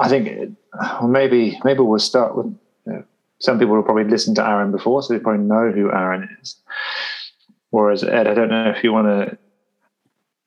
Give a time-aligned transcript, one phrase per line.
[0.00, 0.56] I think
[1.06, 2.46] maybe maybe we'll start with.
[2.86, 3.04] You know,
[3.38, 6.56] some people will probably listen to Aaron before, so they probably know who Aaron is.
[7.68, 9.38] Whereas Ed, I don't know if you want to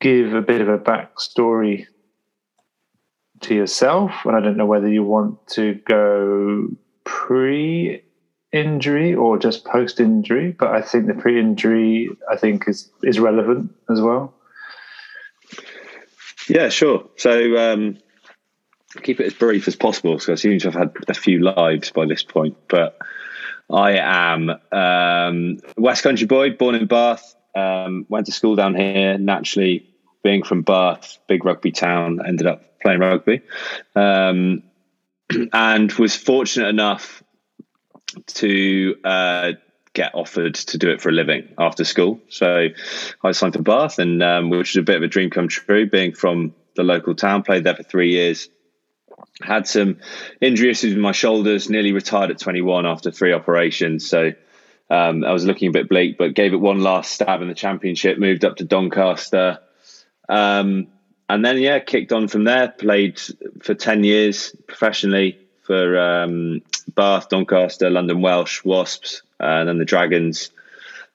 [0.00, 1.86] give a bit of a backstory
[3.42, 6.68] to yourself, and I don't know whether you want to go
[7.04, 8.02] pre
[8.52, 13.20] injury or just post injury, but I think the pre injury I think is is
[13.20, 14.34] relevant as well.
[16.48, 17.08] Yeah, sure.
[17.16, 17.98] So um,
[19.02, 20.14] keep it as brief as possible.
[20.14, 22.98] because I seem to have had a few lives by this point, but
[23.70, 27.34] I am um, West Country boy, born in Bath.
[27.54, 29.16] Um, went to school down here.
[29.16, 29.88] Naturally,
[30.22, 33.42] being from Bath, big rugby town, ended up playing rugby,
[33.94, 34.62] um,
[35.52, 37.22] and was fortunate enough
[38.26, 39.52] to uh,
[39.92, 42.20] get offered to do it for a living after school.
[42.28, 42.68] So
[43.22, 45.88] I signed for Bath, and um, which was a bit of a dream come true.
[45.88, 48.48] Being from the local town, played there for three years.
[49.42, 49.98] Had some
[50.40, 51.68] injury issues with my shoulders.
[51.68, 54.08] Nearly retired at 21 after three operations.
[54.08, 54.32] So
[54.90, 57.54] um, I was looking a bit bleak, but gave it one last stab in the
[57.54, 58.18] championship.
[58.18, 59.58] Moved up to Doncaster.
[60.28, 60.88] Um,
[61.28, 62.68] and then yeah, kicked on from there.
[62.68, 63.20] Played
[63.62, 66.60] for ten years professionally for um,
[66.94, 70.50] Bath, Doncaster, London Welsh, Wasps, uh, and then the Dragons.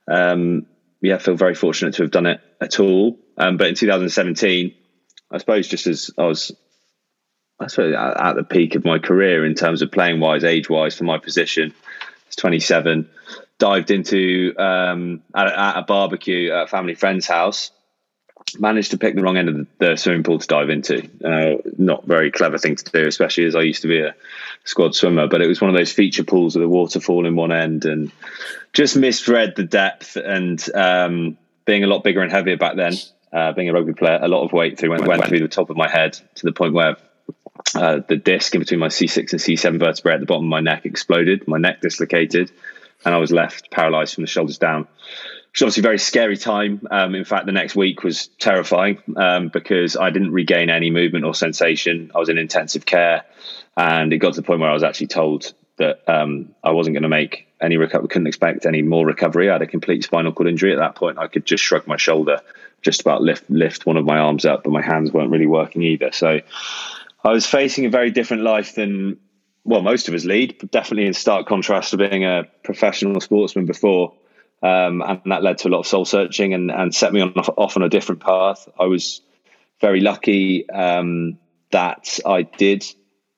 [0.07, 0.65] Um,
[1.01, 3.17] yeah, I feel very fortunate to have done it at all.
[3.37, 4.73] Um, but in 2017,
[5.31, 6.51] I suppose just as I was,
[7.59, 10.97] I suppose at, the peak of my career in terms of playing wise, age wise
[10.97, 11.73] for my position,
[12.27, 13.09] it's 27.
[13.57, 17.71] Dived into um, at, at, a barbecue at a family friend's house
[18.57, 21.09] managed to pick the wrong end of the, swimming pool to dive into.
[21.23, 24.15] Uh, not very clever thing to do, especially as I used to be a
[24.63, 25.27] squad swimmer.
[25.27, 28.11] But it was one of those feature pools with a waterfall in one end, and
[28.73, 30.15] just misread the depth.
[30.15, 32.93] And um, being a lot bigger and heavier back then,
[33.31, 35.69] uh, being a rugby player, a lot of weight through went, went through the top
[35.69, 36.95] of my head to the point where
[37.75, 40.59] uh, the disc in between my C6 and C7 vertebrae at the bottom of my
[40.59, 41.47] neck exploded.
[41.47, 42.51] My neck dislocated,
[43.05, 44.87] and I was left paralyzed from the shoulders down It
[45.55, 46.87] was obviously a very scary time.
[46.89, 51.25] Um, in fact, the next week was terrifying um, because I didn't regain any movement
[51.25, 52.11] or sensation.
[52.15, 53.23] I was in intensive care,
[53.75, 56.93] and it got to the point where I was actually told that um, I wasn't
[56.93, 58.07] going to make any recovery.
[58.09, 59.49] Couldn't expect any more recovery.
[59.49, 61.17] I had a complete spinal cord injury at that point.
[61.17, 62.41] I could just shrug my shoulder,
[62.81, 65.81] just about lift lift one of my arms up, but my hands weren't really working
[65.81, 66.11] either.
[66.11, 66.41] So
[67.23, 69.17] I was facing a very different life than
[69.63, 70.57] well most of us lead.
[70.71, 74.13] Definitely in stark contrast to being a professional sportsman before.
[74.61, 77.31] Um, and that led to a lot of soul searching and, and set me on
[77.31, 78.67] off on a different path.
[78.79, 79.21] I was
[79.79, 81.37] very lucky um,
[81.71, 82.85] that I did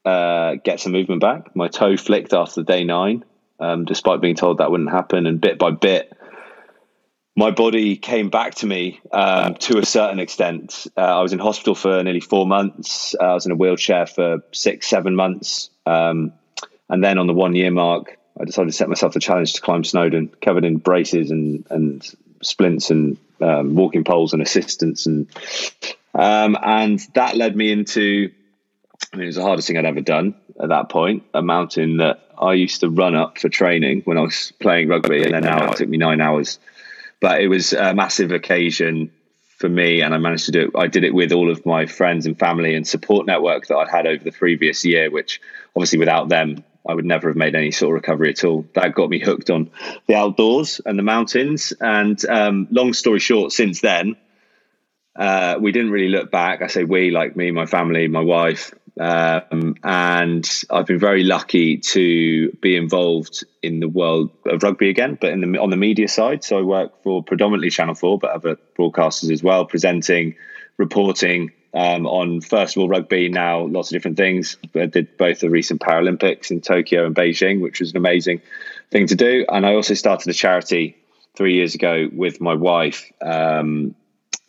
[0.04, 1.56] uh, get some movement back.
[1.56, 3.24] My toe flicked after day nine,
[3.60, 5.28] um, despite being told that wouldn't happen.
[5.28, 6.12] And bit by bit,
[7.36, 10.88] my body came back to me um, to a certain extent.
[10.98, 13.16] Uh, I was in hospital for nearly four months.
[13.20, 15.70] Uh, I was in a wheelchair for six, seven months.
[15.86, 16.34] Um,
[16.90, 19.62] and then on the one year mark, I decided to set myself the challenge to
[19.62, 25.28] climb Snowdon, covered in braces and and splints and um, walking poles and assistance, and
[26.14, 28.32] um, and that led me into.
[29.14, 31.24] I mean, it was the hardest thing I'd ever done at that point.
[31.34, 35.24] A mountain that I used to run up for training when I was playing rugby,
[35.24, 36.60] and then now it took me nine hours.
[37.22, 39.12] But it was a massive occasion
[39.58, 40.72] for me, and I managed to do it.
[40.76, 43.90] I did it with all of my friends and family and support network that I'd
[43.90, 45.40] had over the previous year, which
[45.76, 48.66] obviously without them I would never have made any sort of recovery at all.
[48.74, 49.70] That got me hooked on
[50.08, 51.74] the outdoors and the mountains.
[51.80, 54.16] And um, long story short, since then,
[55.16, 56.62] uh, we didn't really look back.
[56.62, 58.74] I say we, like me, my family, my wife.
[59.02, 65.18] Um, and I've been very lucky to be involved in the world of rugby again,
[65.20, 66.44] but in the, on the media side.
[66.44, 70.36] So I work for predominantly Channel 4, but other broadcasters as well, presenting,
[70.78, 73.28] reporting, um, on first of all rugby.
[73.30, 74.58] Now lots of different things.
[74.76, 78.44] I did both the recent Paralympics in Tokyo and Beijing, which was an amazing
[78.92, 79.48] thing to do.
[79.50, 80.96] And I also started a charity
[81.36, 83.96] three years ago with my wife um,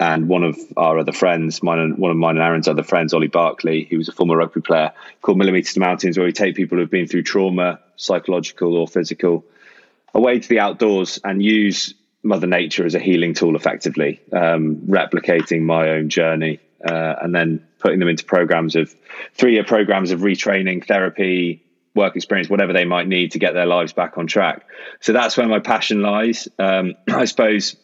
[0.03, 3.15] and one of our other friends, mine and one of mine and Aaron's other friends,
[3.15, 6.57] Ollie Barkley, who was a former rugby player, called Millimeters to Mountains, where we take
[6.57, 9.45] people who've been through trauma, psychological or physical,
[10.13, 11.95] away to the outdoors and use
[12.25, 17.65] Mother Nature as a healing tool effectively, um, replicating my own journey uh, and then
[17.79, 18.93] putting them into programs of
[19.35, 21.63] three year programs of retraining, therapy,
[21.95, 24.67] work experience, whatever they might need to get their lives back on track.
[25.01, 26.49] So that's where my passion lies.
[26.59, 27.77] Um, I suppose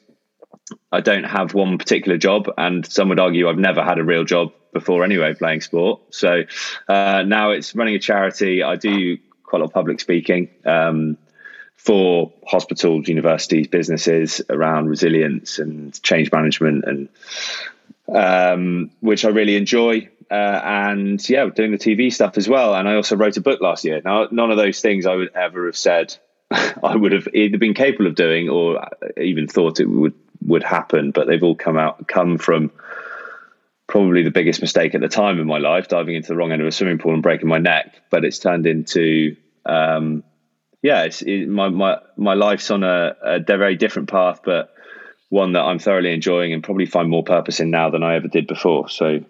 [0.93, 4.25] I don't have one particular job, and some would argue I've never had a real
[4.25, 6.01] job before anyway, playing sport.
[6.11, 6.43] So
[6.89, 8.63] uh, now it's running a charity.
[8.63, 10.51] I do quite a lot of public speaking.
[10.65, 11.17] Um,
[11.77, 17.09] for hospitals, universities, businesses around resilience and change management and
[18.15, 20.09] um, which I really enjoy.
[20.31, 22.75] uh, and yeah, doing the TV stuff as well.
[22.75, 24.03] And I also wrote a book last year.
[24.05, 26.17] Now, none of those things I would ever have said
[26.51, 28.87] I would have either been capable of doing or
[29.17, 30.15] even thought it would
[30.45, 31.11] would happen.
[31.11, 32.71] But they've all come out come from
[33.87, 36.61] probably the biggest mistake at the time in my life, diving into the wrong end
[36.61, 37.95] of a swimming pool and breaking my neck.
[38.11, 40.25] But it's turned into um,
[40.83, 44.75] yeah, it's it, my my my life's on a, a very different path, but
[45.29, 48.29] one that I'm thoroughly enjoying and probably find more purpose in now than I ever
[48.29, 48.89] did before.
[48.89, 49.25] So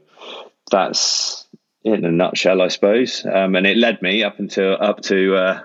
[0.71, 1.47] that's
[1.83, 3.25] in a nutshell, I suppose.
[3.25, 5.61] Um, and it led me up until up to uh,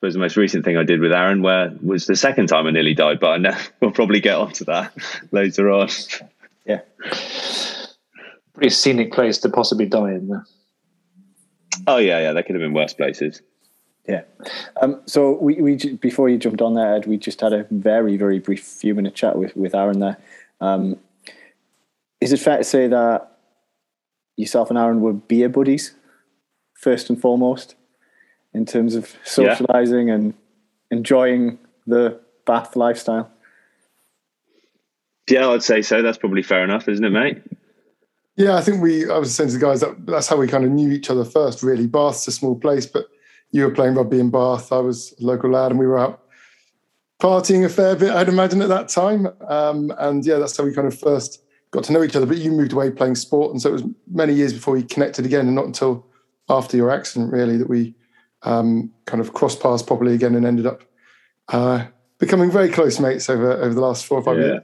[0.00, 2.70] suppose the most recent thing I did with Aaron, where was the second time I
[2.70, 3.20] nearly died.
[3.20, 4.92] But I know we'll probably get onto that
[5.30, 5.90] later on.
[6.64, 6.80] Yeah,
[8.54, 10.28] pretty scenic place to possibly die in.
[10.28, 10.46] There.
[11.86, 13.42] Oh yeah, yeah, there could have been worse places.
[14.08, 14.22] Yeah.
[14.80, 18.16] Um, so we, we before you jumped on there, Ed, we just had a very
[18.16, 20.16] very brief few minute chat with with Aaron there.
[20.62, 20.96] Um,
[22.22, 23.36] is it fair to say that
[24.36, 25.94] yourself and Aaron were beer buddies
[26.74, 27.74] first and foremost
[28.54, 30.14] in terms of socializing yeah.
[30.14, 30.34] and
[30.90, 33.30] enjoying the Bath lifestyle?
[35.28, 36.02] Yeah, I'd say so.
[36.02, 37.42] That's probably fair enough, isn't it, mate?
[38.36, 39.08] Yeah, I think we.
[39.08, 41.24] I was saying to the guys that that's how we kind of knew each other
[41.24, 41.62] first.
[41.62, 43.06] Really, Bath's a small place, but
[43.52, 44.72] you were playing rugby in Bath.
[44.72, 46.24] I was a local lad, and we were out
[47.20, 48.10] partying a fair bit.
[48.10, 51.84] I'd imagine at that time, um, and yeah, that's how we kind of first got
[51.84, 52.26] to know each other.
[52.26, 55.26] But you moved away playing sport, and so it was many years before we connected
[55.26, 56.06] again, and not until
[56.48, 57.94] after your accident really that we
[58.42, 60.82] um, kind of crossed paths properly again and ended up
[61.48, 61.84] uh,
[62.18, 64.44] becoming very close mates over over the last four or five yeah.
[64.44, 64.62] years.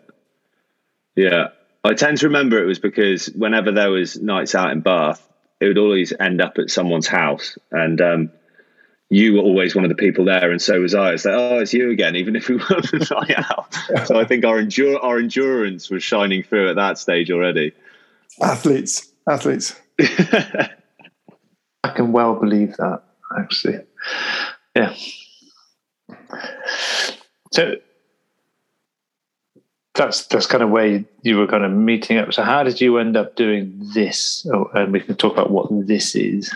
[1.17, 1.49] Yeah,
[1.84, 5.26] I tend to remember it was because whenever there was nights out in Bath,
[5.61, 8.31] it would always end up at someone's house, and um,
[9.08, 11.12] you were always one of the people there, and so was I.
[11.12, 13.75] It's like, oh, it's you again, even if we weren't a night out.
[14.06, 17.73] so I think our endure our endurance was shining through at that stage already.
[18.43, 19.75] Athletes, athletes.
[20.00, 20.70] I
[21.94, 23.02] can well believe that,
[23.38, 23.81] actually.
[24.75, 24.94] Yeah.
[27.53, 27.77] So
[29.94, 32.33] that's that's kind of where you, were kind of meeting up.
[32.33, 34.47] So how did you end up doing this?
[34.53, 36.55] Oh, and we can talk about what this is.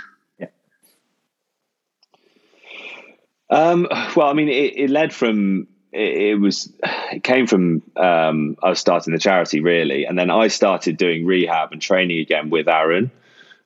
[3.50, 8.56] Um, well, I mean, it, it led from it, it, was it came from um,
[8.62, 12.48] I was starting the charity really, and then I started doing rehab and training again
[12.48, 13.10] with Aaron,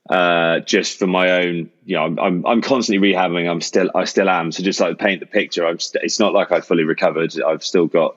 [0.09, 1.71] uh, just for my own.
[1.85, 3.51] You know, I'm, I'm, I'm constantly rehabbing.
[3.51, 4.53] I'm still I still am.
[4.53, 7.35] So just like paint the picture, I'm st- it's not like I've fully recovered.
[7.41, 8.17] I've still got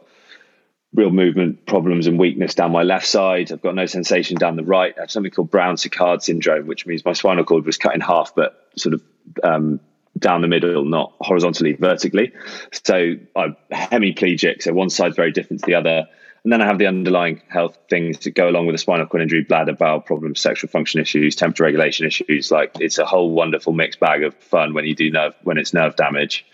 [0.93, 3.51] real movement problems and weakness down my left side.
[3.51, 4.93] I've got no sensation down the right.
[4.97, 8.33] I have something called Brown-Séquard syndrome, which means my spinal cord was cut in half,
[8.33, 9.03] but sort of
[9.43, 9.79] um,
[10.17, 12.33] down the middle, not horizontally, vertically.
[12.71, 14.63] So I'm hemiplegic.
[14.63, 16.07] So one side's very different to the other.
[16.47, 19.21] And then I have the underlying health things that go along with a spinal cord
[19.21, 22.49] injury, bladder, bowel problems, sexual function issues, temperature regulation issues.
[22.49, 25.73] Like it's a whole wonderful mixed bag of fun when you do nerve, when it's
[25.73, 26.45] nerve damage.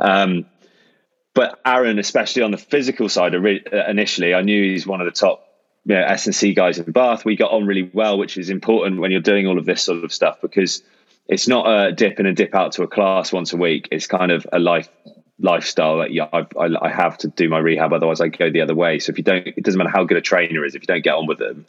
[0.00, 0.46] Um,
[1.34, 5.46] but Aaron, especially on the physical side, initially, I knew he's one of the top
[5.84, 7.26] you know, S&C guys in Bath.
[7.26, 10.02] We got on really well, which is important when you're doing all of this sort
[10.02, 10.82] of stuff because–
[11.28, 13.88] it's not a dip in and dip out to a class once a week.
[13.90, 14.88] It's kind of a life
[15.42, 17.92] lifestyle that yeah, I, I, I, have to do my rehab.
[17.92, 18.98] Otherwise, I go the other way.
[19.00, 20.74] So if you don't, it doesn't matter how good a trainer is.
[20.74, 21.66] If you don't get on with them,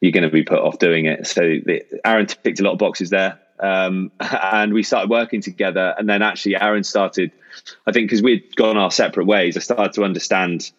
[0.00, 1.26] you're going to be put off doing it.
[1.26, 5.94] So the, Aaron ticked a lot of boxes there, um, and we started working together.
[5.96, 7.30] And then actually, Aaron started.
[7.86, 10.70] I think because we'd gone our separate ways, I started to understand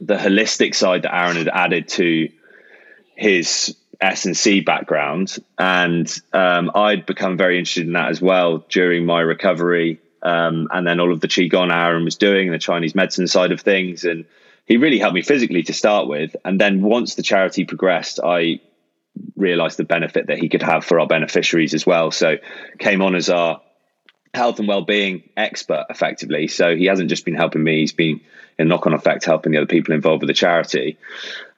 [0.00, 2.28] the holistic side that Aaron had added to
[3.16, 8.58] his S and C background, and um, I'd become very interested in that as well
[8.68, 12.94] during my recovery, um, and then all of the qigong Aaron was doing, the Chinese
[12.94, 14.24] medicine side of things, and
[14.66, 16.36] he really helped me physically to start with.
[16.44, 18.60] And then once the charity progressed, I
[19.36, 22.10] realized the benefit that he could have for our beneficiaries as well.
[22.10, 22.36] So
[22.78, 23.60] came on as our
[24.34, 28.20] health and well-being expert effectively so he hasn't just been helping me he's been
[28.58, 30.98] in knock-on effect helping the other people involved with the charity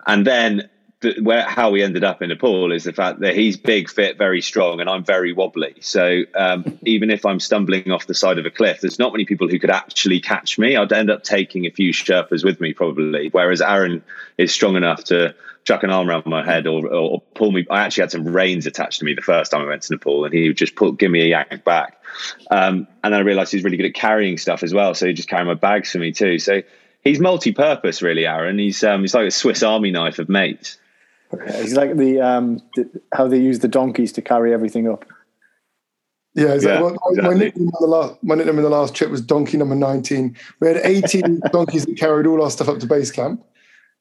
[0.07, 0.69] and then
[1.01, 4.19] the, where how we ended up in Nepal is the fact that he's big, fit,
[4.19, 5.77] very strong, and I'm very wobbly.
[5.81, 9.25] So um, even if I'm stumbling off the side of a cliff, there's not many
[9.25, 10.77] people who could actually catch me.
[10.77, 13.29] I'd end up taking a few Sherpas with me probably.
[13.31, 14.03] Whereas Aaron
[14.37, 17.67] is strong enough to chuck an arm around my head or, or, pull me.
[17.71, 20.25] I actually had some reins attached to me the first time I went to Nepal,
[20.25, 22.03] and he would just pull, give me a yank back.
[22.51, 24.95] Um, and then I realized he's really good at carrying stuff as well.
[24.95, 26.39] So he just carried my bags for me too.
[26.39, 26.63] So
[27.03, 28.59] he's multi-purpose, really, Aaron.
[28.59, 30.79] He's um, he's like a Swiss Army knife of mates.
[31.33, 31.45] Okay.
[31.61, 35.05] It's like the, um, the, how they use the donkeys to carry everything up.
[36.35, 36.71] Yeah, exactly.
[36.71, 37.35] yeah well, exactly.
[37.35, 40.37] My, nickname in the last, my nickname in the last trip was Donkey Number 19.
[40.61, 43.45] We had 18 donkeys that carried all our stuff up to base camp,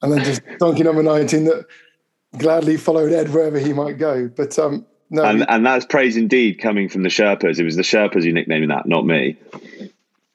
[0.02, 1.66] and then just Donkey Number 19 that
[2.38, 4.28] gladly followed Ed wherever he might go.
[4.28, 7.58] But um, no, and and that's praise indeed coming from the Sherpas.
[7.58, 9.36] It was the Sherpas who nicknamed that, not me.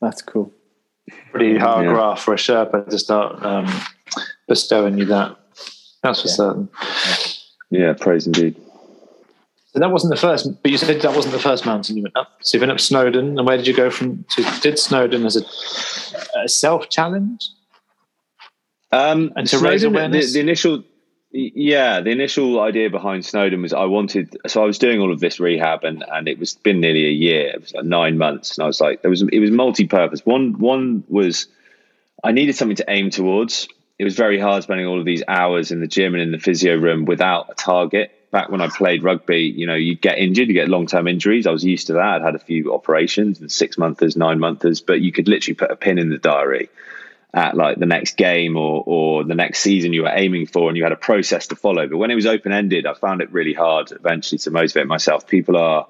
[0.01, 0.51] That's cool.
[1.31, 1.93] Pretty hard Yeah.
[1.93, 3.67] graft for a Sherpa to start um,
[4.47, 5.37] bestowing you that.
[6.05, 6.33] That's for Yeah.
[6.35, 6.69] certain.
[7.71, 8.55] Yeah, praise indeed.
[9.74, 12.15] So that wasn't the first, but you said that wasn't the first mountain you went
[12.15, 12.29] up.
[12.41, 14.24] So you went up Snowdon, and where did you go from?
[14.29, 17.50] To, did Snowdon as a, a self challenge?
[18.91, 20.33] Um, And to raise Snowdon, the, awareness?
[20.33, 20.83] the initial,
[21.31, 24.38] yeah, the initial idea behind Snowdon was I wanted.
[24.47, 27.12] So I was doing all of this rehab, and and it was been nearly a
[27.12, 27.47] year.
[27.55, 30.25] It was like nine months, and I was like, there was it was multi-purpose.
[30.25, 31.47] One one was
[32.24, 33.67] I needed something to aim towards.
[33.97, 36.39] It was very hard spending all of these hours in the gym and in the
[36.39, 38.11] physio room without a target.
[38.31, 41.47] Back when I played rugby, you know, you get injured, you get long term injuries.
[41.47, 42.03] I was used to that.
[42.03, 45.71] I'd had a few operations and six monthers, nine monthers, but you could literally put
[45.71, 46.69] a pin in the diary
[47.35, 50.77] at like the next game or or the next season you were aiming for and
[50.77, 53.29] you had a process to follow but when it was open ended i found it
[53.31, 55.85] really hard eventually to motivate myself people are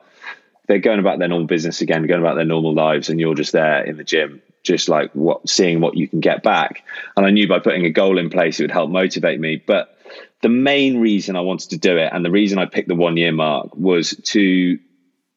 [0.67, 3.51] they're going about their normal business again going about their normal lives and you're just
[3.51, 6.84] there in the gym just like what seeing what you can get back.
[7.15, 9.63] And i knew by putting a goal in place it would help motivate me.
[9.65, 9.98] But
[10.41, 13.17] the main reason i wanted to do it and the reason i picked the one
[13.17, 14.77] year mark was to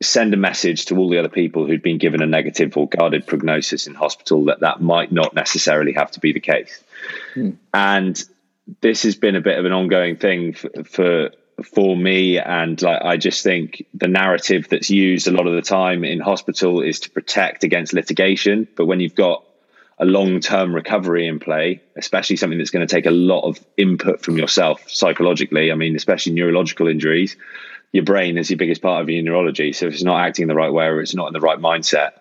[0.01, 3.27] send a message to all the other people who'd been given a negative or guarded
[3.27, 6.83] prognosis in hospital that that might not necessarily have to be the case.
[7.35, 7.51] Hmm.
[7.75, 8.23] And
[8.81, 11.31] this has been a bit of an ongoing thing for, for
[11.65, 15.63] for me and like I just think the narrative that's used a lot of the
[15.63, 19.45] time in hospital is to protect against litigation but when you've got
[20.01, 24.23] a long-term recovery in play especially something that's going to take a lot of input
[24.23, 27.37] from yourself psychologically I mean especially neurological injuries
[27.93, 29.73] your brain is your biggest part of your neurology.
[29.73, 31.59] So if it's not acting in the right way or it's not in the right
[31.59, 32.13] mindset,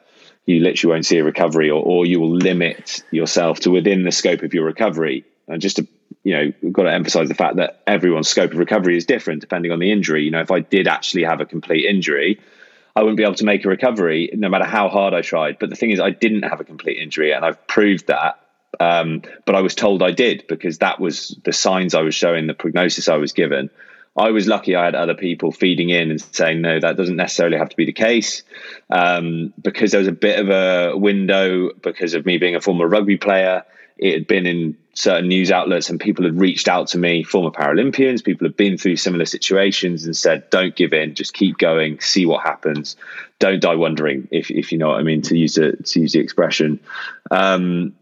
[0.46, 4.12] you literally won't see a recovery or, or you will limit yourself to within the
[4.12, 5.26] scope of your recovery.
[5.48, 5.88] And just to,
[6.24, 9.42] you know, we've got to emphasize the fact that everyone's scope of recovery is different
[9.42, 10.24] depending on the injury.
[10.24, 12.40] You know, if I did actually have a complete injury,
[12.96, 15.60] I wouldn't be able to make a recovery no matter how hard I tried.
[15.60, 18.40] But the thing is, I didn't have a complete injury and I've proved that.
[18.80, 22.48] Um, but I was told I did because that was the signs I was showing,
[22.48, 23.70] the prognosis I was given.
[24.18, 27.58] I was lucky I had other people feeding in and saying, no, that doesn't necessarily
[27.58, 28.42] have to be the case.
[28.90, 32.88] Um, because there was a bit of a window because of me being a former
[32.88, 33.64] rugby player.
[33.98, 37.52] It had been in certain news outlets and people had reached out to me, former
[37.52, 42.00] Paralympians, people had been through similar situations and said, don't give in, just keep going,
[42.00, 42.96] see what happens.
[43.38, 46.14] Don't die wondering, if, if you know what I mean, to use, the to use
[46.14, 46.80] the expression.
[47.30, 47.94] Um,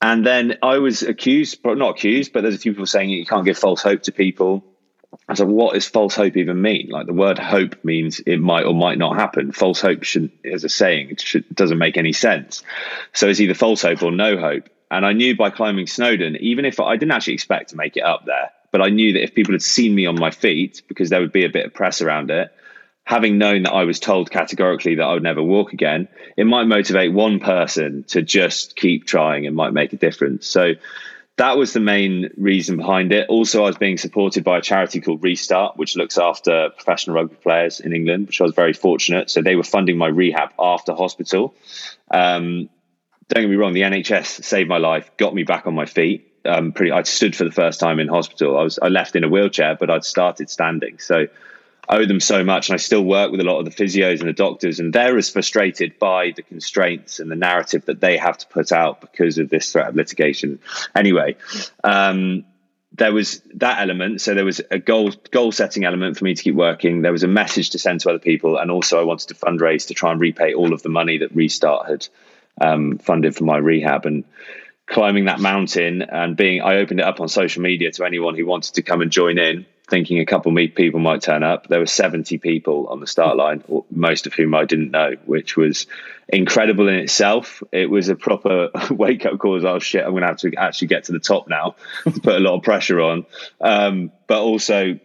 [0.00, 3.44] and then I was accused, not accused, but there's a few people saying you can't
[3.44, 4.64] give false hope to people.
[5.28, 6.88] I said, what does false hope even mean?
[6.88, 9.50] Like the word hope means it might or might not happen.
[9.50, 12.62] False hope should, as a saying, it should, doesn't make any sense.
[13.12, 14.68] So it's either false hope or no hope.
[14.90, 18.02] And I knew by climbing Snowdon, even if I didn't actually expect to make it
[18.02, 21.10] up there, but I knew that if people had seen me on my feet, because
[21.10, 22.52] there would be a bit of press around it,
[23.04, 26.64] having known that I was told categorically that I would never walk again, it might
[26.64, 30.46] motivate one person to just keep trying and might make a difference.
[30.46, 30.74] So
[31.36, 33.28] that was the main reason behind it.
[33.28, 37.36] Also, I was being supported by a charity called Restart, which looks after professional rugby
[37.36, 39.30] players in England, which I was very fortunate.
[39.30, 41.54] So they were funding my rehab after hospital.
[42.10, 42.68] Um,
[43.30, 46.26] don't get me wrong, the NHS saved my life, got me back on my feet.
[46.44, 48.58] Um, pretty, I stood for the first time in hospital.
[48.58, 50.98] I was I left in a wheelchair, but I'd started standing.
[50.98, 51.26] So
[51.88, 54.20] I owe them so much, and I still work with a lot of the physios
[54.20, 58.16] and the doctors, and they're as frustrated by the constraints and the narrative that they
[58.16, 60.58] have to put out because of this threat of litigation.
[60.96, 61.36] Anyway,
[61.84, 62.44] um,
[62.92, 64.20] there was that element.
[64.20, 67.02] So there was a goal goal setting element for me to keep working.
[67.02, 69.88] There was a message to send to other people, and also I wanted to fundraise
[69.88, 72.08] to try and repay all of the money that Restart had
[72.60, 74.24] um, funded for my rehab and
[74.86, 78.44] climbing that mountain and being I opened it up on social media to anyone who
[78.44, 81.66] wanted to come and join in thinking a couple of people might turn up.
[81.66, 85.56] There were 70 people on the start line most of whom I didn't know which
[85.56, 85.86] was
[86.28, 87.62] incredible in itself.
[87.72, 90.54] It was a proper wake up call as oh shit I'm going to have to
[90.54, 91.74] actually get to the top now
[92.04, 93.26] to put a lot of pressure on.
[93.60, 94.98] Um, but also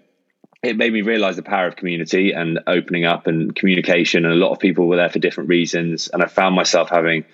[0.64, 4.38] it made me realize the power of community and opening up and communication and a
[4.38, 7.26] lot of people were there for different reasons and I found myself having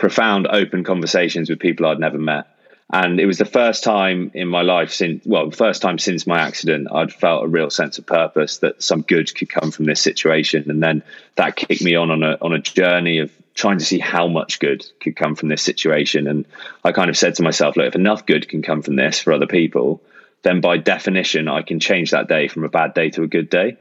[0.00, 2.46] profound open conversations with people I'd never met.
[2.92, 6.40] And it was the first time in my life since, well, first time since my
[6.40, 10.00] accident, I'd felt a real sense of purpose that some good could come from this
[10.00, 10.68] situation.
[10.68, 11.04] And then
[11.36, 14.58] that kicked me on on a, on a journey of trying to see how much
[14.58, 16.26] good could come from this situation.
[16.26, 16.46] And
[16.82, 19.32] I kind of said to myself, look, if enough good can come from this for
[19.32, 20.02] other people,
[20.42, 23.50] then by definition, I can change that day from a bad day to a good
[23.50, 23.76] day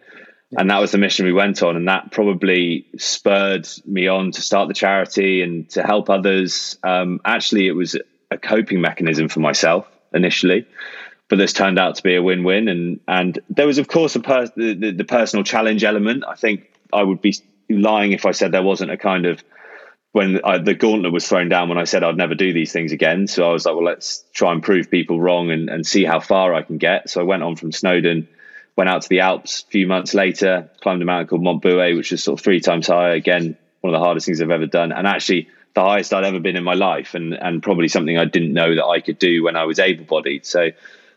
[0.58, 4.42] and that was the mission we went on and that probably spurred me on to
[4.42, 7.96] start the charity and to help others um, actually it was
[8.32, 10.66] a coping mechanism for myself initially
[11.30, 12.68] but this turned out to be a win-win.
[12.68, 16.24] And and there was, of course, a per- the, the, the personal challenge element.
[16.28, 17.36] I think I would be
[17.70, 19.42] lying if I said there wasn't a kind of
[20.12, 22.92] when I, the gauntlet was thrown down when I said I'd never do these things
[22.92, 23.28] again.
[23.28, 26.20] So I was like, well, let's try and prove people wrong and, and see how
[26.20, 27.12] far I can get.
[27.12, 28.28] So I went on from Snowdon,
[28.76, 31.96] went out to the Alps a few months later, climbed a mountain called Mont Bouet,
[31.96, 33.12] which is sort of three times higher.
[33.12, 34.92] Again, one of the hardest things I've ever done.
[34.92, 38.26] And actually, the highest I'd ever been in my life, and and probably something I
[38.26, 40.46] didn't know that I could do when I was able bodied.
[40.46, 40.72] So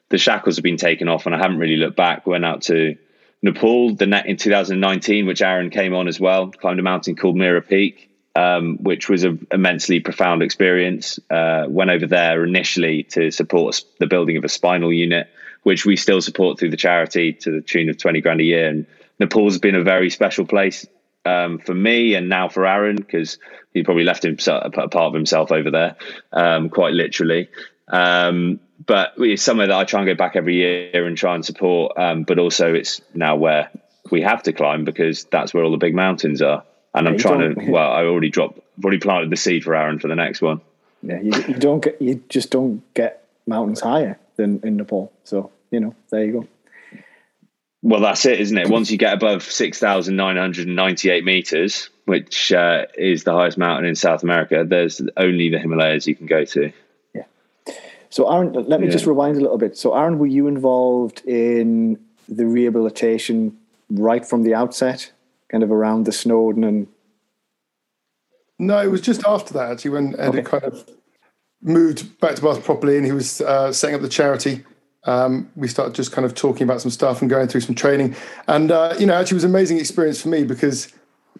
[0.08, 2.26] the shackles have been taken off, and I haven't really looked back.
[2.26, 2.96] Went out to
[3.42, 6.50] Nepal the in 2019, which Aaron came on as well.
[6.50, 11.18] Climbed a mountain called Mera Peak, um, which was an immensely profound experience.
[11.30, 15.28] Uh, went over there initially to support the building of a spinal unit,
[15.62, 18.68] which we still support through the charity to the tune of 20 grand a year.
[18.68, 18.86] And
[19.18, 20.86] Nepal's been a very special place
[21.24, 23.38] um, for me and now for Aaron because
[23.72, 25.96] he probably left himself a part of himself over there,
[26.32, 27.48] um, quite literally.
[27.88, 31.44] Um, but it's somewhere that I try and go back every year and try and
[31.44, 31.96] support.
[31.96, 33.70] Um, but also, it's now where
[34.10, 36.64] we have to climb because that's where all the big mountains are.
[36.94, 37.70] And I'm trying to.
[37.70, 40.60] Well, I already dropped, already planted the seed for Aaron for the next one.
[41.02, 45.12] Yeah, you, you don't get, you just don't get mountains higher than in Nepal.
[45.24, 46.48] So you know, there you go.
[47.84, 48.68] Well, that's it, isn't it?
[48.68, 53.32] Once you get above six thousand nine hundred and ninety-eight meters, which uh, is the
[53.32, 56.72] highest mountain in South America, there's only the Himalayas you can go to.
[57.12, 57.24] Yeah.
[58.08, 58.92] So, Aaron, let me yeah.
[58.92, 59.76] just rewind a little bit.
[59.76, 61.98] So, Aaron, were you involved in
[62.28, 63.58] the rehabilitation
[63.90, 65.10] right from the outset,
[65.50, 66.86] kind of around the Snowdon and?
[68.60, 70.42] No, it was just after that actually when Ed okay.
[70.42, 70.88] kind of
[71.62, 74.64] moved back to Bath properly, and he was uh, setting up the charity.
[75.04, 78.14] Um, we started just kind of talking about some stuff and going through some training,
[78.46, 80.92] and uh, you know, actually, it was an amazing experience for me because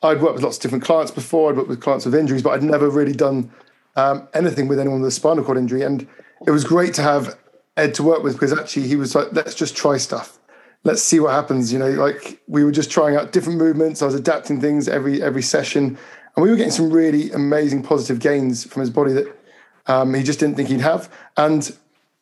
[0.03, 1.51] I'd worked with lots of different clients before.
[1.51, 3.53] I'd worked with clients with injuries, but I'd never really done
[3.97, 6.07] um, anything with anyone with a spinal cord injury, and
[6.47, 7.39] it was great to have
[7.77, 10.39] Ed to work with because actually he was like, let's just try stuff.
[10.85, 11.73] Let's see what happens.
[11.73, 14.03] You know, like we were just trying out different movements.
[14.03, 15.97] I was adapting things every every session,
[16.35, 19.42] and we were getting some really amazing positive gains from his body that
[19.87, 21.11] um, he just didn't think he'd have.
[21.37, 21.71] And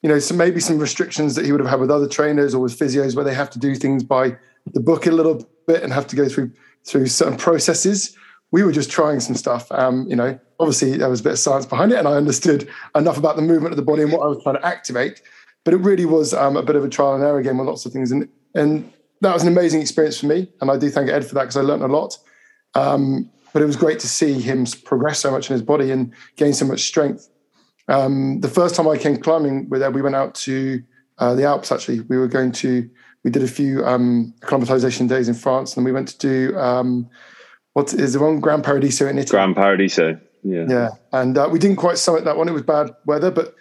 [0.03, 2.61] you know, so maybe some restrictions that he would have had with other trainers or
[2.61, 4.37] with physios, where they have to do things by
[4.73, 6.51] the book a little bit and have to go through
[6.85, 8.17] through certain processes.
[8.53, 9.71] We were just trying some stuff.
[9.71, 12.69] Um, you know, obviously there was a bit of science behind it and I understood
[12.97, 15.23] enough about the movement of the body and what I was trying to activate.
[15.65, 17.87] But it really was um, a bit of a trial and error game with lots
[17.87, 18.11] of things.
[18.11, 20.51] And, and that was an amazing experience for me.
[20.61, 22.19] And I do thank Ed for that because I learned a lot.
[22.75, 26.13] Um, but it was great to see him progress so much in his body and
[26.37, 27.29] gain so much strength.
[27.91, 30.83] Um, the first time I came climbing with Ed, we went out to
[31.19, 32.01] uh, the Alps actually.
[32.01, 32.89] We were going to,
[33.25, 37.11] we did a few um, acclimatization days in France and we went to do, um,
[37.75, 38.41] what is the one?
[38.41, 39.37] Gran Paradiso in Italy.
[39.37, 40.19] Grand Paradiso.
[40.43, 40.65] Yeah.
[40.69, 40.89] Yeah.
[41.13, 42.49] And uh, we didn't quite summit that one.
[42.49, 43.55] It was bad weather, but,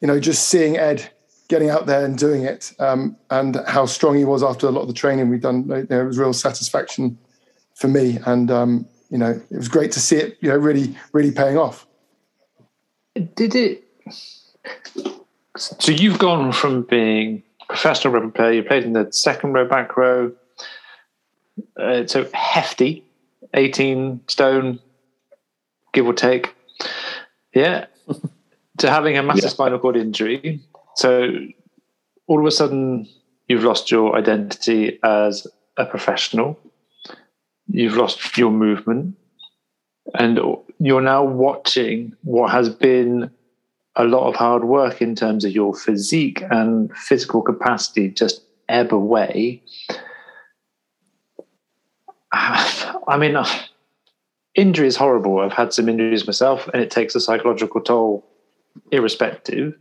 [0.00, 1.08] you know, just seeing Ed
[1.48, 4.82] getting out there and doing it um, and how strong he was after a lot
[4.82, 7.16] of the training we'd done, you know, it was real satisfaction
[7.74, 8.18] for me.
[8.26, 11.56] And, um, you know, it was great to see it, you know, really, really paying
[11.56, 11.85] off.
[13.34, 13.84] Did it?
[15.56, 19.96] So you've gone from being professional rugby player, you played in the second row, back
[19.96, 20.32] row,
[21.80, 23.04] uh, so hefty,
[23.54, 24.80] 18 stone,
[25.92, 26.54] give or take.
[27.54, 27.86] Yeah.
[28.78, 29.50] to having a massive yeah.
[29.50, 30.60] spinal cord injury.
[30.96, 31.30] So
[32.26, 33.08] all of a sudden,
[33.48, 36.58] you've lost your identity as a professional.
[37.68, 39.16] You've lost your movement.
[40.14, 40.38] And
[40.78, 43.30] you're now watching what has been
[43.96, 48.92] a lot of hard work in terms of your physique and physical capacity just ebb
[48.92, 49.62] away.
[52.32, 53.36] I mean,
[54.54, 55.40] injury is horrible.
[55.40, 58.24] I've had some injuries myself, and it takes a psychological toll,
[58.90, 59.74] irrespective.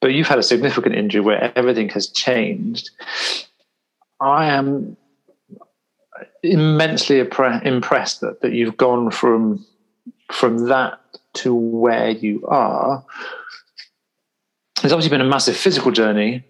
[0.00, 2.90] But you've had a significant injury where everything has changed.
[4.20, 4.96] I am
[6.42, 9.64] immensely impressed that, that you've gone from
[10.32, 11.00] from that
[11.34, 13.04] to where you are.
[14.82, 16.44] It's obviously been a massive physical journey,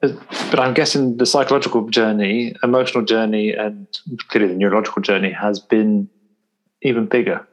[0.00, 3.86] but I'm guessing the psychological journey, emotional journey, and
[4.28, 6.08] clearly the neurological journey has been
[6.82, 7.46] even bigger.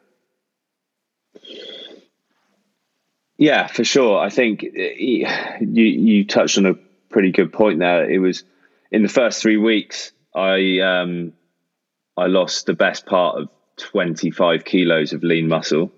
[3.38, 4.20] Yeah, for sure.
[4.20, 5.28] I think uh, you
[5.60, 6.76] you touched on a
[7.10, 8.10] pretty good point there.
[8.10, 8.44] It was
[8.92, 10.12] in the first three weeks.
[10.34, 11.34] I um,
[12.18, 15.92] I lost the best part of twenty five kilos of lean muscle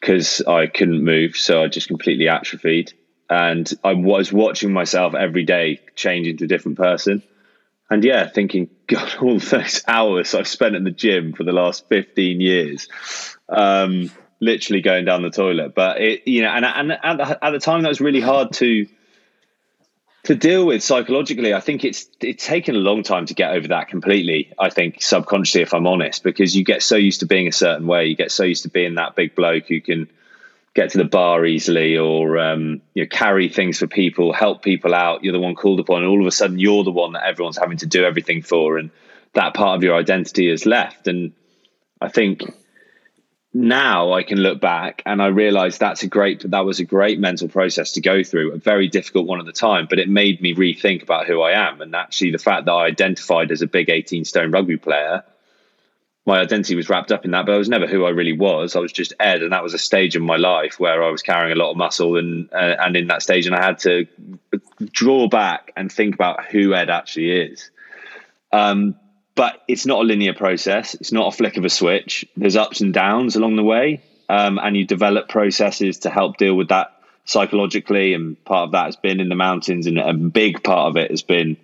[0.00, 2.92] because I couldn't move, so I just completely atrophied.
[3.30, 7.22] And I was watching myself every day change into a different person
[7.92, 11.88] and yeah, thinking, God, all those hours I've spent in the gym for the last
[11.88, 12.88] 15 years,
[13.50, 14.10] um,
[14.40, 15.74] literally going down the toilet.
[15.74, 18.54] But it, you know, and, and at, the, at the time that was really hard
[18.54, 18.86] to,
[20.24, 23.68] to deal with psychologically, I think it's it's taken a long time to get over
[23.68, 24.52] that completely.
[24.58, 27.86] I think subconsciously, if I'm honest, because you get so used to being a certain
[27.86, 30.08] way, you get so used to being that big bloke who can
[30.74, 34.94] get to the bar easily or um, you know carry things for people, help people
[34.94, 35.24] out.
[35.24, 37.58] You're the one called upon, and all of a sudden you're the one that everyone's
[37.58, 38.90] having to do everything for, and
[39.32, 41.08] that part of your identity is left.
[41.08, 41.32] And
[42.00, 42.44] I think
[43.54, 47.20] now I can look back and I realize that's a great that was a great
[47.20, 50.40] mental process to go through, a very difficult one at the time, but it made
[50.40, 51.80] me rethink about who I am.
[51.80, 55.22] And actually the fact that I identified as a big 18 stone rugby player,
[56.24, 58.76] my identity was wrapped up in that, but I was never who I really was.
[58.76, 61.20] I was just Ed, and that was a stage in my life where I was
[61.20, 64.06] carrying a lot of muscle, and uh, and in that stage, and I had to
[64.92, 67.70] draw back and think about who Ed actually is.
[68.52, 68.94] Um,
[69.34, 70.94] but it's not a linear process.
[70.94, 72.26] It's not a flick of a switch.
[72.36, 76.54] There's ups and downs along the way, um, and you develop processes to help deal
[76.54, 76.92] with that
[77.24, 78.14] psychologically.
[78.14, 81.10] And part of that has been in the mountains, and a big part of it
[81.10, 81.56] has been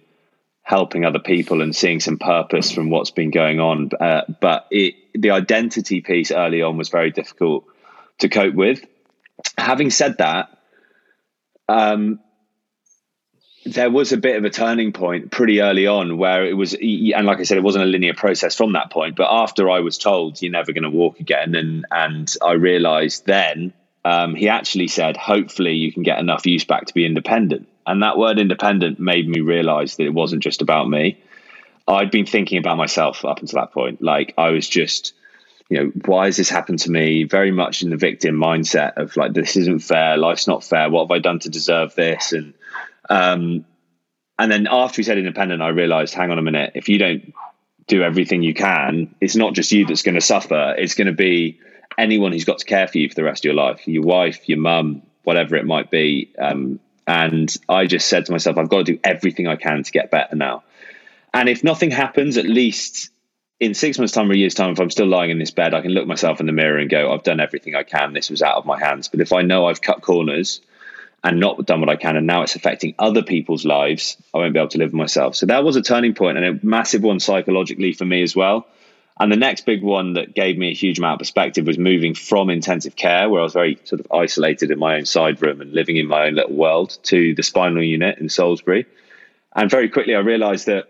[0.62, 3.90] helping other people and seeing some purpose from what's been going on.
[3.98, 7.64] Uh, but it, the identity piece early on was very difficult
[8.18, 8.84] to cope with.
[9.56, 10.58] Having said that,
[11.68, 12.20] um,
[13.74, 17.26] there was a bit of a turning point pretty early on where it was and
[17.26, 19.98] like i said it wasn't a linear process from that point but after i was
[19.98, 23.72] told you're never going to walk again and and i realized then
[24.08, 27.68] um, he actually said hopefully you can get enough use back to be independent.
[27.86, 31.18] And that word independent made me realize that it wasn't just about me.
[31.86, 34.02] I'd been thinking about myself up until that point.
[34.02, 35.14] Like i was just
[35.68, 37.24] you know why has this happened to me?
[37.24, 40.16] Very much in the victim mindset of like this isn't fair.
[40.16, 40.88] Life's not fair.
[40.88, 42.32] What have i done to deserve this?
[42.32, 42.54] And
[43.08, 43.64] um,
[44.38, 47.34] and then after he said independent, I realized, hang on a minute, if you don't
[47.86, 50.74] do everything you can, it's not just you that's going to suffer.
[50.78, 51.58] It's going to be
[51.96, 54.48] anyone who's got to care for you for the rest of your life, your wife,
[54.48, 56.32] your mum, whatever it might be.
[56.38, 59.90] Um, and I just said to myself, I've got to do everything I can to
[59.90, 60.62] get better now.
[61.34, 63.10] And if nothing happens, at least
[63.58, 65.74] in six months' time or a year's time, if I'm still lying in this bed,
[65.74, 68.12] I can look myself in the mirror and go, I've done everything I can.
[68.12, 69.08] This was out of my hands.
[69.08, 70.60] But if I know I've cut corners,
[71.24, 74.52] and not done what I can, and now it's affecting other people's lives, I won't
[74.52, 75.34] be able to live myself.
[75.34, 78.66] So that was a turning point and a massive one psychologically for me as well.
[79.20, 82.14] And the next big one that gave me a huge amount of perspective was moving
[82.14, 85.60] from intensive care, where I was very sort of isolated in my own side room
[85.60, 88.86] and living in my own little world, to the spinal unit in Salisbury.
[89.56, 90.88] And very quickly, I realized that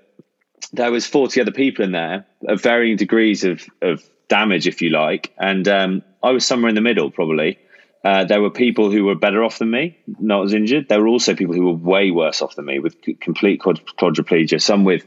[0.75, 4.91] there was 40 other people in there of varying degrees of, of damage, if you
[4.91, 5.33] like.
[5.39, 7.59] And um, I was somewhere in the middle, probably.
[8.05, 10.89] Uh, there were people who were better off than me, not as injured.
[10.89, 14.85] There were also people who were way worse off than me with complete quadriplegia, some
[14.85, 15.05] with,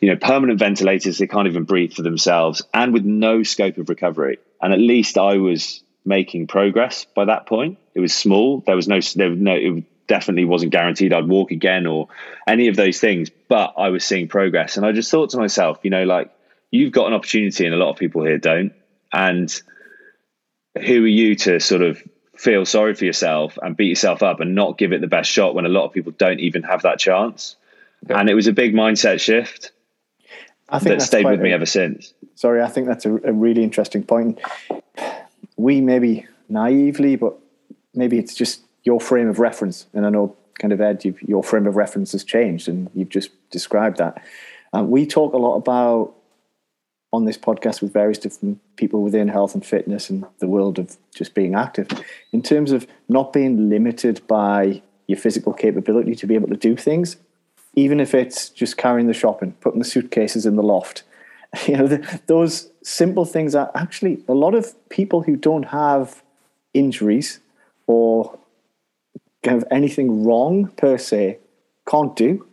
[0.00, 1.18] you know, permanent ventilators.
[1.18, 4.38] They can't even breathe for themselves and with no scope of recovery.
[4.62, 7.78] And at least I was making progress by that point.
[7.94, 8.60] It was small.
[8.66, 12.08] There was no, there was no, it definitely wasn't guaranteed I'd walk again or
[12.48, 14.76] any of those things, but I was seeing progress.
[14.76, 16.30] And I just thought to myself, you know, like
[16.70, 18.72] you've got an opportunity and a lot of people here don't.
[19.12, 19.52] And
[20.80, 22.02] who are you to sort of
[22.42, 25.54] feel sorry for yourself and beat yourself up and not give it the best shot
[25.54, 27.54] when a lot of people don't even have that chance.
[28.04, 28.18] Okay.
[28.18, 29.70] And it was a big mindset shift
[30.68, 32.14] I think that stayed with me a, ever since.
[32.34, 34.40] Sorry, I think that's a, a really interesting point.
[35.56, 37.38] We maybe naively, but
[37.94, 39.86] maybe it's just your frame of reference.
[39.94, 43.30] And I know, kind of Ed, your frame of reference has changed, and you've just
[43.50, 44.20] described that.
[44.76, 46.12] Uh, we talk a lot about
[47.12, 50.96] on this podcast with various different people within health and fitness and the world of
[51.14, 51.88] just being active
[52.32, 56.76] in terms of not being limited by your physical capability to be able to do
[56.76, 57.16] things
[57.74, 61.02] even if it's just carrying the shopping putting the suitcases in the loft.
[61.66, 66.22] You know the, those simple things are actually a lot of people who don't have
[66.72, 67.40] injuries
[67.86, 68.38] or
[69.44, 71.38] of anything wrong per se
[71.86, 72.46] can't do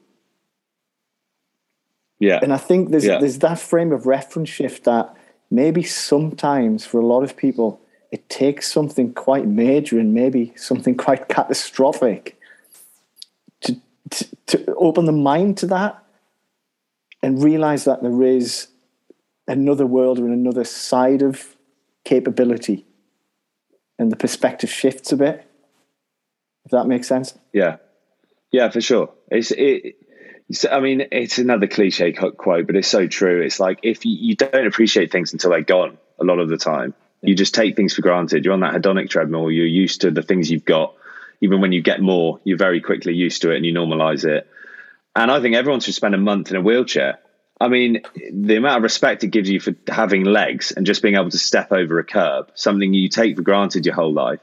[2.19, 2.39] yeah.
[2.41, 3.19] And I think there's yeah.
[3.19, 5.15] there's that frame of reference shift that
[5.49, 10.95] maybe sometimes for a lot of people it takes something quite major and maybe something
[11.05, 12.37] quite catastrophic
[13.61, 13.77] to,
[14.09, 16.03] to, to open the mind to that
[17.21, 18.67] and realize that there is
[19.47, 21.55] another world or another side of
[22.03, 22.85] capability
[23.97, 25.45] and the perspective shifts a bit
[26.65, 27.77] if that makes sense yeah
[28.51, 29.95] yeah for sure it's it
[30.69, 33.41] I mean, it's another cliche quote, but it's so true.
[33.41, 36.57] It's like if you, you don't appreciate things until they're gone, a lot of the
[36.57, 38.45] time, you just take things for granted.
[38.45, 39.51] You're on that hedonic treadmill.
[39.51, 40.95] You're used to the things you've got.
[41.41, 44.47] Even when you get more, you're very quickly used to it and you normalize it.
[45.15, 47.19] And I think everyone should spend a month in a wheelchair.
[47.61, 51.15] I mean, the amount of respect it gives you for having legs and just being
[51.15, 54.39] able to step over a curb, something you take for granted your whole life.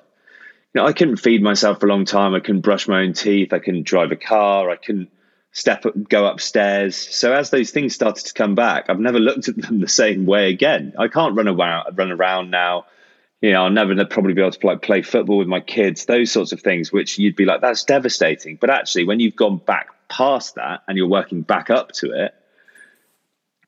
[0.75, 2.35] you know, I couldn't feed myself for a long time.
[2.35, 3.53] I couldn't brush my own teeth.
[3.53, 4.71] I couldn't drive a car.
[4.71, 5.11] I couldn't
[5.57, 6.95] step up, go upstairs.
[6.95, 10.27] So as those things started to come back, I've never looked at them the same
[10.27, 10.93] way again.
[10.99, 12.85] I can't run around, run around now.
[13.41, 16.05] You know, I'll never probably be able to play, play football with my kids.
[16.05, 18.57] Those sorts of things, which you'd be like, that's devastating.
[18.61, 22.35] But actually, when you've gone back past that and you're working back up to it,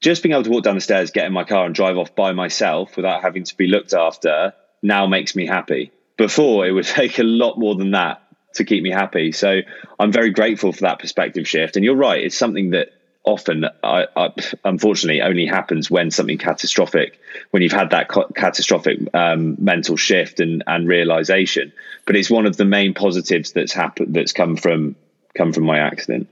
[0.00, 2.14] just being able to walk down the stairs, get in my car, and drive off
[2.14, 6.84] by myself without having to be looked after now makes me happy before it would
[7.00, 9.32] take a lot more than that to keep me happy.
[9.32, 9.60] So
[9.98, 11.76] I'm very grateful for that perspective shift.
[11.76, 12.92] And you're right, it's something that
[13.24, 14.30] often, I, I,
[14.64, 17.18] unfortunately, only happens when something catastrophic,
[17.50, 21.72] when you've had that catastrophic um, mental shift and, and realization.
[22.06, 24.96] But it's one of the main positives that's happened, that's come from
[25.36, 26.28] come from my accident.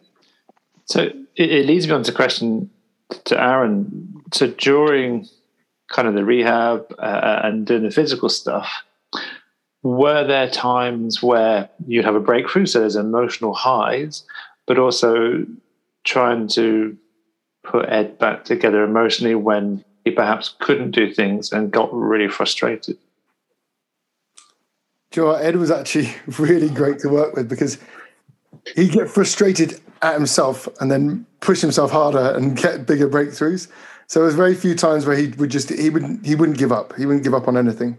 [0.86, 1.02] So
[1.36, 2.70] it, it leads me on to question
[3.24, 4.22] to Aaron.
[4.32, 5.28] So during
[5.90, 8.68] kind of the rehab uh, and doing the physical stuff,
[9.86, 12.66] were there times where you'd have a breakthrough?
[12.66, 14.24] So there's emotional highs,
[14.66, 15.46] but also
[16.02, 16.96] trying to
[17.62, 22.98] put Ed back together emotionally when he perhaps couldn't do things and got really frustrated.
[25.12, 27.78] Joe, Ed was actually really great to work with because
[28.74, 33.68] he'd get frustrated at himself and then push himself harder and get bigger breakthroughs.
[34.08, 36.72] So there was very few times where he would just he would he wouldn't give
[36.72, 36.94] up.
[36.96, 37.98] He wouldn't give up on anything.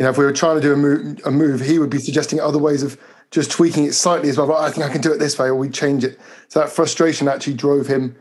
[0.00, 1.98] You know, if we were trying to do a move, a move, he would be
[1.98, 2.98] suggesting other ways of
[3.30, 4.46] just tweaking it slightly as well.
[4.46, 6.18] But I think I can do it this way, or we change it.
[6.48, 8.16] So that frustration actually drove him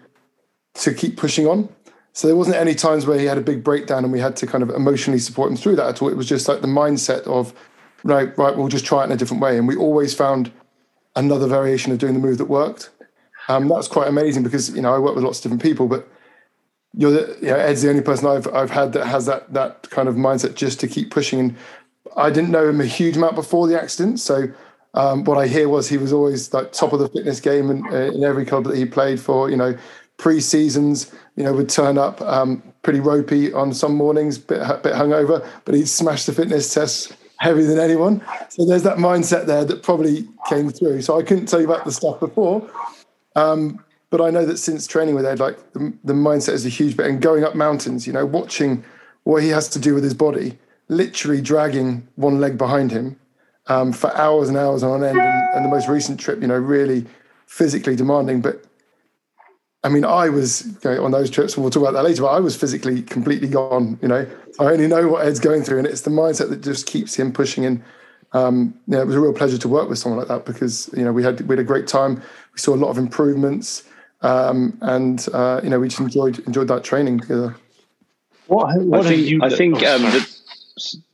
[0.73, 1.69] to keep pushing on.
[2.11, 4.45] So there wasn't any times where he had a big breakdown and we had to
[4.45, 6.09] kind of emotionally support him through that at all.
[6.09, 7.53] It was just like the mindset of,
[8.03, 9.57] right, right, we'll just try it in a different way.
[9.57, 10.51] And we always found
[11.15, 12.89] another variation of doing the move that worked.
[13.47, 16.09] Um, that's quite amazing because you know I work with lots of different people, but
[16.93, 19.89] you're the, you know, Ed's the only person I've I've had that has that that
[19.89, 21.39] kind of mindset just to keep pushing.
[21.39, 21.55] And
[22.15, 24.47] I didn't know him a huge amount before the accident, so
[24.95, 27.85] um, what I hear was he was always like top of the fitness game in,
[27.91, 29.49] uh, in every club that he played for.
[29.49, 29.77] You know,
[30.17, 34.93] pre seasons, you know, would turn up um, pretty ropey on some mornings, bit bit
[34.93, 38.21] hungover, but he'd smash the fitness tests heavier than anyone.
[38.49, 41.01] So there's that mindset there that probably came through.
[41.03, 42.69] So I couldn't tell you about the stuff before.
[43.35, 46.69] Um, but I know that since training with Ed, like the, the mindset is a
[46.69, 47.05] huge bit.
[47.05, 48.83] And going up mountains, you know, watching
[49.23, 53.19] what he has to do with his body, literally dragging one leg behind him
[53.67, 55.19] um, for hours and hours on end.
[55.19, 57.05] And, and, the most recent trip, you know, really
[57.45, 58.41] physically demanding.
[58.41, 58.63] But
[59.83, 62.55] I mean, I was on those trips, we'll talk about that later, but I was
[62.55, 64.27] physically completely gone, you know.
[64.59, 67.31] I only know what Ed's going through, and it's the mindset that just keeps him
[67.31, 67.65] pushing.
[67.65, 67.83] And
[68.33, 70.89] um, you know, it was a real pleasure to work with someone like that because,
[70.95, 72.15] you know, we had, we had a great time.
[72.15, 73.83] We saw a lot of improvements.
[74.21, 77.55] Um, and uh, you know we just enjoyed enjoyed that training together.
[78.47, 79.39] What, what I think, you?
[79.43, 79.75] I think.
[79.83, 80.37] Um, the,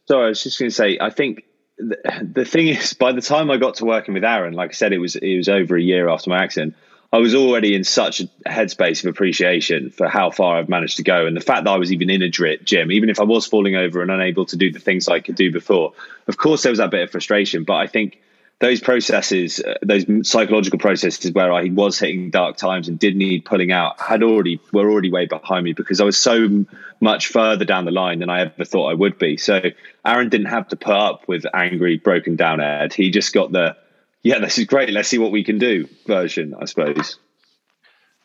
[0.06, 0.98] sorry, I was just going to say.
[1.00, 1.44] I think
[1.78, 1.98] the,
[2.34, 4.94] the thing is, by the time I got to working with Aaron, like I said,
[4.94, 6.76] it was it was over a year after my accident.
[7.14, 11.04] I was already in such a headspace of appreciation for how far I've managed to
[11.04, 13.46] go, and the fact that I was even in a gym, even if I was
[13.46, 15.94] falling over and unable to do the things I could do before.
[16.28, 18.20] Of course, there was that bit of frustration, but I think
[18.60, 23.44] those processes, uh, those psychological processes where I was hitting dark times and did need
[23.44, 26.66] pulling out, had already were already way behind me because I was so
[27.02, 29.38] much further down the line than I ever thought I would be.
[29.38, 29.62] So
[30.06, 32.94] Aaron didn't have to put up with angry, broken down Ed.
[32.94, 33.76] He just got the,
[34.24, 34.90] yeah, this is great.
[34.90, 37.20] Let's see what we can do version, I suppose.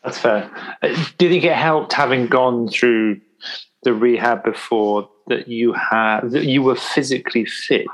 [0.03, 0.49] That's fair.
[0.81, 3.19] Uh, do you think it helped having gone through
[3.83, 7.87] the rehab before that you had that you were physically fit?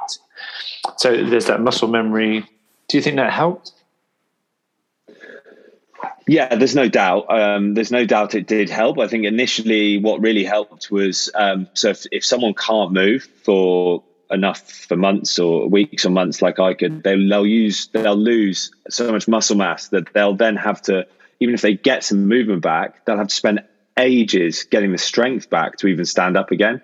[0.97, 2.45] So there's that muscle memory.
[2.87, 3.73] Do you think that helped?
[6.27, 7.31] Yeah, there's no doubt.
[7.31, 8.99] Um, there's no doubt it did help.
[8.99, 14.03] I think initially what really helped was um, so if, if someone can't move for
[14.29, 18.71] enough for months or weeks or months like I could, they'll, they'll use they'll lose
[18.89, 21.07] so much muscle mass that they'll then have to
[21.39, 23.63] even if they get some movement back, they'll have to spend
[23.97, 26.81] ages getting the strength back to even stand up again.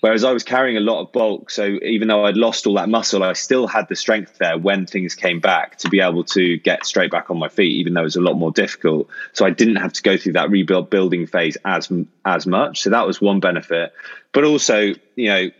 [0.00, 1.50] Whereas I was carrying a lot of bulk.
[1.50, 4.86] So even though I'd lost all that muscle, I still had the strength there when
[4.86, 8.02] things came back to be able to get straight back on my feet, even though
[8.02, 9.08] it was a lot more difficult.
[9.32, 11.90] So I didn't have to go through that rebuild building phase as,
[12.24, 12.82] as much.
[12.82, 13.92] So that was one benefit.
[14.32, 15.50] But also, you know,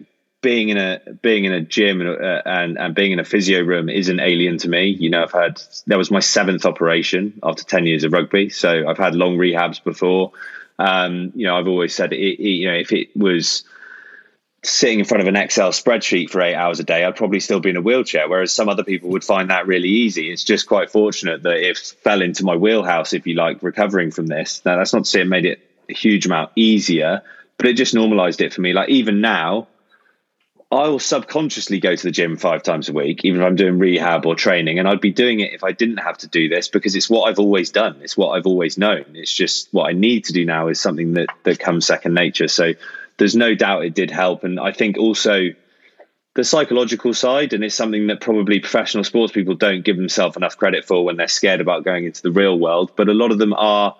[0.43, 3.63] being in a being in a gym and, uh, and, and being in a physio
[3.63, 4.89] room isn't alien to me.
[4.89, 8.89] You know, I've had that was my seventh operation after ten years of rugby, so
[8.89, 10.33] I've had long rehabs before.
[10.83, 13.63] Um, you know, I've always said, it, it, you know, if it was
[14.65, 17.61] sitting in front of an Excel spreadsheet for eight hours a day, I'd probably still
[17.61, 18.29] be in a wheelchair.
[18.29, 20.31] Whereas some other people would find that really easy.
[20.31, 24.27] It's just quite fortunate that it fell into my wheelhouse, if you like, recovering from
[24.27, 24.61] this.
[24.65, 27.23] Now, that's not to say it made it a huge amount easier,
[27.59, 28.73] but it just normalized it for me.
[28.73, 29.69] Like even now,
[30.73, 33.79] I will subconsciously go to the gym five times a week, even if I'm doing
[33.79, 34.79] rehab or training.
[34.79, 37.25] And I'd be doing it if I didn't have to do this because it's what
[37.25, 38.01] I've always done.
[38.01, 39.05] It's what I've always known.
[39.13, 42.49] It's just what I need to do now is something that that comes second nature.
[42.49, 42.73] So
[43.19, 44.45] there's no doubt it did help.
[44.45, 45.51] And I think also
[46.35, 50.57] the psychological side, and it's something that probably professional sports people don't give themselves enough
[50.57, 52.93] credit for when they're scared about going into the real world.
[52.97, 53.95] But a lot of them are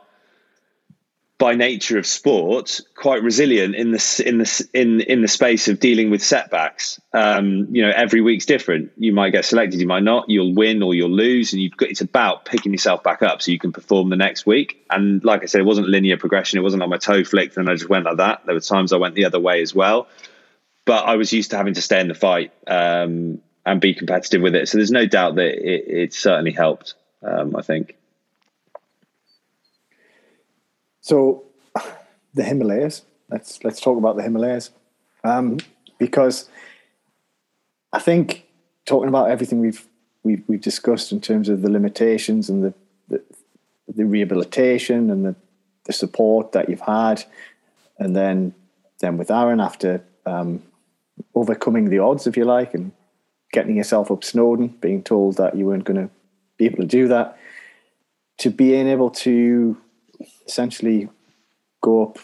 [1.43, 5.81] by nature of sport, quite resilient in the in the in in the space of
[5.81, 7.01] dealing with setbacks.
[7.13, 8.93] Um, you know, every week's different.
[8.97, 10.31] You might get selected, you might not.
[10.31, 11.89] You'll win or you'll lose, and you've got.
[11.91, 14.87] It's about picking yourself back up so you can perform the next week.
[14.89, 16.61] And like I said, it wasn't linear progression.
[16.61, 18.47] It wasn't like my toe flicked and I just went like that.
[18.47, 20.07] There were times I went the other way as well,
[20.85, 24.43] but I was used to having to stay in the fight um, and be competitive
[24.43, 24.69] with it.
[24.69, 26.95] So there's no doubt that it, it certainly helped.
[27.21, 27.97] Um, I think.
[31.03, 31.45] So,
[32.35, 33.03] the Himalayas.
[33.29, 34.71] Let's let's talk about the Himalayas,
[35.25, 35.59] um,
[35.99, 36.49] because
[37.93, 38.47] I think
[38.87, 39.87] talking about everything we've
[40.23, 42.75] we've we've discussed in terms of the limitations and the
[43.09, 43.23] the,
[43.89, 45.35] the rehabilitation and the
[45.85, 47.25] the support that you've had,
[47.99, 48.55] and then
[49.01, 50.63] then with Aaron after um,
[51.35, 52.93] overcoming the odds, if you like, and
[53.53, 56.13] getting yourself up Snowdon, being told that you weren't going to
[56.57, 57.39] be able to do that,
[58.39, 59.77] to being able to
[60.47, 61.09] essentially
[61.81, 62.19] go up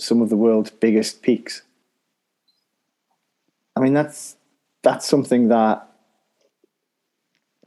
[0.00, 1.62] some of the world's biggest peaks.
[3.76, 4.36] I mean, that's
[4.82, 5.88] that's something that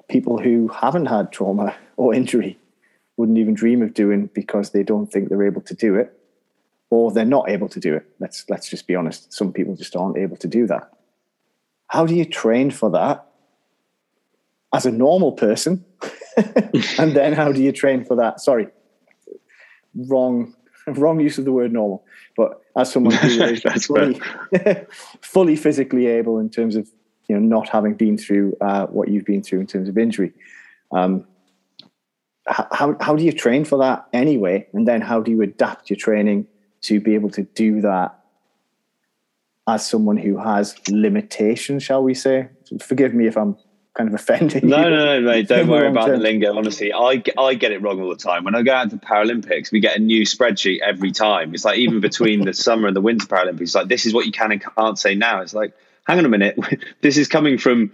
[0.09, 2.57] people who haven't had trauma or injury
[3.17, 6.17] wouldn't even dream of doing because they don't think they're able to do it,
[6.89, 8.05] or they're not able to do it.
[8.19, 9.31] Let's let's just be honest.
[9.33, 10.91] Some people just aren't able to do that.
[11.87, 13.25] How do you train for that
[14.73, 15.83] as a normal person?
[16.97, 18.39] and then how do you train for that?
[18.39, 18.67] Sorry,
[19.95, 20.53] wrong
[20.87, 22.03] wrong use of the word normal,
[22.35, 24.19] but as someone who is fully,
[25.21, 26.89] fully physically able in terms of
[27.27, 30.33] you know not having been through uh, what you've been through in terms of injury,
[30.91, 31.25] um,
[32.47, 34.67] how how do you train for that anyway?
[34.73, 36.47] And then how do you adapt your training
[36.81, 38.17] to be able to do that
[39.67, 42.49] as someone who has limitations, shall we say?
[42.79, 43.55] Forgive me if I'm
[43.93, 44.81] kind of offending no.
[44.81, 45.47] No, no, no, mate.
[45.47, 46.17] Don't worry about term.
[46.17, 46.55] the lingo.
[46.55, 48.43] Honestly, I, I get it wrong all the time.
[48.43, 51.53] When I go out to Paralympics, we get a new spreadsheet every time.
[51.53, 54.31] It's like even between the summer and the winter Paralympics, like this is what you
[54.31, 55.41] can and can't say now.
[55.41, 55.73] It's like,
[56.05, 56.57] hang on a minute,
[57.01, 57.91] this is coming from,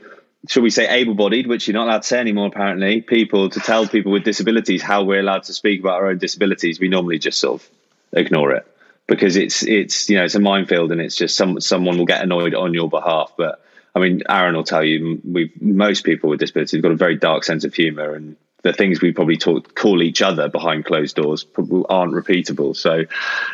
[0.48, 2.48] shall we say, able-bodied, which you're not allowed to say anymore.
[2.48, 6.20] Apparently, people to tell people with disabilities how we're allowed to speak about our own
[6.20, 6.80] disabilities.
[6.80, 7.70] We normally just sort of
[8.14, 8.66] ignore it
[9.08, 12.22] because it's it's you know it's a minefield and it's just some someone will get
[12.22, 13.62] annoyed on your behalf, but
[13.98, 17.16] I mean, Aaron will tell you, we most people with disabilities have got a very
[17.18, 21.16] dark sense of humour, and the things we probably talk, call each other behind closed
[21.16, 21.48] doors
[21.90, 22.76] aren't repeatable.
[22.76, 23.06] So,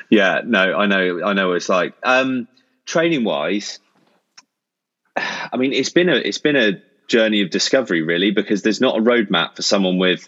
[0.10, 1.53] yeah, no, I know, I know.
[1.53, 2.49] It's like um,
[2.86, 3.79] training wise.
[5.15, 8.97] I mean, it's been a it's been a journey of discovery, really, because there's not
[8.97, 10.27] a roadmap for someone with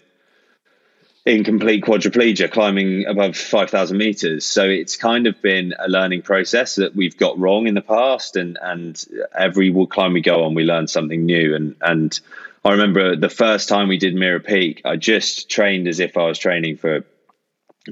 [1.26, 4.46] incomplete quadriplegia climbing above 5,000 meters.
[4.46, 8.36] So it's kind of been a learning process that we've got wrong in the past.
[8.36, 9.04] And, and
[9.36, 11.56] every climb we go on, we learn something new.
[11.56, 12.18] And, and
[12.64, 16.26] I remember the first time we did Mera Peak, I just trained as if I
[16.26, 17.04] was training for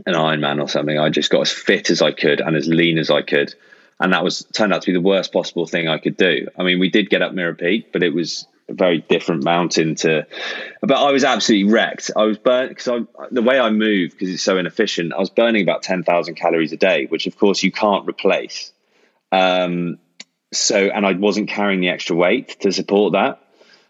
[0.06, 0.96] an Ironman or something.
[0.96, 3.52] I just got as fit as I could and as lean as I could.
[3.98, 6.48] And that was turned out to be the worst possible thing I could do.
[6.56, 10.26] I mean, we did get up Mera Peak, but it was very different mountain to
[10.80, 12.10] but i was absolutely wrecked.
[12.16, 15.30] I was burnt because i the way i move because it's so inefficient i was
[15.30, 18.72] burning about 10000 calories a day which of course you can't replace.
[19.32, 19.98] Um,
[20.52, 23.40] so and i wasn't carrying the extra weight to support that.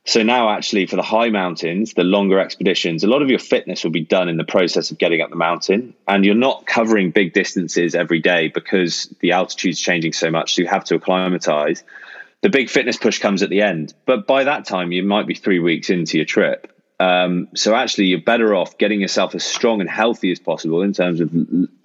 [0.07, 3.85] So now actually for the high mountains the longer expeditions a lot of your fitness
[3.85, 5.95] will be done in the process of getting up the mountain.
[6.09, 10.63] And you're not covering big distances every day because the altitude's changing so much so
[10.63, 11.85] you have to acclimatize
[12.45, 13.95] the big fitness push comes at the end.
[14.05, 16.71] But by that time, you might be three weeks into your trip.
[17.01, 20.93] Um, so actually, you're better off getting yourself as strong and healthy as possible in
[20.93, 21.33] terms of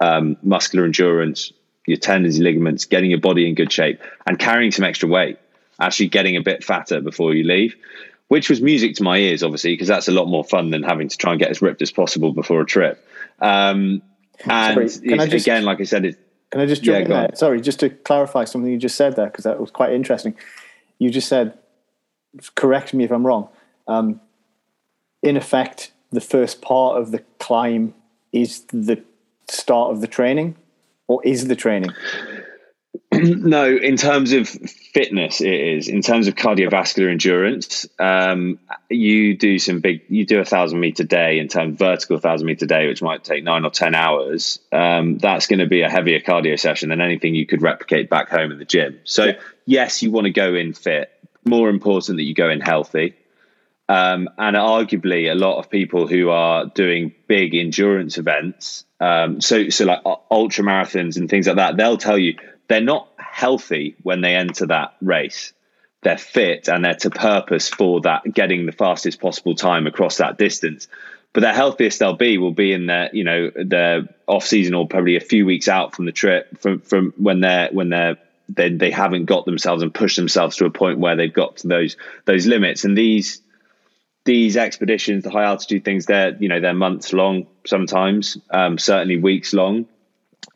[0.00, 1.54] um, muscular endurance,
[1.86, 5.38] your tendons, your ligaments, getting your body in good shape, and carrying some extra weight.
[5.80, 7.74] Actually, getting a bit fatter before you leave,
[8.28, 11.08] which was music to my ears, obviously, because that's a lot more fun than having
[11.08, 13.02] to try and get as ripped as possible before a trip.
[13.40, 14.02] Um,
[14.44, 16.18] and Sorry, just, again, like I said, it,
[16.50, 17.28] can I just jump yeah, in there?
[17.28, 17.36] On.
[17.36, 20.34] Sorry, just to clarify something you just said there, because that was quite interesting.
[20.98, 21.56] You just said,
[22.54, 23.48] correct me if I'm wrong.
[23.86, 24.20] Um,
[25.22, 27.94] in effect, the first part of the climb
[28.32, 29.02] is the
[29.48, 30.56] start of the training,
[31.06, 31.90] or is the training?
[33.24, 35.88] no, in terms of fitness, it is.
[35.88, 38.58] In terms of cardiovascular endurance, um,
[38.88, 40.02] you do some big.
[40.08, 43.44] You do a thousand meter day in terms vertical thousand meter day, which might take
[43.44, 44.60] nine or ten hours.
[44.72, 48.28] Um, that's going to be a heavier cardio session than anything you could replicate back
[48.28, 49.00] home in the gym.
[49.04, 49.40] So yeah.
[49.66, 51.10] yes, you want to go in fit.
[51.44, 53.16] More important that you go in healthy.
[53.88, 59.68] Um, and arguably, a lot of people who are doing big endurance events, um, so
[59.68, 60.00] so like
[60.30, 62.36] ultra marathons and things like that, they'll tell you
[62.70, 63.09] they're not
[63.40, 65.54] healthy when they enter that race.
[66.02, 70.36] They're fit and they're to purpose for that, getting the fastest possible time across that
[70.36, 70.88] distance.
[71.32, 74.86] But their healthiest they'll be will be in their, you know, their off season or
[74.86, 78.18] probably a few weeks out from the trip, from from when they're when they're
[78.48, 81.68] they they haven't got themselves and pushed themselves to a point where they've got to
[81.68, 82.84] those those limits.
[82.84, 83.40] And these
[84.24, 89.18] these expeditions, the high altitude things, they're you know they're months long sometimes, um, certainly
[89.18, 89.86] weeks long,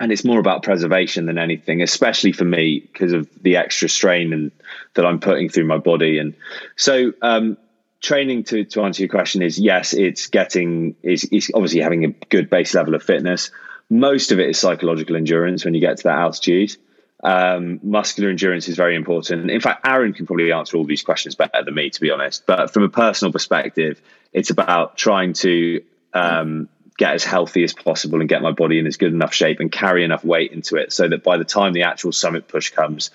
[0.00, 4.32] and it's more about preservation than anything, especially for me because of the extra strain
[4.32, 4.50] and
[4.94, 6.18] that I'm putting through my body.
[6.18, 6.34] And
[6.76, 7.56] so, um,
[8.00, 12.50] training to to answer your question is yes, it's getting is obviously having a good
[12.50, 13.50] base level of fitness.
[13.90, 16.76] Most of it is psychological endurance when you get to that altitude.
[17.22, 19.50] Um, muscular endurance is very important.
[19.50, 22.44] In fact, Aaron can probably answer all these questions better than me, to be honest.
[22.46, 25.82] But from a personal perspective, it's about trying to
[26.12, 26.68] um,
[26.98, 29.70] get as healthy as possible and get my body in as good enough shape and
[29.72, 33.10] carry enough weight into it so that by the time the actual summit push comes,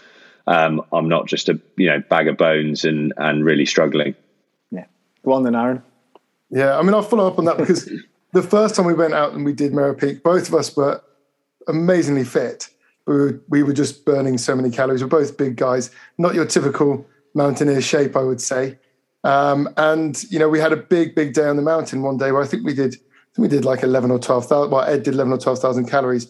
[0.47, 4.15] um, I'm not just a you know bag of bones and and really struggling.
[4.71, 4.86] Yeah,
[5.23, 5.84] go on then, Aaron.
[6.49, 7.89] Yeah, I mean I'll follow up on that because
[8.34, 11.01] the first time we went out and we did Mera Peak, both of us were
[11.67, 12.69] amazingly fit
[13.09, 15.01] we were, we were just burning so many calories.
[15.01, 18.77] We're both big guys, not your typical mountaineer shape, I would say.
[19.23, 22.32] Um, and you know, we had a big, big day on the mountain one day
[22.32, 22.97] where I think we did,
[23.38, 24.71] we did like eleven or twelve thousand.
[24.71, 26.27] Well, Ed did eleven or twelve thousand calories.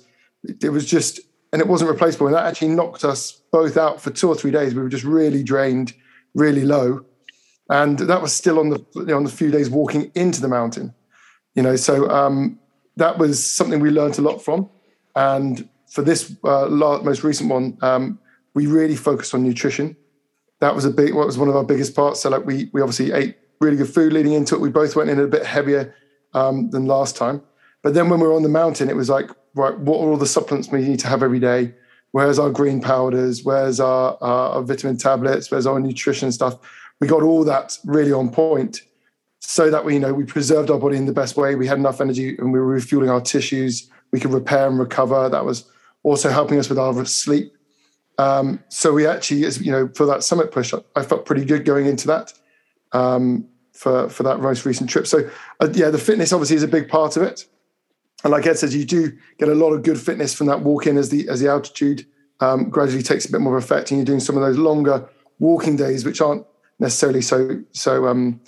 [0.61, 1.19] It, was just,
[1.51, 2.27] and it wasn't replaceable.
[2.27, 4.73] And that actually knocked us both out for two or three days.
[4.73, 5.93] We were just really drained,
[6.33, 7.05] really low,
[7.69, 10.47] and that was still on the you know, on the few days walking into the
[10.47, 10.93] mountain.
[11.55, 12.59] You know, so um,
[12.95, 14.69] that was something we learned a lot from,
[15.15, 18.19] and for this uh, most recent one, um,
[18.53, 19.95] we really focused on nutrition.
[20.59, 22.21] That was a big, what was one of our biggest parts.
[22.21, 24.61] So like we we obviously ate really good food leading into it.
[24.61, 25.95] We both went in a bit heavier
[26.33, 27.41] um, than last time.
[27.81, 30.17] But then when we were on the mountain, it was like, right, what are all
[30.17, 31.73] the supplements we need to have every day?
[32.11, 33.43] Where's our green powders?
[33.43, 35.51] Where's our, our, our vitamin tablets?
[35.51, 36.57] Where's our nutrition stuff?
[36.99, 38.81] We got all that really on point
[39.39, 41.55] so that we, you know, we preserved our body in the best way.
[41.55, 43.89] We had enough energy and we were refueling our tissues.
[44.11, 45.29] We could repair and recover.
[45.29, 45.65] That was
[46.03, 47.53] also helping us with our sleep.
[48.17, 51.85] Um, so we actually, you know, for that summit push, I felt pretty good going
[51.85, 52.33] into that
[52.91, 53.47] um,
[53.79, 55.07] for for that most recent trip.
[55.07, 57.45] So uh, yeah, the fitness obviously is a big part of it.
[58.23, 60.87] And like Ed says, you do get a lot of good fitness from that walk
[60.87, 62.05] in as the as the altitude
[62.41, 65.07] um, gradually takes a bit more effect, and you're doing some of those longer
[65.39, 66.45] walking days, which aren't
[66.79, 68.41] necessarily so so um,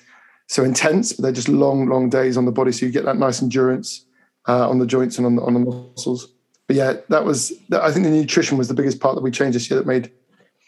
[0.48, 2.72] so intense, but they're just long, long days on the body.
[2.72, 4.06] So you get that nice endurance
[4.48, 6.34] uh, on the joints and on the, on the muscles
[6.72, 7.52] but yeah, that was.
[7.74, 10.10] I think the nutrition was the biggest part that we changed this year that made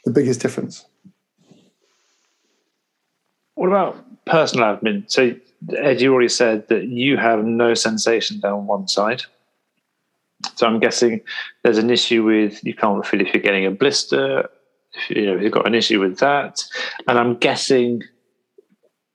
[0.04, 0.86] the biggest difference.
[3.56, 5.10] What about personal admin?
[5.12, 5.36] So,
[5.78, 9.24] Ed, you already said that you have no sensation down one side.
[10.56, 11.22] So I'm guessing
[11.64, 14.50] there's an issue with you can't feel if you're getting a blister.
[14.94, 16.62] If, you know, you've got an issue with that,
[17.08, 18.04] and I'm guessing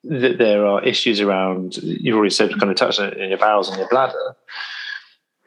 [0.04, 1.76] that there are issues around.
[1.76, 4.36] You've already said kind of touched on in your bowels and your bladder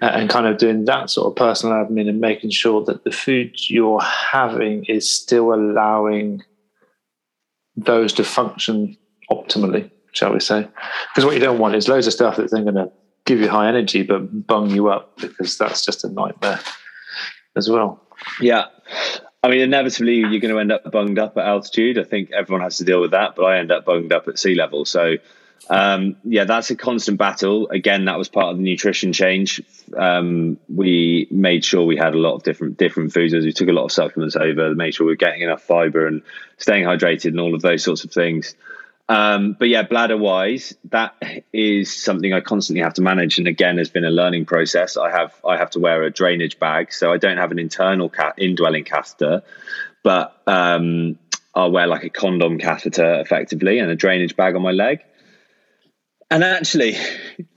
[0.01, 3.12] uh, and kind of doing that sort of personal admin and making sure that the
[3.12, 6.43] food you're having is still allowing
[7.76, 8.97] those to function
[9.32, 10.67] optimally, shall we say?
[11.09, 12.91] Because what you don't want is loads of stuff that's then going to
[13.25, 16.59] give you high energy but bung you up because that's just a nightmare
[17.55, 18.05] as well.
[18.39, 18.65] Yeah.
[19.43, 21.97] I mean, inevitably, you're going to end up bunged up at altitude.
[21.97, 24.38] I think everyone has to deal with that, but I end up bunged up at
[24.38, 24.86] sea level.
[24.86, 25.15] So
[25.69, 27.69] um, yeah, that's a constant battle.
[27.69, 29.61] Again, that was part of the nutrition change.
[29.95, 33.69] Um, we made sure we had a lot of different different foods as we took
[33.69, 36.23] a lot of supplements over, made sure we were getting enough fiber and
[36.57, 38.55] staying hydrated and all of those sorts of things.
[39.12, 43.78] Um, but yeah, bladder wise, that is something I constantly have to manage, and again,
[43.78, 44.95] has been a learning process.
[44.95, 48.07] I have I have to wear a drainage bag, so I don't have an internal
[48.07, 49.43] cat indwelling catheter,
[50.01, 51.20] but um,
[51.53, 55.01] I'll wear like a condom catheter effectively and a drainage bag on my leg.
[56.30, 56.95] And actually,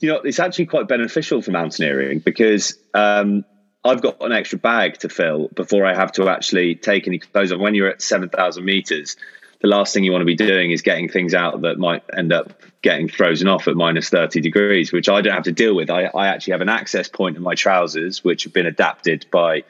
[0.01, 3.45] you know, it's actually quite beneficial for mountaineering because um,
[3.85, 7.53] I've got an extra bag to fill before I have to actually take any clothes
[7.53, 7.61] off.
[7.61, 9.17] When you're at 7,000 meters,
[9.65, 12.35] the last thing you want to be doing is getting things out that might end
[12.35, 12.53] up
[12.83, 15.89] getting frozen off at minus 30 degrees, which I don't have to deal with.
[15.89, 19.65] I, I actually have an access point in my trousers, which have been adapted by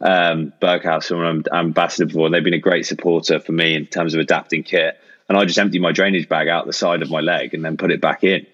[0.00, 2.30] um, Berghaus, who I'm ambassador for.
[2.30, 4.98] They've been a great supporter for me in terms of adapting kit.
[5.28, 7.76] And I just empty my drainage bag out the side of my leg and then
[7.76, 8.46] put it back in.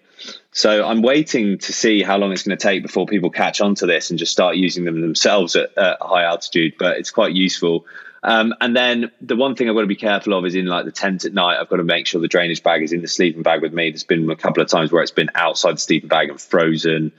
[0.51, 3.77] So I'm waiting to see how long it's going to take before people catch on
[3.77, 6.75] to this and just start using them themselves at, at high altitude.
[6.77, 7.87] But it's quite useful.
[8.25, 10.85] Um, and then the one thing I've got to be careful of is in like
[10.85, 13.09] the tent at night, I've got to make sure the drainage bag is in the
[13.09, 13.91] sleeping bag with me.
[13.91, 17.13] There's been a couple of times where it's been outside the sleeping bag and frozen.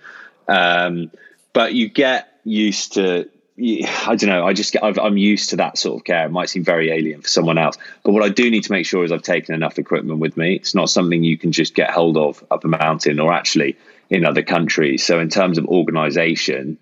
[0.48, 1.12] Um,
[1.52, 3.30] but you get used to,
[3.60, 6.26] I don't know, I just get, i am used to that sort of care.
[6.26, 7.78] It might seem very alien for someone else.
[8.04, 10.56] But what I do need to make sure is I've taken enough equipment with me.
[10.56, 13.78] It's not something you can just get hold of up a mountain or actually
[14.10, 15.06] in other countries.
[15.06, 16.78] So in terms of organization,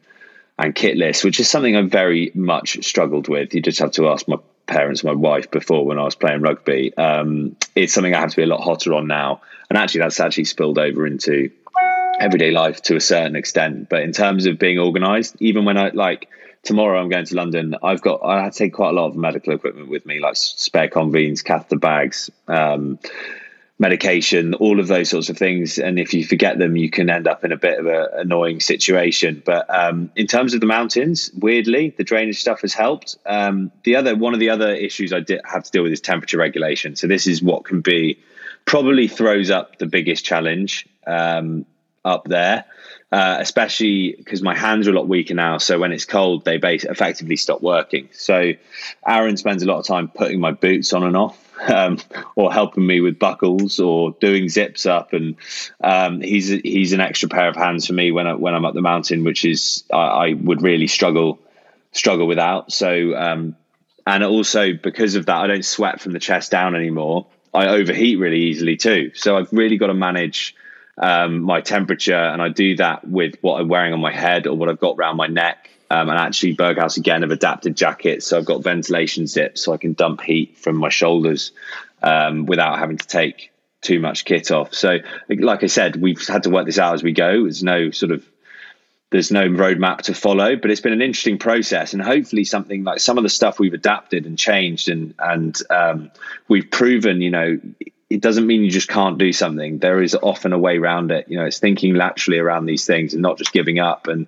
[0.62, 3.54] and kit list, which is something I very much struggled with.
[3.54, 4.38] You just have to ask my
[4.68, 6.96] parents, my wife before when I was playing rugby.
[6.96, 10.20] Um, it's something I have to be a lot hotter on now, and actually that's
[10.20, 11.50] actually spilled over into
[12.20, 13.90] everyday life to a certain extent.
[13.90, 16.30] But in terms of being organised, even when I like
[16.62, 19.16] tomorrow I'm going to London, I've got I had to take quite a lot of
[19.16, 22.30] medical equipment with me, like spare Conveens, catheter bags.
[22.48, 23.00] Um,
[23.82, 25.80] medication, all of those sorts of things.
[25.80, 28.60] And if you forget them, you can end up in a bit of an annoying
[28.60, 29.42] situation.
[29.44, 33.18] But um, in terms of the mountains, weirdly, the drainage stuff has helped.
[33.26, 36.00] Um, the other one of the other issues I did have to deal with is
[36.00, 36.96] temperature regulation.
[36.96, 38.20] So this is what can be
[38.66, 41.66] probably throws up the biggest challenge um,
[42.06, 42.66] up there.
[43.12, 45.58] Uh, especially because my hands are a lot weaker now.
[45.58, 48.08] So when it's cold, they base effectively stop working.
[48.14, 48.54] So
[49.06, 51.98] Aaron spends a lot of time putting my boots on and off um,
[52.36, 55.14] or helping me with buckles or doing zips up.
[55.14, 55.36] And
[55.84, 58.74] um, he's he's an extra pair of hands for me when I, when I'm up
[58.74, 61.40] the mountain, which is I, I would really struggle
[61.92, 62.72] struggle without.
[62.72, 63.56] So um,
[64.06, 67.28] and also because of that, I don't sweat from the chest down anymore.
[67.54, 69.12] I overheat really easily too.
[69.14, 70.56] So I've really got to manage
[70.98, 74.56] um, my temperature, and I do that with what I'm wearing on my head or
[74.56, 75.70] what I've got around my neck.
[75.92, 79.78] Um, and actually, Berghaus again have adapted jackets, so I've got ventilation zips, so I
[79.78, 81.52] can dump heat from my shoulders
[82.02, 84.74] um, without having to take too much kit off.
[84.74, 87.44] So, like I said, we've had to work this out as we go.
[87.44, 88.26] There's no sort of
[89.10, 93.02] there's no roadmap to follow, but it's been an interesting process, and hopefully something like
[93.02, 96.10] some of the stuff we've adapted and changed, and and um,
[96.48, 97.60] we've proven, you know,
[98.10, 99.80] it doesn't mean you just can't do something.
[99.80, 101.28] There is often a way around it.
[101.28, 104.28] You know, it's thinking laterally around these things and not just giving up and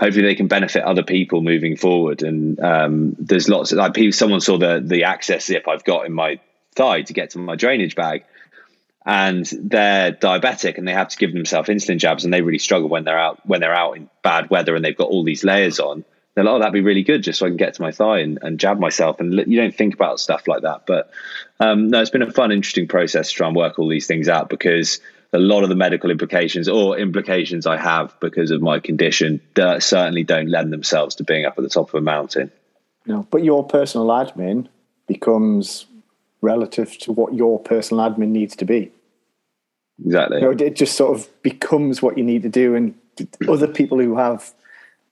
[0.00, 2.22] hopefully they can benefit other people moving forward.
[2.22, 4.12] And um, there's lots of like people.
[4.12, 6.40] Someone saw the the access zip I've got in my
[6.74, 8.24] thigh to get to my drainage bag,
[9.04, 12.88] and they're diabetic and they have to give themselves insulin jabs, and they really struggle
[12.88, 15.78] when they're out when they're out in bad weather and they've got all these layers
[15.78, 16.04] on.
[16.34, 18.20] They're like, oh, that'd be really good just so I can get to my thigh
[18.20, 19.18] and, and jab myself.
[19.18, 20.86] And you don't think about stuff like that.
[20.86, 21.10] But
[21.58, 24.28] um, no, it's been a fun, interesting process to try and work all these things
[24.28, 25.00] out because
[25.32, 30.24] a lot of the medical implications or implications I have because of my condition certainly
[30.24, 32.50] don't lend themselves to being up at the top of a mountain.
[33.06, 34.68] No, but your personal admin
[35.06, 35.86] becomes
[36.42, 38.92] relative to what your personal admin needs to be.
[40.04, 40.38] Exactly.
[40.38, 42.94] You know, it just sort of becomes what you need to do, and
[43.48, 44.52] other people who have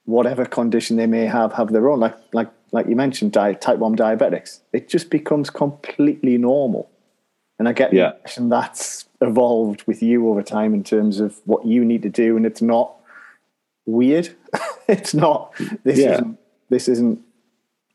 [0.05, 1.99] whatever condition they may have have their own.
[1.99, 4.59] Like like like you mentioned, type one diabetics.
[4.73, 6.89] It just becomes completely normal.
[7.57, 8.09] And I get yeah.
[8.09, 12.09] the impression that's evolved with you over time in terms of what you need to
[12.09, 12.93] do, and it's not
[13.85, 14.29] weird.
[14.87, 15.53] it's not
[15.83, 16.13] this yeah.
[16.13, 16.39] isn't
[16.69, 17.19] this isn't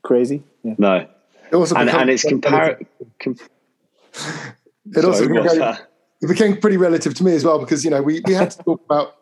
[0.03, 0.43] crazy.
[0.63, 0.75] Yeah.
[0.79, 1.09] No.
[1.51, 2.87] It also and, and it's compar-
[3.21, 3.37] com-
[4.13, 5.77] it Sorry, also became,
[6.23, 8.59] it became pretty relative to me as well because you know we, we had to
[8.59, 9.17] talk about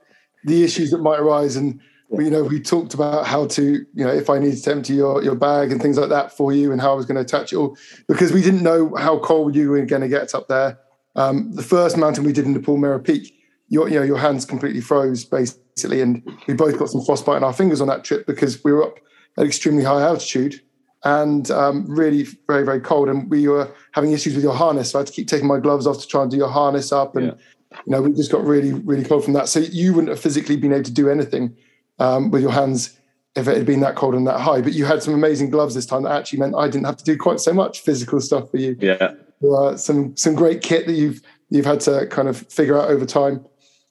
[0.45, 1.81] the issues that might arise and
[2.19, 5.23] you know, we talked about how to, you know, if I needed to empty your,
[5.23, 7.53] your bag and things like that for you and how I was going to attach
[7.53, 7.77] it all,
[8.07, 10.79] because we didn't know how cold you were going to get up there.
[11.17, 13.35] Um, the first mountain we did in Nepal Mera Peak,
[13.69, 16.01] your, you know, your hands completely froze basically.
[16.01, 18.85] And we both got some frostbite in our fingers on that trip because we were
[18.85, 18.99] up
[19.39, 20.61] at extremely high altitude
[21.05, 23.09] and um, really very, very cold.
[23.09, 24.91] And we were having issues with your harness.
[24.91, 26.93] So I had to keep taking my gloves off to try and do your harness
[26.93, 27.17] up.
[27.17, 27.79] And, yeah.
[27.87, 29.49] you know, we just got really, really cold from that.
[29.49, 31.57] So you wouldn't have physically been able to do anything
[31.99, 32.99] um, with your hands
[33.35, 34.61] if it had been that cold and that high.
[34.61, 37.05] But you had some amazing gloves this time that actually meant I didn't have to
[37.05, 38.77] do quite so much physical stuff for you.
[38.79, 39.15] Yeah.
[39.43, 41.21] Uh, some some great kit that you've
[41.51, 43.45] you've had to kind of figure out over time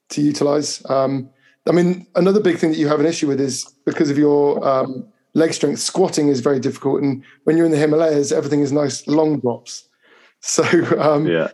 [0.09, 0.83] to utilize.
[0.89, 1.29] Um,
[1.67, 4.67] I mean, another big thing that you have an issue with is because of your
[4.67, 7.01] um, leg strength, squatting is very difficult.
[7.01, 9.87] And when you're in the Himalayas, everything is nice long drops.
[10.43, 10.63] So
[10.99, 11.49] um, yeah.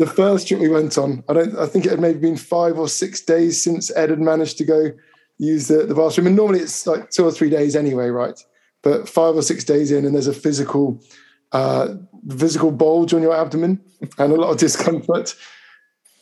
[0.00, 1.56] The first trip we went on, I don't.
[1.56, 4.64] I think it had maybe been five or six days since Ed had managed to
[4.64, 4.90] go
[5.38, 6.26] use the, the bathroom.
[6.26, 8.38] And normally it's like two or three days anyway, right?
[8.82, 11.00] But five or six days in, and there's a physical
[11.52, 11.94] uh,
[12.36, 13.80] physical bulge on your abdomen
[14.18, 15.34] and a lot of discomfort.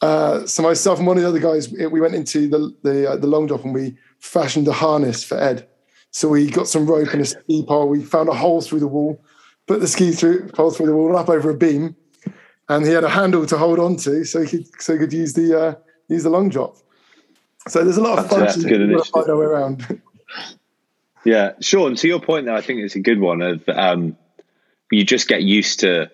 [0.01, 3.16] Uh, so myself and one of the other guys, we went into the the, uh,
[3.16, 5.68] the long drop and we fashioned a harness for Ed.
[6.11, 7.89] So we got some rope and a ski pole.
[7.89, 9.20] We found a hole through the wall,
[9.66, 11.97] put the ski through, pole through the wall up over a beam,
[12.68, 15.12] and he had a handle to hold on to, so he could so he could
[15.12, 15.75] use the uh,
[16.09, 16.77] use the long drop.
[17.66, 20.01] So there's a lot of fun to find our way around.
[21.25, 21.95] Yeah, Sean.
[21.97, 23.41] To your point, though, I think it's a good one.
[23.41, 24.14] Of um,
[24.91, 26.11] you just get used to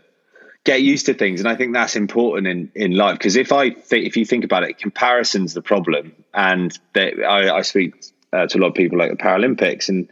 [0.64, 3.18] get used to things, and I think that's important in in life.
[3.18, 7.56] Because if I think, if you think about it, comparison's the problem, and they, I,
[7.56, 10.08] I, speak uh, to a lot of people like the Paralympics, and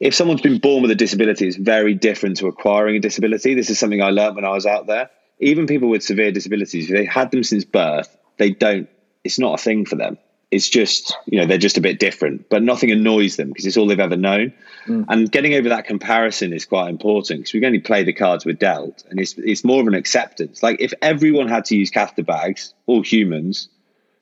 [0.00, 3.54] if someone's been born with a disability, it's very different to acquiring a disability.
[3.54, 5.10] This is something I learned when I was out there.
[5.40, 8.88] Even people with severe disabilities, if they had them since birth, they don't.
[9.24, 10.18] It's not a thing for them
[10.50, 13.76] it's just you know they're just a bit different but nothing annoys them because it's
[13.76, 14.52] all they've ever known.
[14.86, 15.04] Mm.
[15.08, 18.46] and getting over that comparison is quite important because we can only play the cards
[18.46, 20.62] we're dealt and it's it's more of an acceptance.
[20.62, 23.68] Like if everyone had to use catheter bags all humans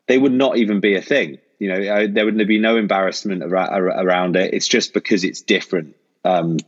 [0.06, 1.38] they would not even be a thing.
[1.58, 4.54] You know uh, there would be no embarrassment around it.
[4.54, 6.58] It's just because it's different um,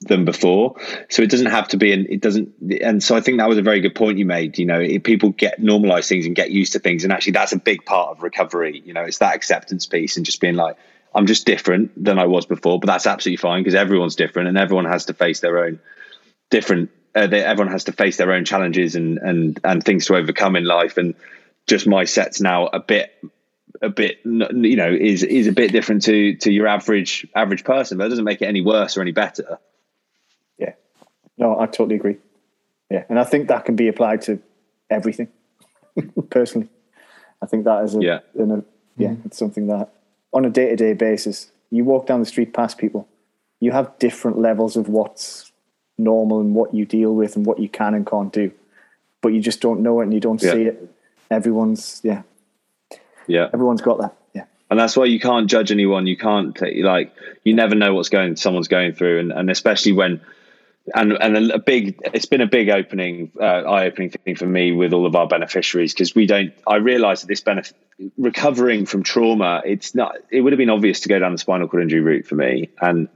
[0.00, 0.76] than before.
[1.08, 2.54] So it doesn't have to be, and it doesn't.
[2.82, 4.58] And so I think that was a very good point you made.
[4.58, 7.58] You know, people get normalize things and get used to things, and actually that's a
[7.58, 8.82] big part of recovery.
[8.84, 10.76] You know, it's that acceptance piece and just being like,
[11.14, 14.58] I'm just different than I was before, but that's absolutely fine because everyone's different and
[14.58, 15.80] everyone has to face their own
[16.50, 16.90] different.
[17.14, 20.56] Uh, they, everyone has to face their own challenges and and and things to overcome
[20.56, 20.98] in life.
[20.98, 21.14] And
[21.66, 23.12] just my set's now a bit
[23.82, 27.98] a bit you know is is a bit different to to your average average person
[27.98, 29.58] but it doesn't make it any worse or any better
[31.38, 32.16] no, I totally agree.
[32.90, 34.40] Yeah, and I think that can be applied to
[34.90, 35.28] everything.
[36.30, 36.68] Personally,
[37.42, 38.62] I think that is a, yeah, a,
[38.96, 39.26] yeah, mm-hmm.
[39.26, 39.90] it's something that
[40.32, 43.08] on a day to day basis, you walk down the street past people,
[43.60, 45.52] you have different levels of what's
[45.96, 48.52] normal and what you deal with and what you can and can't do,
[49.22, 50.52] but you just don't know it and you don't yeah.
[50.52, 50.94] see it.
[51.30, 52.22] Everyone's yeah,
[53.26, 54.16] yeah, everyone's got that.
[54.34, 56.06] Yeah, and that's why you can't judge anyone.
[56.06, 57.14] You can't like
[57.44, 60.20] you never know what's going someone's going through, and and especially when
[60.94, 64.72] and and a big it's been a big opening uh, eye opening thing for me
[64.72, 67.74] with all of our beneficiaries because we don't i realise that this benefit
[68.18, 71.68] recovering from trauma it's not it would have been obvious to go down the spinal
[71.68, 72.70] cord injury route for me.
[72.80, 73.08] And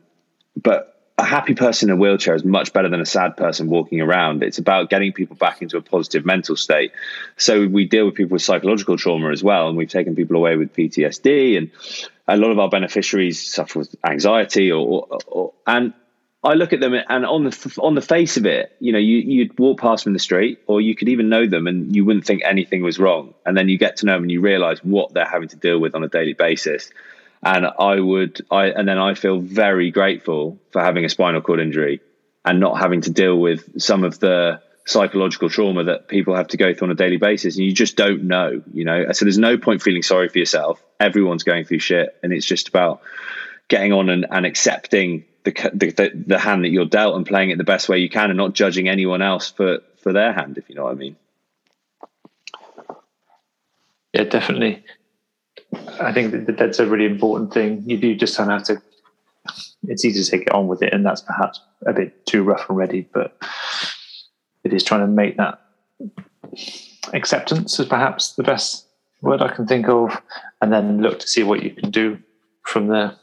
[0.56, 4.00] but a happy person in a wheelchair is much better than a sad person walking
[4.00, 4.44] around.
[4.44, 6.92] It's about getting people back into a positive mental state.
[7.36, 10.56] So we deal with people with psychological trauma as well and we've taken people away
[10.56, 11.70] with ptsd and
[12.28, 15.92] a lot of our beneficiaries suffer with anxiety or, or, or and
[16.42, 19.16] I look at them and on the on the face of it, you know, you
[19.18, 22.04] you'd walk past them in the street, or you could even know them, and you
[22.04, 23.34] wouldn't think anything was wrong.
[23.44, 25.80] And then you get to know them, and you realise what they're having to deal
[25.80, 26.90] with on a daily basis.
[27.42, 31.60] And I would, I and then I feel very grateful for having a spinal cord
[31.60, 32.00] injury
[32.44, 36.56] and not having to deal with some of the psychological trauma that people have to
[36.56, 37.56] go through on a daily basis.
[37.56, 39.10] And you just don't know, you know.
[39.12, 40.82] So there's no point feeling sorry for yourself.
[41.00, 43.02] Everyone's going through shit, and it's just about
[43.66, 47.58] getting on and, and accepting the, the, the hand that you're dealt and playing it
[47.58, 50.68] the best way you can and not judging anyone else for for their hand if
[50.68, 51.16] you know what i mean.
[54.12, 54.84] Yeah definitely.
[56.00, 57.82] I think that that's a really important thing.
[57.84, 58.82] You do just kind of have to
[59.86, 62.68] it's easy to take it on with it and that's perhaps a bit too rough
[62.68, 63.36] and ready but
[64.64, 65.60] it is trying to make that
[67.12, 68.86] acceptance is perhaps the best
[69.22, 70.20] word i can think of
[70.60, 72.18] and then look to see what you can do
[72.64, 73.16] from there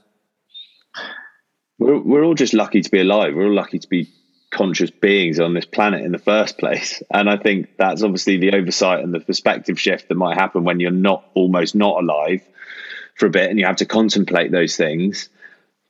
[1.78, 3.36] we're, we're all just lucky to be alive.
[3.36, 4.10] We're all lucky to be
[4.52, 7.02] conscious beings on this planet in the first place.
[7.12, 10.80] And I think that's obviously the oversight and the perspective shift that might happen when
[10.80, 12.42] you're not almost not alive
[13.16, 15.30] for a bit and you have to contemplate those things.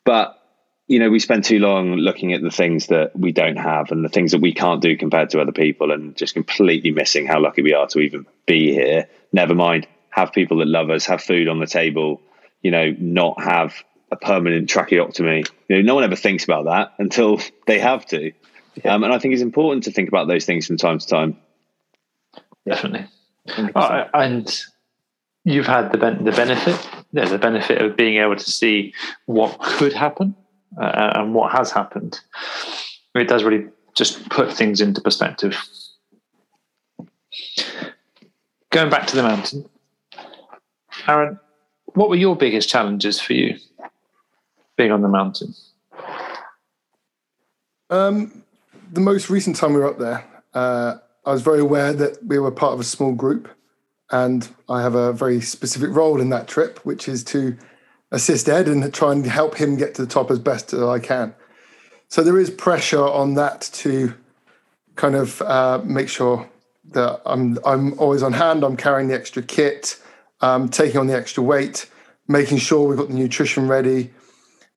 [0.04, 0.40] But
[0.88, 4.06] you know, we spend too long looking at the things that we don't have and
[4.06, 7.40] the things that we can't do compared to other people and just completely missing how
[7.40, 9.08] lucky we are to even be here.
[9.34, 12.22] Never mind, have people that love us, have food on the table,
[12.62, 15.44] you know, not have a permanent tracheotomy.
[15.68, 18.32] You know, no one ever thinks about that until they have to.
[18.84, 18.94] Yeah.
[18.94, 21.38] Um, and I think it's important to think about those things from time to time.
[22.68, 23.08] Definitely.
[23.76, 24.64] Uh, and
[25.44, 28.94] you've had the ben- the benefit, yeah, the benefit of being able to see
[29.28, 30.36] what could happen
[30.82, 32.20] uh, and what has happened.
[33.14, 35.58] It does really just put things into perspective.
[38.72, 39.70] Going back to the mountain,
[41.08, 41.40] Aaron,
[41.94, 43.58] what were your biggest challenges for you
[44.78, 45.54] being on the mountain?
[47.90, 48.44] Um,
[48.92, 52.40] the most recent time we were up there, uh, I was very aware that we
[52.40, 53.50] were part of a small group,
[54.12, 57.58] and I have a very specific role in that trip, which is to
[58.12, 61.00] assist Ed and try and help him get to the top as best as I
[61.00, 61.34] can.
[62.08, 64.14] So there is pressure on that to
[64.96, 66.50] kind of uh, make sure
[66.92, 68.64] that I'm I'm always on hand.
[68.64, 70.00] I'm carrying the extra kit,
[70.42, 71.90] um, taking on the extra weight,
[72.28, 74.12] making sure we've got the nutrition ready,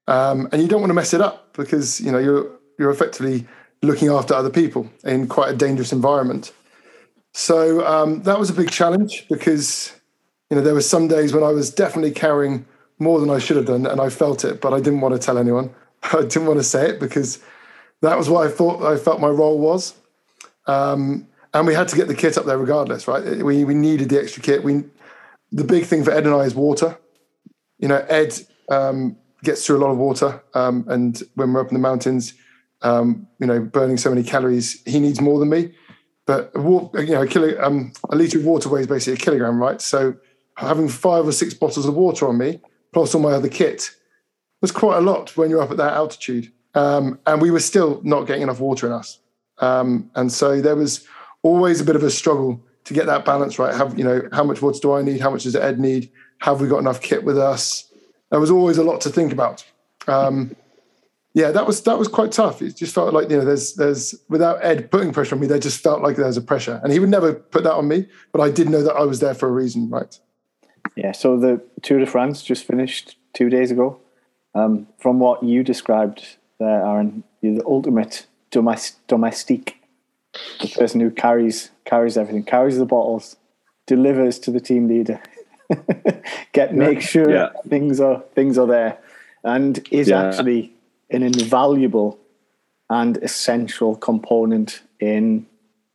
[0.09, 3.47] um, and you don't want to mess it up because you know you're you're effectively
[3.83, 6.53] looking after other people in quite a dangerous environment.
[7.35, 9.93] So um, that was a big challenge because
[10.51, 12.67] you know there were some days when I was definitely carrying
[12.99, 15.21] more than I should have done, and I felt it, but I didn't want to
[15.21, 15.75] tell anyone.
[16.03, 17.41] I didn't want to say it because
[18.01, 19.95] that was what I thought I felt my role was.
[20.67, 23.45] Um, and we had to get the kit up there regardless, right?
[23.45, 24.65] We we needed the extra kit.
[24.65, 24.85] We
[25.53, 26.97] the big thing for Ed and I is water.
[27.79, 28.35] You know, Ed
[28.71, 32.34] um, gets through a lot of water, um, and when we're up in the mountains,
[32.82, 35.74] um, you know, burning so many calories, he needs more than me.
[36.26, 39.80] But you know, a, kilo, um, a liter of water weighs basically a kilogram, right?
[39.80, 40.14] So
[40.57, 42.61] having five or six bottles of water on me,
[42.93, 43.91] plus all my other kit,
[44.61, 46.53] was quite a lot when you're up at that altitude.
[46.74, 49.18] Um, and we were still not getting enough water in us.
[49.59, 51.07] Um, and so there was
[51.43, 53.74] always a bit of a struggle to get that balance right.
[53.74, 55.20] Have you know how much water do I need?
[55.20, 56.11] How much does Ed need?
[56.41, 57.88] Have we got enough kit with us?
[58.31, 59.64] There was always a lot to think about.
[60.07, 60.55] Um,
[61.35, 62.62] yeah, that was that was quite tough.
[62.62, 65.59] It just felt like you know, there's there's without Ed putting pressure on me, there
[65.59, 68.07] just felt like there was a pressure, and he would never put that on me.
[68.33, 70.18] But I did know that I was there for a reason, right?
[70.97, 71.12] Yeah.
[71.12, 74.01] So the Tour de France just finished two days ago.
[74.55, 79.76] Um, from what you described there, Aaron, you're the ultimate domestique,
[80.61, 83.37] the person who carries carries everything, carries the bottles,
[83.87, 85.20] delivers to the team leader,
[86.53, 87.49] get make sure yeah.
[87.69, 88.99] things are things are there,
[89.45, 90.23] and is yeah.
[90.23, 90.73] actually
[91.11, 92.19] an invaluable
[92.91, 95.47] and essential component in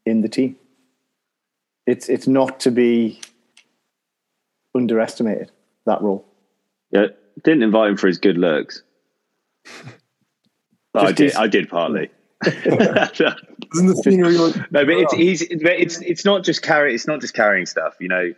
[0.06, 0.56] in the team.
[1.86, 3.20] It's it's not to be
[4.76, 5.52] underestimated
[5.86, 6.26] that role.
[6.92, 7.08] Yeah,
[7.44, 8.84] didn't invite him for his good looks.
[10.96, 11.34] I did.
[11.36, 12.10] I did partly.
[12.46, 14.72] Isn't the scenery like?
[14.72, 15.48] No, but it's easy.
[15.50, 16.94] It's it's not just carry.
[16.94, 17.96] It's not just carrying stuff.
[18.00, 18.34] You know,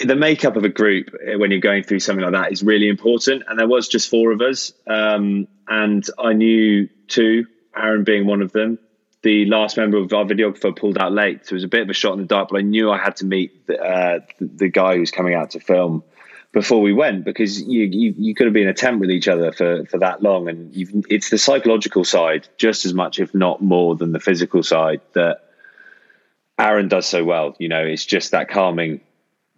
[0.00, 2.88] the makeup of a group eh, when you're going through something like that is really
[2.88, 3.44] important.
[3.46, 7.46] And there was just four of us, um, and I knew two,
[7.76, 8.78] Aaron being one of them.
[9.22, 11.90] The last member of our videographer pulled out late, so it was a bit of
[11.90, 12.48] a shot in the dark.
[12.48, 15.60] But I knew I had to meet the, uh, the, guy who's coming out to
[15.60, 16.02] film
[16.52, 19.52] before we went because you, you, you could have been a tent with each other
[19.52, 20.72] for for that long, and
[21.10, 25.44] it's the psychological side just as much, if not more, than the physical side that
[26.58, 27.54] Aaron does so well.
[27.58, 29.02] You know, it's just that calming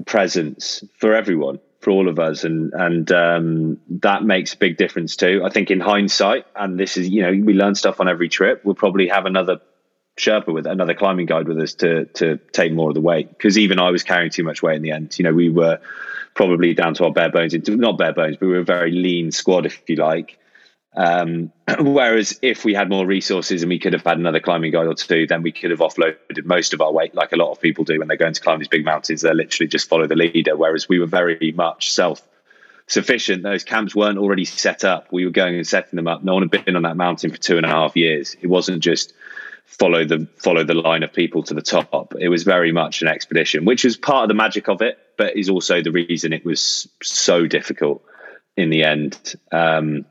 [0.07, 5.17] presence for everyone, for all of us, and and um, that makes a big difference
[5.17, 5.43] too.
[5.45, 8.63] I think in hindsight, and this is you know we learn stuff on every trip.
[8.65, 9.61] We'll probably have another
[10.19, 13.59] Sherpa with another climbing guide with us to to take more of the weight because
[13.59, 15.19] even I was carrying too much weight in the end.
[15.19, 15.81] You know, we were
[16.35, 19.33] probably down to our bare bones, not bare bones, but we were a very lean
[19.33, 20.39] squad, if you like.
[20.95, 24.87] Um, whereas if we had more resources and we could have had another climbing guide
[24.87, 27.61] or two, then we could have offloaded most of our weight, like a lot of
[27.61, 29.23] people do when they're going to climb these big mountains.
[29.23, 30.57] They literally just follow the leader.
[30.57, 32.23] Whereas we were very much self
[32.87, 33.43] sufficient.
[33.43, 35.09] Those camps weren't already set up.
[35.11, 36.23] We were going and setting them up.
[36.23, 38.37] No one had been on that mountain for two and a half years.
[38.41, 39.15] It wasn't just
[39.65, 42.15] follow the follow the line of people to the top.
[42.19, 45.37] It was very much an expedition, which is part of the magic of it, but
[45.37, 48.05] is also the reason it was so difficult
[48.57, 49.35] in the end.
[49.51, 50.05] Um,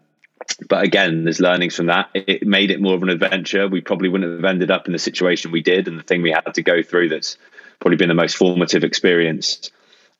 [0.56, 2.10] but again, there's learnings from that.
[2.14, 3.68] It made it more of an adventure.
[3.68, 6.32] We probably wouldn't have ended up in the situation we did, and the thing we
[6.32, 7.38] had to go through that's
[7.80, 9.72] probably been the most formative experience.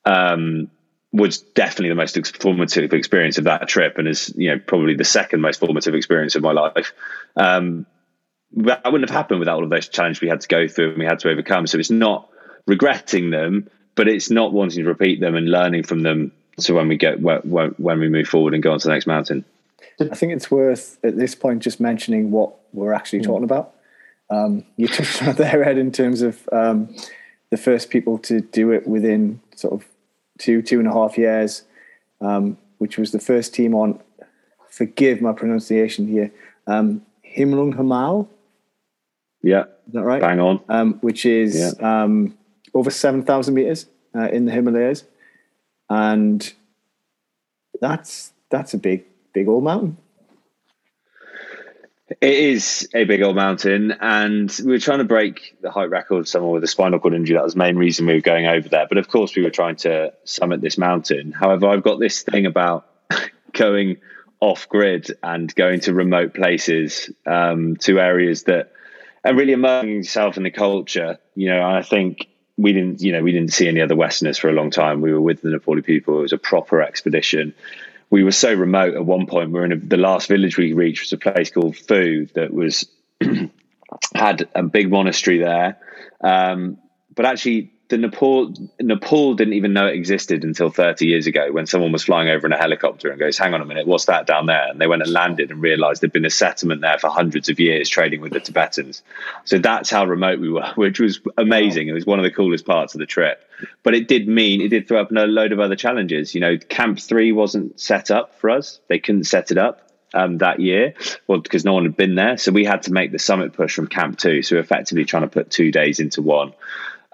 [0.04, 0.70] Um,
[1.14, 5.04] was definitely the most formative experience of that trip, and is you know probably the
[5.04, 6.92] second most formative experience of my life.
[7.36, 7.86] Um,
[8.54, 10.98] that wouldn't have happened without all of those challenges we had to go through and
[10.98, 11.66] we had to overcome.
[11.66, 12.28] So it's not
[12.66, 16.32] regretting them, but it's not wanting to repeat them and learning from them.
[16.58, 19.06] So when we get when, when we move forward and go on to the next
[19.06, 19.44] mountain.
[20.00, 23.24] I think it's worth at this point just mentioning what we're actually mm.
[23.24, 23.74] talking about.
[24.30, 26.94] Um, you touched on there, Ed, in terms of um,
[27.50, 29.86] the first people to do it within sort of
[30.38, 31.64] two, two and a half years,
[32.20, 34.00] um, which was the first team on,
[34.70, 36.32] forgive my pronunciation here,
[36.66, 38.28] um, Himlung Hamal.
[39.42, 39.64] Yeah.
[39.86, 40.20] Is that right?
[40.20, 40.60] Bang on.
[40.68, 42.02] Um, which is yeah.
[42.02, 42.38] um,
[42.74, 45.04] over 7,000 meters uh, in the Himalayas.
[45.90, 46.52] And
[47.80, 49.96] that's that's a big, big old mountain.
[52.20, 56.28] It is a big old mountain, and we were trying to break the height record.
[56.28, 57.36] Someone with a spinal cord injury.
[57.36, 58.86] That was the main reason we were going over there.
[58.86, 61.32] But of course, we were trying to summit this mountain.
[61.32, 62.86] However, I've got this thing about
[63.52, 63.96] going
[64.40, 68.72] off grid and going to remote places, um, to areas that
[69.24, 71.18] and really immersing yourself in the culture.
[71.34, 74.48] You know, I think we didn't, you know, we didn't see any other Westerners for
[74.48, 75.00] a long time.
[75.00, 76.18] We were with the Nepali people.
[76.18, 77.54] It was a proper expedition.
[78.12, 79.52] We were so remote at one point.
[79.52, 82.52] We were in a, the last village we reached was a place called Phu that
[82.52, 82.86] was
[84.14, 85.78] had a big monastery there.
[86.20, 86.76] Um,
[87.14, 91.66] but actually, the Nepal Nepal didn't even know it existed until 30 years ago when
[91.66, 94.26] someone was flying over in a helicopter and goes, "Hang on a minute, what's that
[94.26, 97.10] down there?" And they went and landed and realised there'd been a settlement there for
[97.10, 99.02] hundreds of years trading with the Tibetans.
[99.44, 101.88] So that's how remote we were, which was amazing.
[101.88, 103.46] It was one of the coolest parts of the trip.
[103.82, 106.34] But it did mean it did throw up a load of other challenges.
[106.34, 109.90] You know, Camp Three wasn't set up for us; they couldn't set it up.
[110.14, 110.92] Um, that year,
[111.26, 112.36] well, because no one had been there.
[112.36, 114.42] So we had to make the summit push from Camp Two.
[114.42, 116.52] So effectively trying to put two days into one.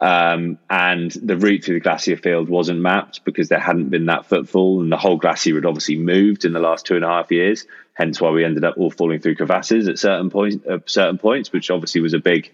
[0.01, 4.27] Um, and the route through the glacier field wasn't mapped because there hadn't been that
[4.27, 7.33] footfall, and the whole glacier had obviously moved in the last two and a half
[7.33, 7.67] years.
[7.95, 10.65] Hence, why we ended up all falling through crevasses at certain points.
[10.71, 12.53] At certain points, which obviously was a big,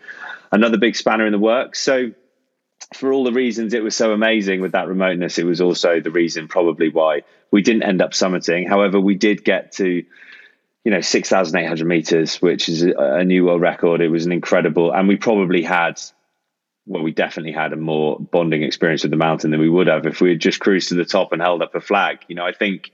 [0.53, 1.83] another big spanner in the works.
[1.83, 2.13] So,
[2.95, 6.11] for all the reasons it was so amazing with that remoteness, it was also the
[6.11, 8.67] reason probably why we didn't end up summiting.
[8.67, 10.05] However, we did get to
[10.85, 15.09] you know 6800 meters which is a new world record it was an incredible and
[15.09, 15.99] we probably had
[16.87, 20.07] well, we definitely had a more bonding experience with the mountain than we would have
[20.07, 22.19] if we had just cruised to the top and held up a flag.
[22.29, 22.91] You know, I think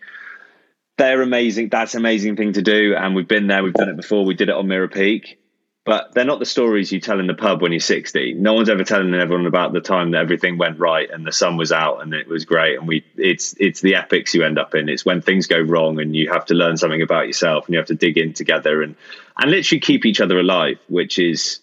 [0.97, 1.71] they're amazing.
[1.71, 2.95] That's an amazing thing to do.
[2.95, 4.25] And we've been there, we've done it before.
[4.25, 5.39] We did it on Mera Peak.
[5.87, 8.35] But they're not the stories you tell in the pub when you're 60.
[8.35, 11.57] No one's ever telling everyone about the time that everything went right and the sun
[11.57, 12.79] was out and it was great.
[12.79, 14.91] And we, it's it's the epics you end up in.
[14.91, 17.79] It's when things go wrong and you have to learn something about yourself and you
[17.79, 18.95] have to dig in together and
[19.39, 21.61] and literally keep each other alive, which is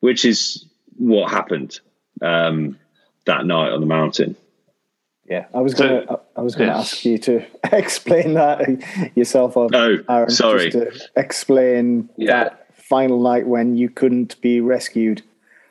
[0.00, 0.66] which is
[0.96, 1.80] what happened
[2.20, 2.78] um,
[3.26, 4.36] that night on the mountain.
[5.24, 6.20] Yeah, I was going to.
[6.36, 9.56] I was going to ask you to explain that yourself.
[9.56, 10.70] On, oh, Aaron, sorry.
[10.70, 12.44] to explain yeah.
[12.44, 15.22] that final night when you couldn't be rescued,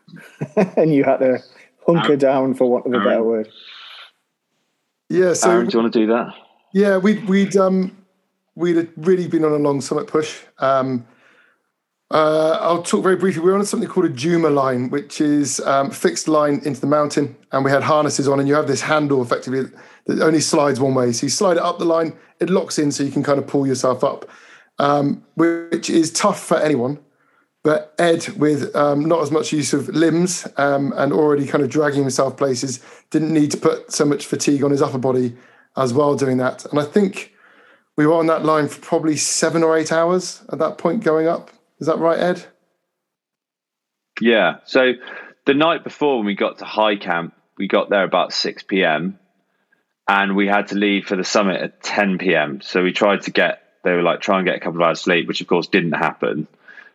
[0.55, 1.39] and you had to
[1.86, 3.07] hunker Aaron, down, for want of a Aaron.
[3.09, 3.49] better word.
[5.09, 5.34] Yeah.
[5.34, 6.34] So, Aaron, do you want to do that?
[6.74, 7.95] Yeah, we'd we'd um
[8.55, 10.41] we'd really been on a long summit push.
[10.59, 11.05] Um,
[12.12, 13.41] uh, I'll talk very briefly.
[13.41, 16.88] We were on something called a Jumar line, which is um, fixed line into the
[16.88, 19.72] mountain, and we had harnesses on, and you have this handle effectively
[20.07, 21.14] that only slides one way.
[21.14, 23.47] So you slide it up the line, it locks in, so you can kind of
[23.47, 24.30] pull yourself up,
[24.78, 26.99] um, which is tough for anyone.
[27.64, 31.70] But Ed, with um, not as much use of limbs um, and already kind of
[31.70, 35.38] dragging himself places, didn't need to put so much fatigue on his upper body
[35.78, 36.66] as well doing that.
[36.66, 37.34] And I think
[37.95, 41.28] we were on that line for probably seven or eight hours at that point going
[41.28, 41.51] up
[41.82, 42.45] is that right, Ed?
[44.21, 44.57] Yeah.
[44.65, 44.93] So
[45.45, 49.17] the night before when we got to high camp, we got there about 6 p.m.
[50.07, 52.61] and we had to leave for the summit at 10 p.m.
[52.61, 55.01] So we tried to get, they were like, try and get a couple of hours
[55.01, 56.47] sleep, which of course didn't happen.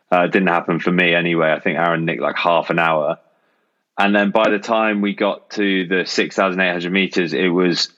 [0.09, 1.51] Uh, didn't happen for me anyway.
[1.51, 3.19] I think Aaron nicked like half an hour.
[3.99, 7.89] And then by the time we got to the 6,800 meters, it was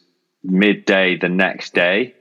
[0.43, 2.15] midday the next day.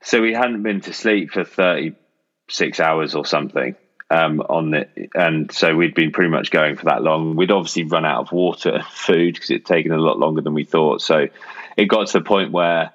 [0.00, 3.76] So we hadn't been to sleep for 36 hours or something
[4.10, 7.36] um, on it, and so we'd been pretty much going for that long.
[7.36, 10.54] We'd obviously run out of water and food because it'd taken a lot longer than
[10.54, 11.02] we thought.
[11.02, 11.28] So
[11.76, 12.92] it got to the point where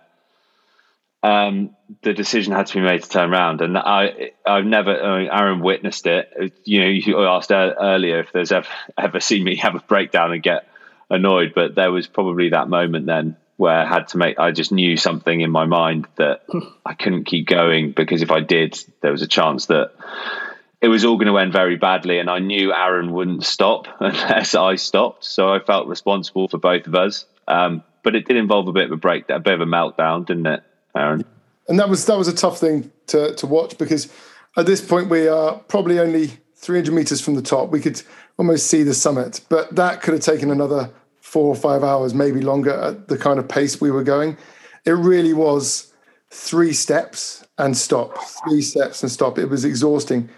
[1.24, 5.20] um, the decision had to be made to turn around, and I I've never I
[5.20, 6.54] mean, Aaron witnessed it.
[6.64, 10.42] You know, you asked earlier if there's ever ever seen me have a breakdown and
[10.42, 10.68] get
[11.10, 14.72] annoyed, but there was probably that moment then where I had to make I just
[14.72, 16.44] knew something in my mind that
[16.86, 19.92] I couldn't keep going because if I did, there was a chance that
[20.82, 24.56] it was all going to end very badly, and I knew Aaron wouldn't stop unless
[24.56, 25.24] I stopped.
[25.24, 27.26] So I felt responsible for both of us.
[27.48, 30.26] Um, but it did involve a bit of a breakdown, a bit of a meltdown,
[30.26, 30.64] didn't it,
[30.96, 31.24] Aaron?
[31.68, 34.12] And that was that was a tough thing to to watch because
[34.58, 37.70] at this point we are probably only 300 meters from the top.
[37.70, 38.02] We could
[38.38, 42.42] almost see the summit, but that could have taken another four or five hours, maybe
[42.42, 44.38] longer, at the kind of pace we were going.
[44.86, 45.94] It really was
[46.32, 49.38] three steps and stop, three steps and stop.
[49.38, 50.30] It was exhausting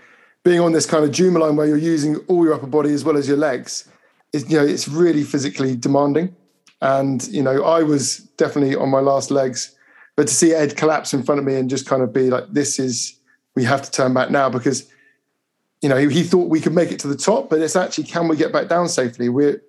[0.44, 3.04] being on this kind of Jumar line where you're using all your upper body as
[3.04, 3.90] well as your legs,
[4.34, 6.36] is you know it's really physically demanding.
[6.82, 9.76] And you know, I was definitely on my last legs,
[10.16, 12.46] but to see Ed collapse in front of me and just kind of be like,
[12.52, 13.18] "This is
[13.56, 14.90] we have to turn back now," because
[15.82, 18.06] you know he, he thought we could make it to the top, but it's actually
[18.06, 19.30] can we get back down safely?
[19.30, 19.62] We're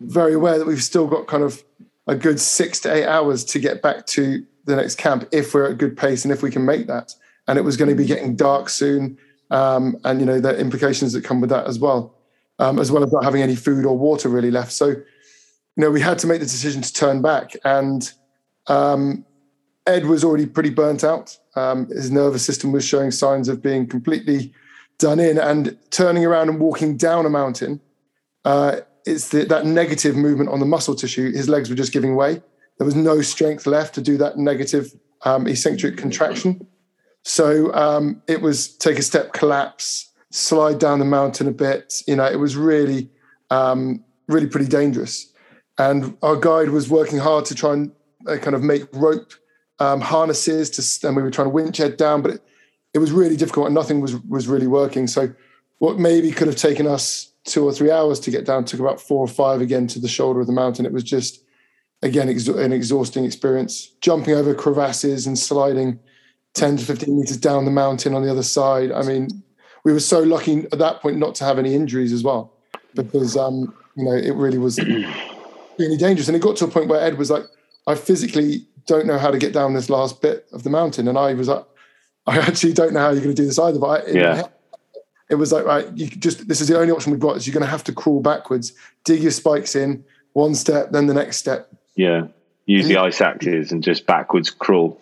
[0.00, 1.62] very aware that we've still got kind of
[2.06, 5.70] a good six to eight hours to get back to the next camp if we're
[5.70, 7.14] at good pace and if we can make that.
[7.46, 8.08] And it was going to be mm.
[8.08, 9.18] getting dark soon
[9.54, 12.14] um, and you know the implications that come with that as well,
[12.58, 14.72] um, as well as not having any food or water really left.
[14.72, 15.04] So, you
[15.76, 18.12] know, we had to make the decision to turn back, and
[18.66, 19.24] um,
[19.86, 21.38] Ed was already pretty burnt out.
[21.54, 24.52] Um, his nervous system was showing signs of being completely
[24.98, 27.80] done in, and turning around and walking down a mountain.
[28.44, 31.30] Uh, it's the, that negative movement on the muscle tissue.
[31.30, 32.42] His legs were just giving way.
[32.78, 34.92] There was no strength left to do that negative
[35.24, 36.66] um, eccentric contraction.
[37.24, 42.02] So um, it was take a step, collapse, slide down the mountain a bit.
[42.06, 43.10] You know, it was really,
[43.50, 45.32] um, really pretty dangerous.
[45.78, 47.92] And our guide was working hard to try and
[48.28, 49.32] uh, kind of make rope
[49.78, 52.42] um, harnesses to, and we were trying to winch Ed down, but it,
[52.92, 55.06] it was really difficult and nothing was was really working.
[55.06, 55.34] So
[55.78, 59.00] what maybe could have taken us two or three hours to get down took about
[59.00, 60.86] four or five again to the shoulder of the mountain.
[60.86, 61.42] It was just
[62.02, 63.92] again an exhausting experience.
[64.00, 65.98] Jumping over crevasses and sliding
[66.54, 68.92] ten to fifteen meters down the mountain on the other side.
[68.92, 69.28] I mean,
[69.84, 72.52] we were so lucky at that point not to have any injuries as well,
[72.94, 74.78] because um, you know it really was
[75.78, 76.28] really dangerous.
[76.28, 77.44] And it got to a point where Ed was like,
[77.86, 81.18] "I physically don't know how to get down this last bit of the mountain," and
[81.18, 81.64] I was like,
[82.26, 84.42] "I actually don't know how you're going to do this either." But I, yeah.
[85.28, 87.36] it was like, right, you just this is the only option we've got.
[87.36, 88.72] Is you're going to have to crawl backwards,
[89.04, 91.70] dig your spikes in, one step, then the next step.
[91.96, 92.28] Yeah,
[92.66, 95.00] use the ice axes and just backwards crawl.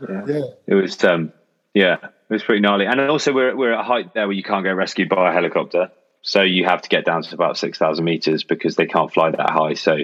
[0.00, 0.42] Yeah, yeah.
[0.66, 1.32] it was um,
[1.72, 2.86] yeah, it was pretty gnarly.
[2.86, 5.32] And also, we're we're at a height there where you can't get rescued by a
[5.32, 5.90] helicopter,
[6.22, 9.30] so you have to get down to about six thousand meters because they can't fly
[9.30, 9.74] that high.
[9.74, 9.98] So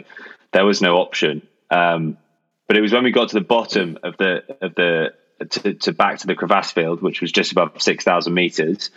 [0.53, 1.47] there was no option.
[1.71, 2.19] Um,
[2.67, 5.15] but it was when we got to the bottom of the of the
[5.49, 8.91] to, to back to the crevasse field, which was just above six thousand meters,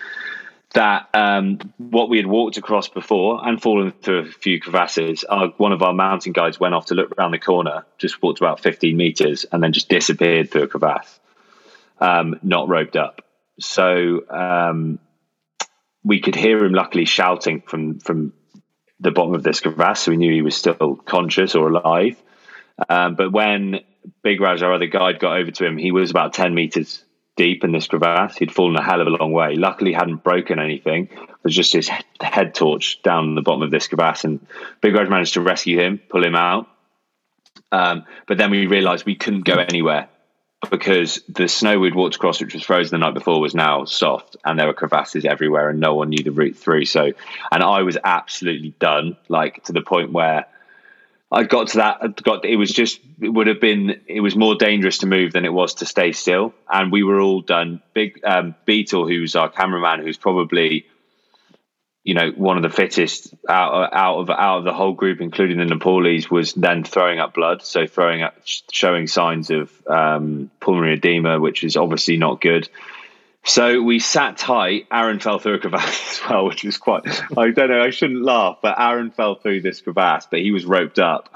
[0.74, 5.50] that um, what we had walked across before and fallen through a few crevasses, our,
[5.58, 8.60] one of our mountain guides went off to look around the corner, just walked about
[8.60, 11.20] 15 meters, and then just disappeared through a crevasse,
[12.00, 13.22] um, not roped up.
[13.60, 15.00] So um,
[16.04, 18.34] we could hear him luckily shouting from from
[19.00, 22.22] the bottom of this crevasse, so we knew he was still conscious or alive.
[22.90, 23.82] Um, but when
[24.24, 27.04] Big Raj, our other guide, got over to him, he was about 10 meters
[27.36, 28.38] deep in this crevasse.
[28.38, 29.56] He'd fallen a hell of a long way.
[29.56, 31.10] Luckily, hadn't broken anything.
[31.12, 31.90] It was just his
[32.22, 34.46] head torch down the bottom of this crevasse, and
[34.82, 36.68] Big Raj managed to rescue him, pull him out.
[37.72, 40.10] Um, but then we realised we couldn't go anywhere
[40.70, 44.38] because the snow we'd walked across, which was frozen the night before, was now soft,
[44.46, 46.86] and there were crevasses everywhere, and no one knew the route through.
[46.86, 47.12] So,
[47.52, 50.46] and I was absolutely done, like to the point where
[51.34, 52.24] I got to that.
[52.24, 55.46] Got it was just it would have been it was more dangerous to move than
[55.46, 57.82] it was to stay still, and we were all done.
[57.94, 60.86] Big um, Beetle, who's our cameraman, who's probably
[62.04, 65.58] you know one of the fittest out out of out of the whole group, including
[65.58, 68.36] the Nepalese, was then throwing up blood, so throwing up,
[68.72, 72.70] showing signs of um, pulmonary edema, which is obviously not good.
[73.46, 74.88] So we sat tight.
[74.92, 77.04] Aaron fell through a crevasse as well, which was quite.
[77.38, 77.82] I don't know.
[77.82, 81.30] I shouldn't laugh, but Aaron fell through this crevasse, but he was roped up,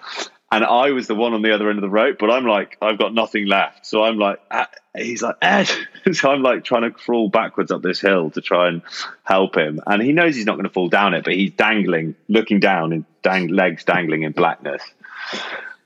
[0.49, 2.17] and I was the one on the other end of the rope.
[2.19, 3.85] But I'm like, I've got nothing left.
[3.85, 5.69] So I'm like, ah, he's like Ed.
[6.13, 8.83] so I'm like trying to crawl backwards up this hill to try and
[9.23, 12.15] help him, and he knows he's not going to fall down it, but he's dangling,
[12.29, 14.81] looking down, and dang legs dangling in blackness.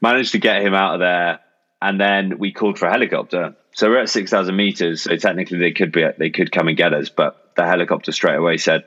[0.02, 1.40] Managed to get him out of there,
[1.82, 5.04] and then we called for a helicopter so we're at six thousand meters.
[5.04, 8.36] So technically, they could be they could come and get us, but the helicopter straight
[8.36, 8.86] away said,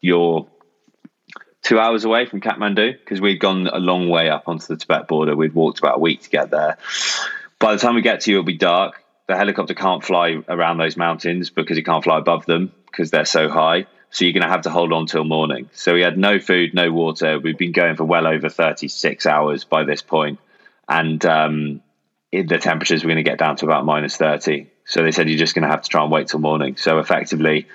[0.00, 0.46] "You're
[1.62, 5.08] two hours away from Kathmandu because we'd gone a long way up onto the Tibet
[5.08, 5.34] border.
[5.34, 6.78] We'd walked about a week to get there.
[7.58, 9.02] By the time we get to you, it'll be dark.
[9.26, 13.24] The helicopter can't fly around those mountains because it can't fly above them because they're
[13.24, 13.86] so high.
[14.10, 15.68] So you're going to have to hold on till morning.
[15.72, 17.40] So we had no food, no water.
[17.40, 20.38] We've been going for well over 36 hours by this point.
[20.38, 20.40] point,
[20.88, 21.82] and um,
[22.42, 24.70] the temperatures were going to get down to about minus 30.
[24.84, 26.76] So they said you're just going to have to try and wait till morning.
[26.76, 27.66] So effectively,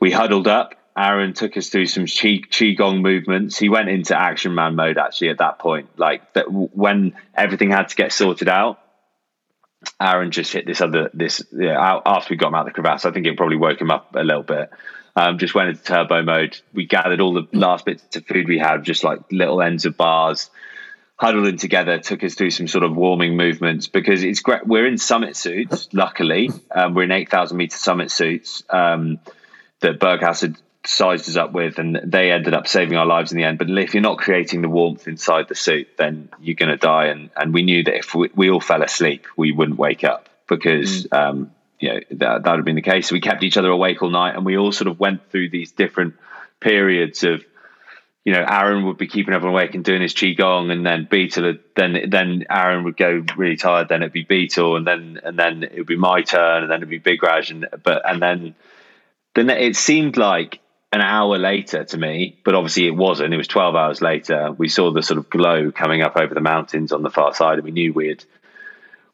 [0.00, 0.74] we huddled up.
[0.96, 3.58] Aaron took us through some qi, qigong movements.
[3.58, 5.98] He went into action man mode actually at that point.
[5.98, 8.78] Like that when everything had to get sorted out,
[10.00, 13.04] Aaron just hit this other this yeah, after we got him out of the crevasse.
[13.04, 14.70] I think it probably woke him up a little bit.
[15.14, 16.58] Um, just went into turbo mode.
[16.72, 19.96] We gathered all the last bits of food we had, just like little ends of
[19.96, 20.50] bars,
[21.22, 24.66] huddled in together, took us through some sort of warming movements because it's great.
[24.66, 26.50] We're in summit suits, luckily.
[26.68, 29.20] Um, we're in 8,000 meter summit suits um,
[29.80, 33.38] that Berghaus had sized us up with, and they ended up saving our lives in
[33.38, 33.58] the end.
[33.58, 37.06] But if you're not creating the warmth inside the suit, then you're going to die.
[37.06, 40.28] And, and we knew that if we, we, all fell asleep, we wouldn't wake up
[40.48, 41.06] because.
[41.06, 41.18] Mm.
[41.18, 43.08] Um, you know, that, that would have been the case.
[43.08, 45.48] So we kept each other awake all night and we all sort of went through
[45.48, 46.14] these different
[46.60, 47.44] periods of
[48.24, 51.54] you know, Aaron would be keeping everyone awake and doing his qigong, and then Beetle,
[51.74, 53.88] then then Aaron would go really tired.
[53.88, 56.78] Then it'd be Beetle, and then and then it would be my turn, and then
[56.78, 58.54] it'd be Big Raj, and but and then
[59.34, 60.60] then it seemed like
[60.92, 63.34] an hour later to me, but obviously it wasn't.
[63.34, 64.52] It was twelve hours later.
[64.52, 67.54] We saw the sort of glow coming up over the mountains on the far side,
[67.54, 68.24] and we knew we had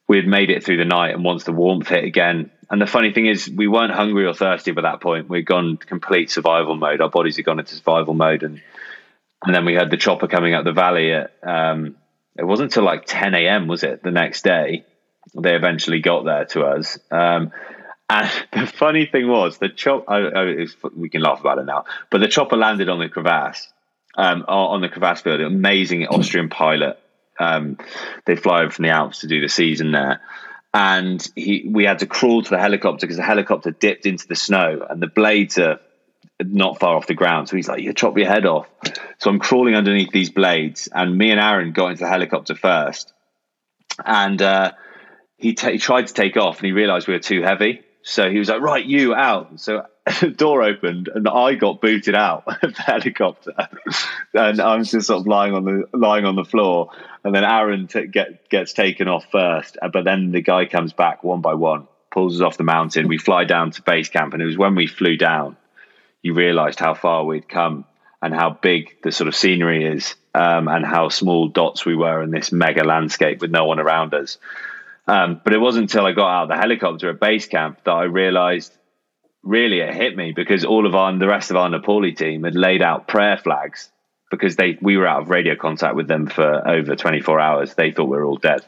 [0.06, 1.14] we had made it through the night.
[1.14, 4.34] And once the warmth hit again, and the funny thing is, we weren't hungry or
[4.34, 5.30] thirsty by that point.
[5.30, 7.00] We'd gone complete survival mode.
[7.00, 8.60] Our bodies had gone into survival mode, and
[9.44, 11.96] and then we had the chopper coming up the valley at um,
[12.36, 14.84] it wasn't till like 10 a.m was it the next day
[15.34, 17.52] they eventually got there to us um,
[18.08, 20.04] And the funny thing was, the chop.
[20.08, 20.66] I, I,
[20.96, 23.68] we can laugh about it now, but the chopper landed on the crevasse,
[24.16, 25.40] um, on the crevasse field.
[25.40, 26.98] Amazing Austrian pilot.
[27.38, 27.78] Um,
[28.26, 30.20] they fly over from the Alps to do the season there,
[30.74, 34.34] and he, we had to crawl to the helicopter because the helicopter dipped into the
[34.34, 35.78] snow, and the blades are
[36.40, 37.48] not far off the ground.
[37.48, 38.68] So he's like, "You chop your head off."
[39.18, 43.12] So I'm crawling underneath these blades, and me and Aaron got into the helicopter first,
[44.04, 44.72] and uh,
[45.36, 47.82] he, t- he tried to take off, and he realised we were too heavy.
[48.02, 49.60] So he was like, right, you out.
[49.60, 49.84] So
[50.20, 53.52] the door opened and I got booted out of the helicopter.
[54.34, 56.90] and I'm just sort of lying on the lying on the floor.
[57.24, 59.76] And then Aaron t- get, gets taken off first.
[59.80, 63.08] Uh, but then the guy comes back one by one, pulls us off the mountain.
[63.08, 64.32] We fly down to base camp.
[64.32, 65.56] And it was when we flew down,
[66.22, 67.84] you realized how far we'd come
[68.20, 72.22] and how big the sort of scenery is um, and how small dots we were
[72.22, 74.38] in this mega landscape with no one around us.
[75.06, 77.92] Um, but it wasn't until I got out of the helicopter at base camp that
[77.92, 78.72] I realized
[79.42, 82.54] really it hit me because all of our the rest of our Nepali team had
[82.54, 83.90] laid out prayer flags
[84.30, 87.74] because they we were out of radio contact with them for over 24 hours.
[87.74, 88.60] They thought we were all dead.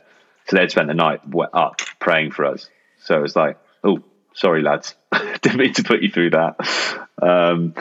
[0.46, 1.20] So they'd spent the night
[1.53, 2.68] up praying for us.
[3.01, 4.03] So it was like, oh,
[4.34, 4.94] sorry, lads.
[5.42, 6.57] Didn't mean to put you through that.
[7.22, 7.74] Um,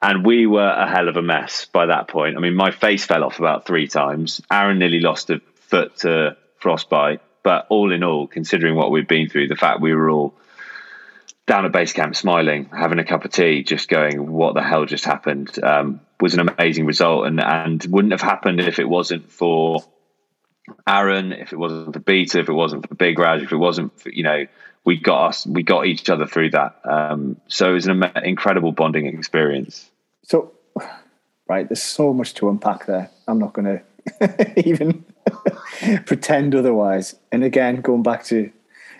[0.00, 2.36] and we were a hell of a mess by that point.
[2.36, 4.40] I mean, my face fell off about three times.
[4.50, 7.20] Aaron nearly lost a foot to frostbite.
[7.42, 10.34] But all in all, considering what we'd been through, the fact we were all
[11.46, 14.84] down at base camp smiling, having a cup of tea, just going, "What the hell
[14.84, 19.30] just happened?" Um, was an amazing result, and and wouldn't have happened if it wasn't
[19.30, 19.82] for
[20.86, 23.98] Aaron, if it wasn't for Beetle, if it wasn't for Big Raj, if it wasn't
[23.98, 24.46] for you know
[24.88, 26.80] we got us, we got each other through that.
[26.82, 29.90] Um, so it was an incredible bonding experience.
[30.22, 30.52] So,
[31.46, 33.10] right, there's so much to unpack there.
[33.28, 33.66] I'm not going
[34.20, 35.04] to even
[36.06, 37.16] pretend otherwise.
[37.30, 38.50] And again, going back to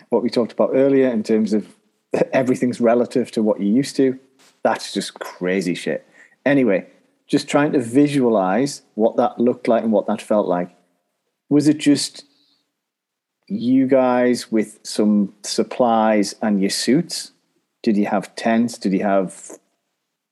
[0.09, 1.75] what we talked about earlier in terms of
[2.33, 4.19] everything's relative to what you used to,
[4.61, 6.05] that's just crazy shit.
[6.45, 6.85] Anyway,
[7.25, 10.69] just trying to visualize what that looked like and what that felt like.
[11.49, 12.25] Was it just
[13.49, 17.31] you guys with some supplies and your suits?
[17.83, 18.77] Did you have tents?
[18.77, 19.57] Did you have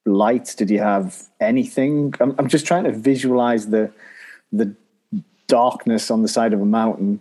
[0.06, 0.54] lights?
[0.54, 2.14] Did you have anything?
[2.20, 3.92] I'm, I'm just trying to visualize the
[4.52, 4.74] the
[5.46, 7.20] darkness on the side of a mountain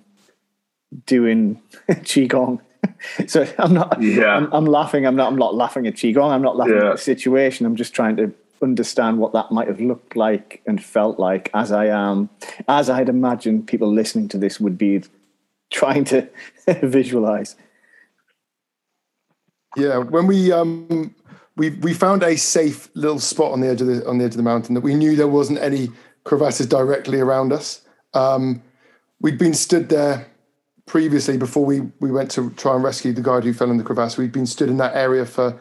[1.05, 2.61] doing qigong.
[3.27, 4.01] so I'm not.
[4.01, 4.35] Yeah.
[4.35, 5.05] I'm, I'm, laughing.
[5.05, 5.31] I'm not.
[5.31, 6.31] I'm not laughing at qigong.
[6.31, 6.89] I'm not laughing yeah.
[6.89, 7.65] at the situation.
[7.65, 11.71] I'm just trying to understand what that might have looked like and felt like as
[11.71, 12.29] I am,
[12.67, 15.03] as I'd imagine people listening to this would be
[15.69, 16.29] trying to
[16.67, 17.55] visualize.
[19.75, 21.13] Yeah, when we um
[21.55, 24.31] we we found a safe little spot on the edge of the on the edge
[24.31, 25.89] of the mountain that we knew there wasn't any
[26.23, 27.81] crevasses directly around us.
[28.13, 28.61] Um,
[29.21, 30.27] we'd been stood there
[30.85, 33.83] previously before we, we went to try and rescue the guy who fell in the
[33.83, 34.17] crevasse.
[34.17, 35.59] We'd been stood in that area for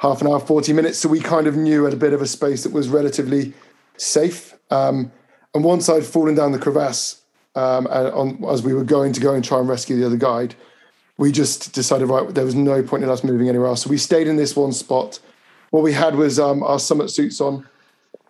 [0.00, 0.98] half an hour, 40 minutes.
[0.98, 3.54] So we kind of knew at a bit of a space that was relatively
[3.96, 4.54] safe.
[4.70, 5.10] Um,
[5.54, 7.22] and once I'd fallen down the crevasse,
[7.56, 10.16] um, and on, as we were going to go and try and rescue the other
[10.16, 10.54] guide,
[11.18, 13.82] we just decided, right, there was no point in us moving anywhere else.
[13.82, 15.18] So we stayed in this one spot.
[15.70, 17.66] What we had was um, our summit suits on.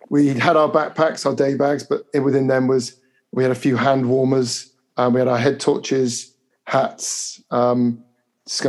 [0.09, 2.95] We had our backpacks, our day bags, but within them was
[3.33, 4.71] we had a few hand warmers.
[4.95, 8.03] Um, we had our head torches, hats, um,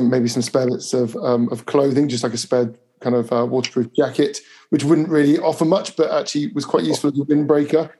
[0.00, 3.46] maybe some spare bits of um, of clothing, just like a spare kind of uh,
[3.46, 4.40] waterproof jacket,
[4.70, 7.90] which wouldn't really offer much, but actually was quite useful as a windbreaker.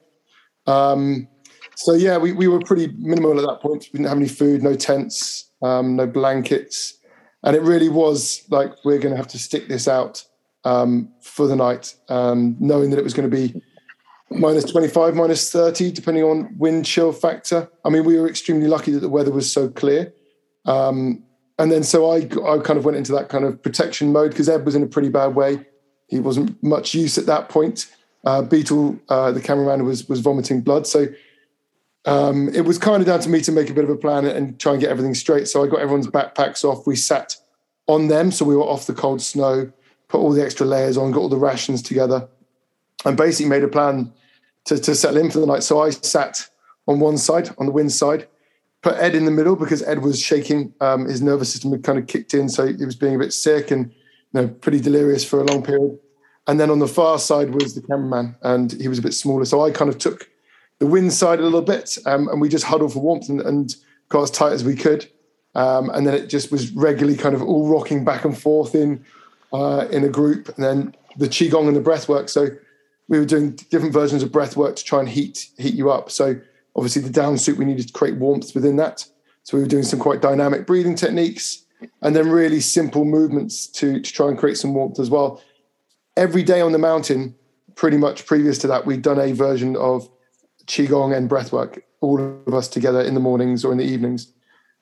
[0.67, 1.29] Um,
[1.79, 3.87] so yeah, we, we were pretty minimal at that point.
[3.93, 6.99] We didn't have any food, no tents, um, no blankets,
[7.45, 10.25] and it really was like we're going to have to stick this out
[10.65, 13.63] um, for the night, um, knowing that it was going to be
[14.29, 17.71] minus 25, minus 30, depending on wind chill factor.
[17.85, 20.13] I mean, we were extremely lucky that the weather was so clear.
[20.67, 21.23] Um,
[21.61, 24.49] and then so I, I kind of went into that kind of protection mode because
[24.49, 25.65] Ed was in a pretty bad way.
[26.09, 27.87] He wasn't much use at that point.
[28.25, 30.89] Uh, Beetle, uh, the cameraman, was was vomiting blood.
[30.89, 31.07] So
[32.09, 34.25] um, it was kind of down to me to make a bit of a plan
[34.25, 35.47] and try and get everything straight.
[35.47, 36.87] So I got everyone's backpacks off.
[36.87, 37.37] We sat
[37.87, 39.71] on them, so we were off the cold snow.
[40.09, 42.27] Put all the extra layers on, got all the rations together,
[43.05, 44.11] and basically made a plan
[44.65, 45.63] to, to settle in for the night.
[45.63, 46.49] So I sat
[46.87, 48.27] on one side, on the wind side,
[48.81, 50.73] put Ed in the middle because Ed was shaking.
[50.81, 53.35] Um, his nervous system had kind of kicked in, so he was being a bit
[53.35, 53.91] sick and
[54.33, 55.99] you know pretty delirious for a long period.
[56.47, 59.45] And then on the far side was the cameraman, and he was a bit smaller.
[59.45, 60.31] So I kind of took
[60.79, 63.75] the wind side a little bit, um, and we just huddled for warmth and, and,
[64.11, 65.07] got as tight as we could.
[65.55, 69.05] Um, and then it just was regularly kind of all rocking back and forth in
[69.53, 72.31] uh, in a group, and then the qigong and the breath work.
[72.31, 72.49] So
[73.09, 76.11] we were doing different versions of breath work to try and heat heat you up.
[76.11, 76.41] So
[76.77, 79.07] obviously the down suit we needed to create warmth within that.
[79.43, 81.65] So we were doing some quite dynamic breathing techniques.
[82.03, 85.43] and then really simple movements to to try and create some warmth as well.
[86.17, 87.35] Every day on the mountain,
[87.75, 90.09] pretty much previous to that, we'd done a version of
[90.69, 94.33] qigong and breathwork, all of us together in the mornings or in the evenings,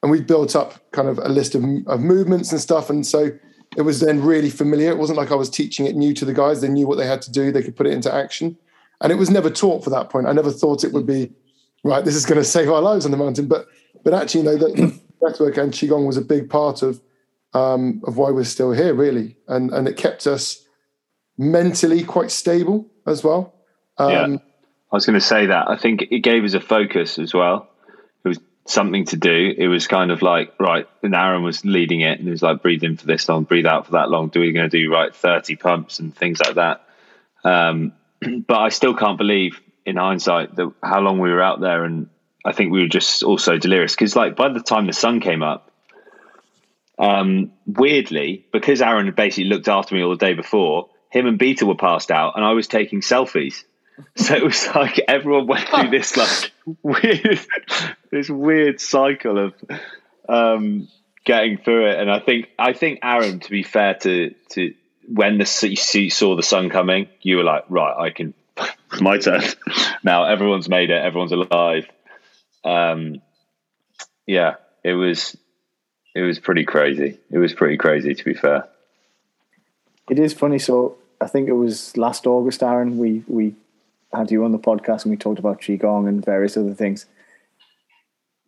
[0.03, 3.31] and we built up kind of a list of, of movements and stuff, and so
[3.77, 4.91] it was then really familiar.
[4.91, 7.07] It wasn't like I was teaching it new to the guys; they knew what they
[7.07, 8.59] had to do, they could put it into action,
[9.01, 10.27] and it was never taught for that point.
[10.27, 11.33] I never thought it would be
[11.83, 12.05] right.
[12.05, 13.67] This is going to save our lives on the mountain, but
[14.05, 17.01] but actually, you know that breathwork and qigong was a big part of
[17.55, 20.65] um, of why we're still here, really, and and it kept us
[21.39, 23.55] mentally quite stable as well.
[23.99, 24.39] Um, yeah,
[24.93, 25.69] I was going to say that.
[25.69, 27.69] I think it gave us a focus as well.
[28.25, 29.55] It was something to do.
[29.57, 32.63] It was kind of like right, and Aaron was leading it, and it was like
[32.63, 34.29] breathe in for this long, breathe out for that long.
[34.29, 36.87] Do we going to do right thirty pumps and things like that?
[37.45, 37.93] Um,
[38.47, 42.09] but I still can't believe, in hindsight, that how long we were out there, and
[42.45, 45.43] I think we were just also delirious because, like, by the time the sun came
[45.43, 45.71] up,
[46.99, 51.39] um, weirdly, because Aaron had basically looked after me all the day before, him and
[51.39, 53.65] Beetle were passed out, and I was taking selfies.
[54.17, 56.53] So it was like everyone went through this like
[56.83, 57.41] weird,
[58.11, 59.55] this weird cycle of
[60.29, 60.89] um,
[61.25, 61.99] getting through it.
[61.99, 64.75] And I think I think Aaron, to be fair to to
[65.09, 68.35] when the you saw the sun coming, you were like, right, I can.
[69.01, 69.43] my turn.
[70.03, 71.03] now everyone's made it.
[71.03, 71.87] Everyone's alive.
[72.65, 73.21] Um,
[74.27, 75.37] yeah, it was
[76.15, 77.19] it was pretty crazy.
[77.31, 78.69] It was pretty crazy, to be fair.
[80.09, 80.59] It is funny.
[80.59, 82.99] So I think it was last August, Aaron.
[82.99, 83.55] We we
[84.13, 87.07] had you on the podcast and we talked about qigong and various other things.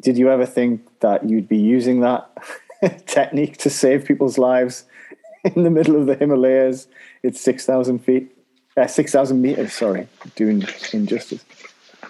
[0.02, 2.30] Did you ever think that you'd be using that
[3.06, 4.84] technique to save people's lives
[5.44, 6.86] in the middle of the Himalayas?
[7.22, 8.30] It's six thousand feet,
[8.76, 9.72] uh, six thousand meters.
[9.72, 10.06] Sorry,
[10.36, 10.62] doing
[10.92, 11.44] injustice.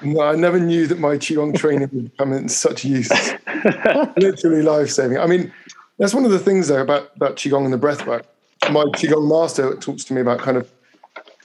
[0.02, 3.10] No, I never knew that my qigong training would come in such use.
[4.16, 5.18] Literally life saving.
[5.18, 5.50] I mean,
[5.98, 8.26] that's one of the things though about about qigong and the breath work
[8.70, 10.70] my qigong master talks to me about kind of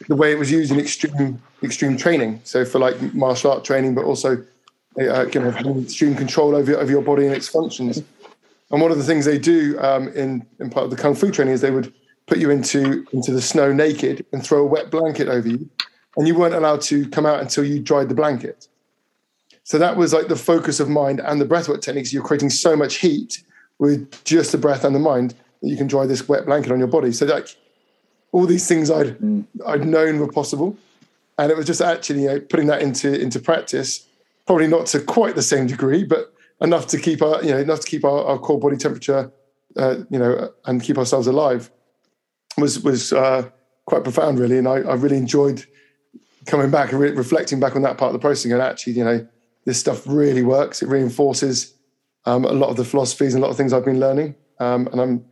[0.08, 2.42] the way it was used in extreme extreme training.
[2.44, 4.44] So for like martial art training, but also
[5.00, 8.02] uh, you know having extreme control over over your body and its functions.
[8.72, 11.32] And one of the things they do um, in in part of the kung fu
[11.32, 11.94] training is they would
[12.28, 15.70] put you into into the snow naked and throw a wet blanket over you,
[16.18, 18.68] and you weren't allowed to come out until you dried the blanket.
[19.64, 22.12] So that was like the focus of mind and the breathwork techniques.
[22.12, 23.42] You're creating so much heat
[23.80, 26.80] with just the breath and the mind that you can dry this wet blanket on
[26.80, 27.12] your body.
[27.14, 27.56] So like
[28.32, 29.46] all these things I'd mm.
[29.66, 30.76] I'd known were possible,
[31.38, 34.08] and it was just actually you know, putting that into into practice.
[34.46, 37.82] Probably not to quite the same degree, but enough to keep our you know enough
[37.82, 39.32] to keep our, our core body temperature,
[39.78, 41.72] uh, you know, and keep ourselves alive.
[42.58, 43.50] Was was uh,
[43.86, 45.66] quite profound, really, and I, I really enjoyed
[46.46, 48.52] coming back and re- reflecting back on that part of the process.
[48.52, 49.28] And actually, you know,
[49.66, 50.82] this stuff really works.
[50.82, 51.74] It reinforces
[52.26, 54.88] um, a lot of the philosophies and a lot of things I've been learning, um,
[54.88, 55.26] and I'm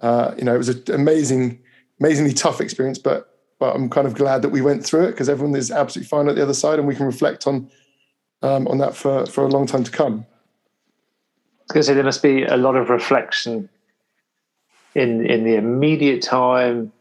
[0.00, 1.60] uh, you know, it was an amazing,
[2.00, 5.28] amazingly tough experience, but but I'm kind of glad that we went through it because
[5.28, 7.70] everyone is absolutely fine at the other side, and we can reflect on
[8.42, 10.26] um, on that for for a long time to come.
[11.70, 13.68] I was going to say there must be a lot of reflection
[14.94, 16.92] in in the immediate time,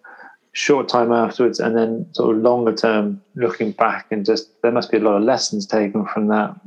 [0.51, 4.91] short time afterwards, and then sort of longer term looking back, and just there must
[4.91, 6.59] be a lot of lessons taken from that,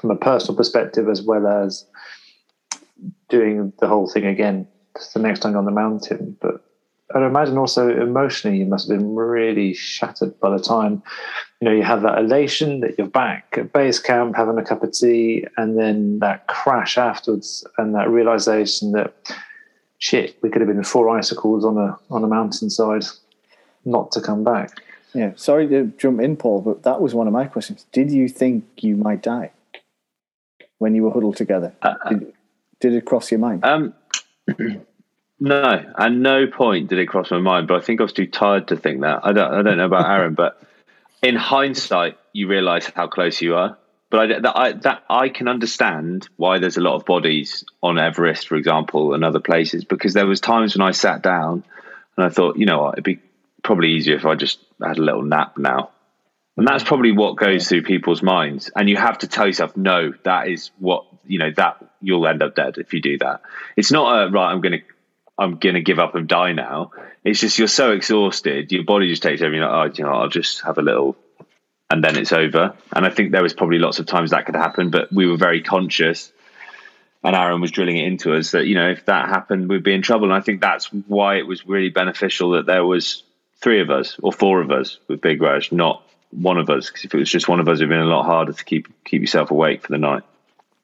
[0.00, 1.86] from a personal perspective as well as
[3.28, 4.68] doing the whole thing again
[5.14, 6.36] the next time on the mountain.
[6.40, 6.64] But
[7.14, 11.02] I'd imagine also emotionally you must have been really shattered by the time
[11.60, 14.82] you know you have that elation that you're back at base camp having a cup
[14.82, 19.14] of tea, and then that crash afterwards, and that realization that
[19.98, 23.04] shit, we could have been four icicles on a on a mountainside,
[23.84, 24.82] not to come back.
[25.14, 27.86] Yeah, sorry to jump in, Paul, but that was one of my questions.
[27.92, 29.52] Did you think you might die
[30.78, 31.74] when you were huddled together?
[31.82, 32.32] Uh, did,
[32.80, 33.64] did, it cross your mind?
[33.64, 33.94] Um,
[35.42, 37.66] no, at no point did it cross my mind.
[37.66, 39.20] But I think I was too tired to think that.
[39.24, 39.52] I don't.
[39.52, 40.62] I don't know about Aaron, but
[41.20, 43.76] in hindsight, you realise how close you are.
[44.08, 47.98] But I, that, I, that I can understand why there's a lot of bodies on
[47.98, 51.64] Everest, for example, and other places, because there was times when I sat down
[52.16, 53.18] and I thought, you know what, it'd be
[53.64, 55.90] probably easier if I just had a little nap now.
[56.56, 58.70] And that's probably what goes through people's minds.
[58.76, 62.42] And you have to tell yourself, no, that is what you know that you'll end
[62.42, 63.40] up dead if you do that.
[63.76, 64.52] It's not a right.
[64.52, 64.84] I'm going to
[65.38, 66.92] I'm to give up and die now.
[67.24, 69.54] It's just you're so exhausted, your body just takes over.
[69.54, 71.16] You're like, oh, you know, I'll just have a little,
[71.90, 72.74] and then it's over.
[72.92, 75.36] And I think there was probably lots of times that could happen, but we were
[75.36, 76.32] very conscious.
[77.24, 79.94] And Aaron was drilling it into us that you know if that happened, we'd be
[79.94, 80.24] in trouble.
[80.24, 83.22] And I think that's why it was really beneficial that there was
[83.56, 86.88] three of us or four of us with Big Raj, not one of us.
[86.88, 88.88] Because if it was just one of us, it'd been a lot harder to keep
[89.04, 90.24] keep yourself awake for the night.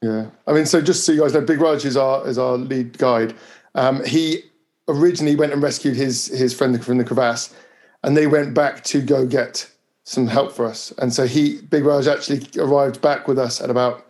[0.00, 2.56] Yeah, I mean, so just so you guys know, Big Raj is our is our
[2.56, 3.34] lead guide,
[3.78, 4.42] Um, he
[4.88, 7.54] originally went and rescued his his friend from the crevasse,
[8.02, 9.70] and they went back to go get
[10.04, 10.92] some help for us.
[10.98, 14.04] And so he, Big Raj, actually arrived back with us at about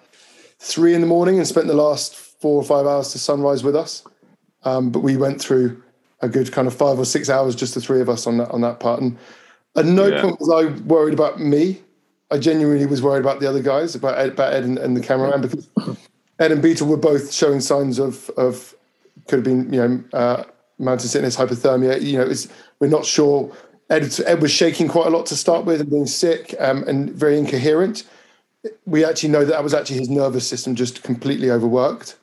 [0.59, 3.77] three in the morning and spent the last four or five hours to sunrise with
[3.77, 4.05] us.
[4.63, 5.83] Um, but we went through
[6.21, 8.51] a good kind of five or six hours, just the three of us on that
[8.51, 9.03] on that part.
[9.03, 9.19] And
[9.77, 10.23] at no yeah.
[10.23, 11.83] point was I worried about me.
[12.31, 15.01] I genuinely was worried about the other guys, about Ed, about Ed and, and the
[15.01, 15.69] cameraman, because
[16.39, 18.75] Ed and Beetle were both showing signs of of
[19.29, 20.45] could have been you know uh,
[20.79, 22.01] mountain sickness, hypothermia.
[22.03, 22.33] You know,
[22.81, 23.53] we're not sure.
[23.91, 27.11] Ed, Ed was shaking quite a lot to start with and being sick um, and
[27.11, 28.05] very incoherent.
[28.85, 32.17] We actually know that that was actually his nervous system just completely overworked,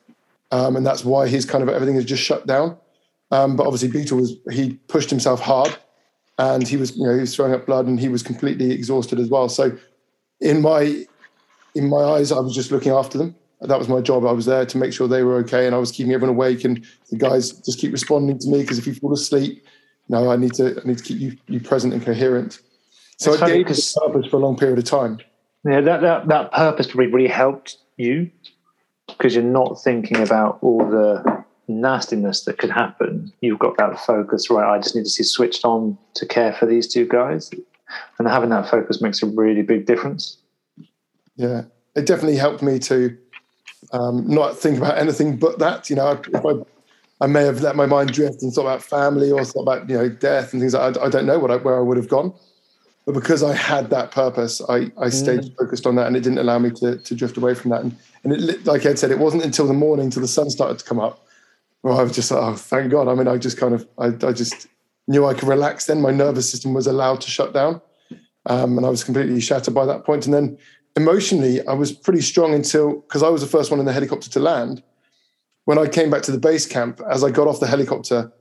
[0.51, 2.77] um, and that's why his kind of everything is just shut down.
[3.31, 5.75] Um, but obviously, Beetle was he pushed himself hard,
[6.37, 9.19] and he was you know he was throwing up blood, and he was completely exhausted
[9.19, 9.49] as well.
[9.49, 9.77] So,
[10.41, 11.05] in my
[11.73, 13.35] in my eyes, I was just looking after them.
[13.67, 14.25] That was my job.
[14.25, 16.63] I was there to make sure they were okay, and I was keeping everyone awake.
[16.63, 19.65] And the guys just keep responding to me because if you fall asleep,
[20.09, 22.59] no, I need to I need to keep you you present and coherent.
[23.17, 25.19] So it's I gave purpose for a long period of time.
[25.65, 28.29] Yeah, that that that purpose really really helped you
[29.07, 33.31] because you're not thinking about all the nastiness that could happen.
[33.41, 34.75] You've got that focus, right?
[34.75, 37.49] I just need to see switched on to care for these two guys,
[38.19, 40.37] and having that focus makes a really big difference.
[41.35, 41.63] Yeah,
[41.95, 43.17] it definitely helped me to
[43.95, 45.89] um, not think about anything but that.
[45.89, 46.53] You know, if I
[47.21, 49.97] I may have let my mind drift and thought about family or thought about you
[49.97, 50.73] know death and things.
[50.73, 52.33] Like I, I don't know what I, where I would have gone,
[53.05, 55.57] but because I had that purpose, I, I stayed mm.
[55.57, 57.81] focused on that, and it didn't allow me to, to drift away from that.
[57.81, 60.79] And, and it, like Ed said, it wasn't until the morning, till the sun started
[60.79, 61.25] to come up,
[61.81, 63.07] where I was just like, oh, thank God.
[63.07, 64.67] I mean, I just kind of, I, I just
[65.07, 65.85] knew I could relax.
[65.85, 67.79] Then my nervous system was allowed to shut down,
[68.47, 70.25] um, and I was completely shattered by that point.
[70.25, 70.57] And then
[70.95, 74.29] emotionally, I was pretty strong until because I was the first one in the helicopter
[74.29, 74.83] to land
[75.65, 78.31] when I came back to the base camp, as I got off the helicopter,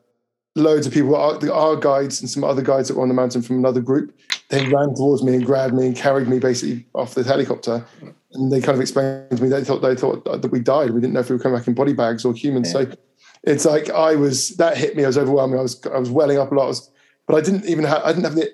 [0.54, 3.42] loads of people, our, our guides and some other guides that were on the mountain
[3.42, 4.16] from another group,
[4.50, 7.84] they ran towards me and grabbed me and carried me basically off the helicopter.
[8.32, 10.90] And they kind of explained to me they thought they thought that we died.
[10.90, 12.72] We didn't know if we were coming back in body bags or humans.
[12.72, 12.84] Yeah.
[12.84, 12.96] So
[13.44, 15.04] it's like I was that hit me.
[15.04, 15.58] I was overwhelming.
[15.58, 16.66] I was I was welling up a lot.
[16.66, 16.90] Was,
[17.26, 18.52] but I didn't even have I didn't have the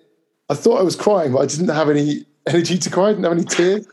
[0.49, 3.09] I thought I was crying, but I didn't have any energy to cry.
[3.09, 3.87] I didn't have any tears.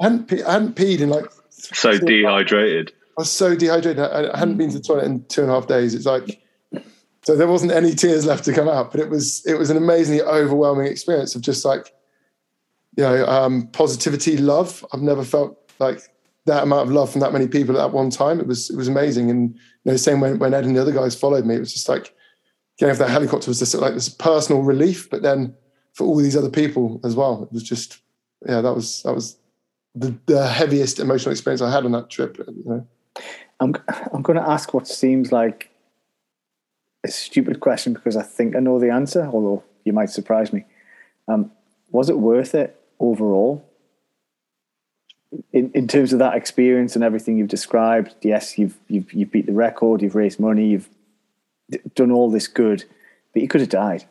[0.00, 2.92] I hadn't, I hadn't peed in like so dehydrated.
[3.16, 4.00] I was so dehydrated.
[4.00, 5.94] I, hadn't been to the toilet in two and a half days.
[5.94, 6.40] It's like
[7.24, 9.76] so there wasn't any tears left to come out, but it was it was an
[9.76, 11.94] amazingly overwhelming experience of just like
[12.96, 14.84] you know um, positivity, love.
[14.92, 16.00] I've never felt like
[16.46, 18.40] that amount of love from that many people at that one time.
[18.40, 20.92] It was it was amazing, and you know, same when when Ed and the other
[20.92, 22.14] guys followed me, it was just like
[22.78, 25.54] getting off that helicopter was just like this personal relief, but then
[25.94, 28.00] for all these other people as well, it was just
[28.46, 29.38] yeah, that was that was
[29.94, 32.36] the, the heaviest emotional experience I had on that trip.
[32.38, 32.86] You know.
[33.60, 33.74] I'm
[34.12, 35.70] I'm going to ask what seems like
[37.04, 40.64] a stupid question because I think I know the answer, although you might surprise me.
[41.28, 41.50] Um,
[41.90, 43.64] was it worth it overall?
[45.52, 49.46] In, in terms of that experience and everything you've described, yes, you've you've you've beat
[49.46, 50.88] the record, you've raised money, you've
[51.94, 52.84] done all this good,
[53.32, 54.04] but you could have died.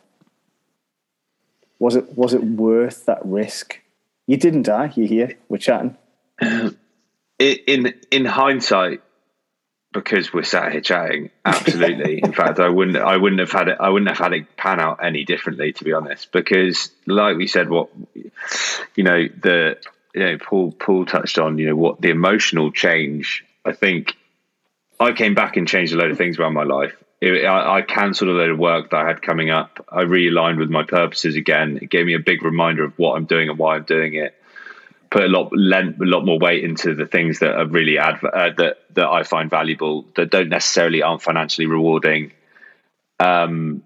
[1.83, 3.77] Was it was it worth that risk?
[4.25, 4.93] You didn't die.
[4.95, 5.37] You're here.
[5.49, 5.97] We're chatting.
[7.39, 9.01] in in hindsight,
[9.91, 12.19] because we're sat here chatting, absolutely.
[12.23, 14.79] in fact, I wouldn't I wouldn't have had it I wouldn't have had it pan
[14.79, 16.31] out any differently, to be honest.
[16.31, 17.89] Because, like we said, what
[18.95, 19.77] you know the
[20.15, 23.43] you know Paul Paul touched on you know what the emotional change.
[23.65, 24.13] I think
[25.01, 26.95] I came back and changed a load of things around my life.
[27.23, 29.85] It, I, I cancelled a load of work that I had coming up.
[29.89, 31.79] I realigned with my purposes again.
[31.81, 34.35] It gave me a big reminder of what I'm doing and why I'm doing it
[35.13, 38.15] put a lot lent a lot more weight into the things that are really uh,
[38.23, 42.33] that that I find valuable that don't necessarily aren't financially rewarding.
[43.19, 43.83] Um,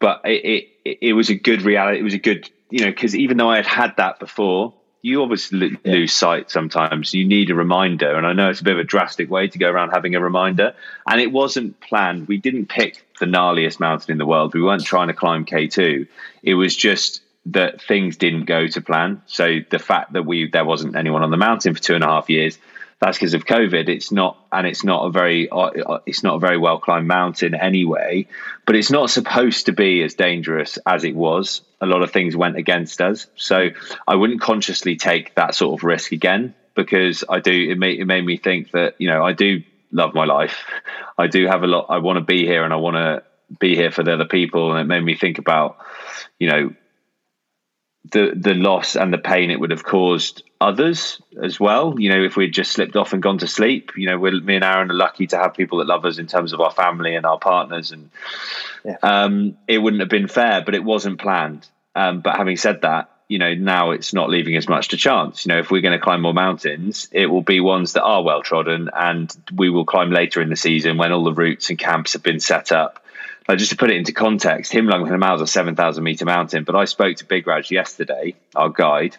[0.00, 2.00] but it, it it was a good reality.
[2.00, 4.74] It was a good you know because even though I had had that before,
[5.04, 5.92] you obviously yeah.
[5.92, 7.12] lose sight sometimes.
[7.12, 9.58] You need a reminder, and I know it's a bit of a drastic way to
[9.58, 10.74] go around having a reminder.
[11.06, 12.26] And it wasn't planned.
[12.26, 14.54] We didn't pick the gnarliest mountain in the world.
[14.54, 16.06] We weren't trying to climb K two.
[16.42, 19.20] It was just that things didn't go to plan.
[19.26, 22.06] So the fact that we there wasn't anyone on the mountain for two and a
[22.06, 22.56] half years,
[23.04, 23.90] that's because of COVID.
[23.90, 27.54] It's not, and it's not a very, uh, it's not a very well climbed mountain
[27.54, 28.26] anyway.
[28.64, 31.60] But it's not supposed to be as dangerous as it was.
[31.82, 33.68] A lot of things went against us, so
[34.08, 37.52] I wouldn't consciously take that sort of risk again because I do.
[37.52, 39.62] It made it made me think that you know I do
[39.92, 40.64] love my life.
[41.18, 41.88] I do have a lot.
[41.90, 43.22] I want to be here, and I want to
[43.60, 45.76] be here for the other people, and it made me think about
[46.38, 46.74] you know
[48.10, 51.98] the the loss and the pain it would have caused others as well.
[51.98, 54.56] You know, if we'd just slipped off and gone to sleep, you know, we're, me
[54.56, 57.16] and Aaron are lucky to have people that love us in terms of our family
[57.16, 58.10] and our partners, and
[58.84, 58.96] yeah.
[59.02, 61.66] um, it wouldn't have been fair, but it wasn't planned.
[61.94, 65.46] Um, but having said that, you know, now it's not leaving as much to chance.
[65.46, 68.22] You know, if we're going to climb more mountains, it will be ones that are
[68.22, 71.78] well trodden, and we will climb later in the season when all the routes and
[71.78, 73.03] camps have been set up
[73.48, 76.74] like just to put it into context, Himlung Himal is a 7,000 meter mountain, but
[76.74, 79.16] I spoke to Big Raj yesterday, our guide,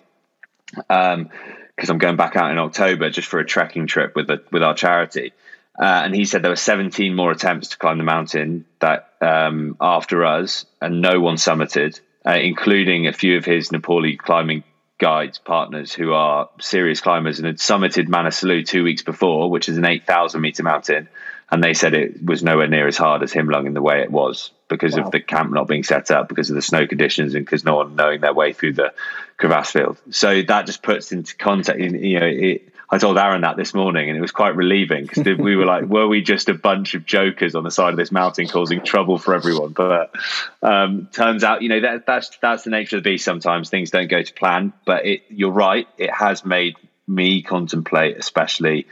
[0.76, 1.30] because um,
[1.78, 5.34] I'm going back out in October just for a trekking trip with with our charity.
[5.78, 9.76] Uh, and he said there were 17 more attempts to climb the mountain that um,
[9.82, 14.64] after us, and no one summited, uh, including a few of his Nepali climbing
[14.98, 19.78] guides, partners who are serious climbers and had summited Manaslu two weeks before, which is
[19.78, 21.10] an 8,000 meter mountain
[21.52, 24.12] and they said it was nowhere near as hard as Himlung in the way it
[24.12, 25.04] was because wow.
[25.04, 27.76] of the camp not being set up, because of the snow conditions, and because no
[27.76, 28.94] one knowing their way through the
[29.38, 29.98] crevasse field.
[30.10, 31.80] So that just puts into context.
[31.80, 35.24] You know, it, I told Aaron that this morning, and it was quite relieving because
[35.38, 38.12] we were like, were we just a bunch of jokers on the side of this
[38.12, 39.74] mountain causing trouble for everyone?
[39.74, 40.16] But
[40.64, 43.26] um, turns out, you know, that, that's that's the nature of the beast.
[43.26, 45.88] Sometimes things don't go to plan, but it, you're right.
[45.98, 46.76] It has made
[47.08, 48.88] me contemplate, especially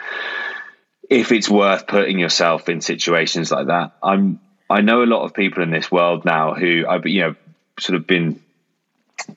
[1.09, 3.91] if it's worth putting yourself in situations like that.
[4.01, 4.39] I'm
[4.69, 7.35] I know a lot of people in this world now who I've you know
[7.79, 8.41] sort of been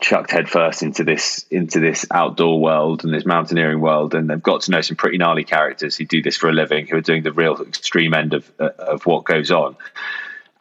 [0.01, 4.63] chucked headfirst into this into this outdoor world and this mountaineering world, and they've got
[4.63, 7.23] to know some pretty gnarly characters who do this for a living, who are doing
[7.23, 9.77] the real extreme end of of what goes on.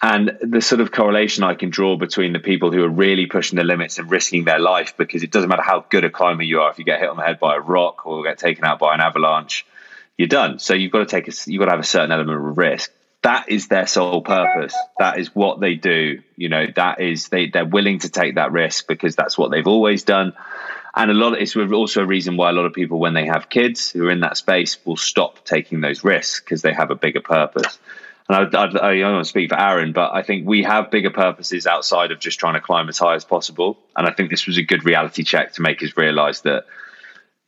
[0.01, 3.55] And the sort of correlation I can draw between the people who are really pushing
[3.55, 6.59] the limits and risking their life, because it doesn't matter how good a climber you
[6.61, 8.77] are, if you get hit on the head by a rock or get taken out
[8.77, 9.65] by an avalanche,
[10.17, 10.59] you're done.
[10.59, 12.91] So you've got to take a, you've got to have a certain element of risk.
[13.21, 14.75] That is their sole purpose.
[14.99, 16.21] That is what they do.
[16.37, 19.65] You know, that is they they're willing to take that risk because that's what they've
[19.65, 20.33] always done.
[20.95, 23.25] And a lot of it's also a reason why a lot of people, when they
[23.25, 26.91] have kids who are in that space, will stop taking those risks because they have
[26.91, 27.79] a bigger purpose.
[28.29, 30.89] And I, I, I don't want to speak for Aaron, but I think we have
[30.89, 33.77] bigger purposes outside of just trying to climb as high as possible.
[33.95, 36.65] And I think this was a good reality check to make us realize that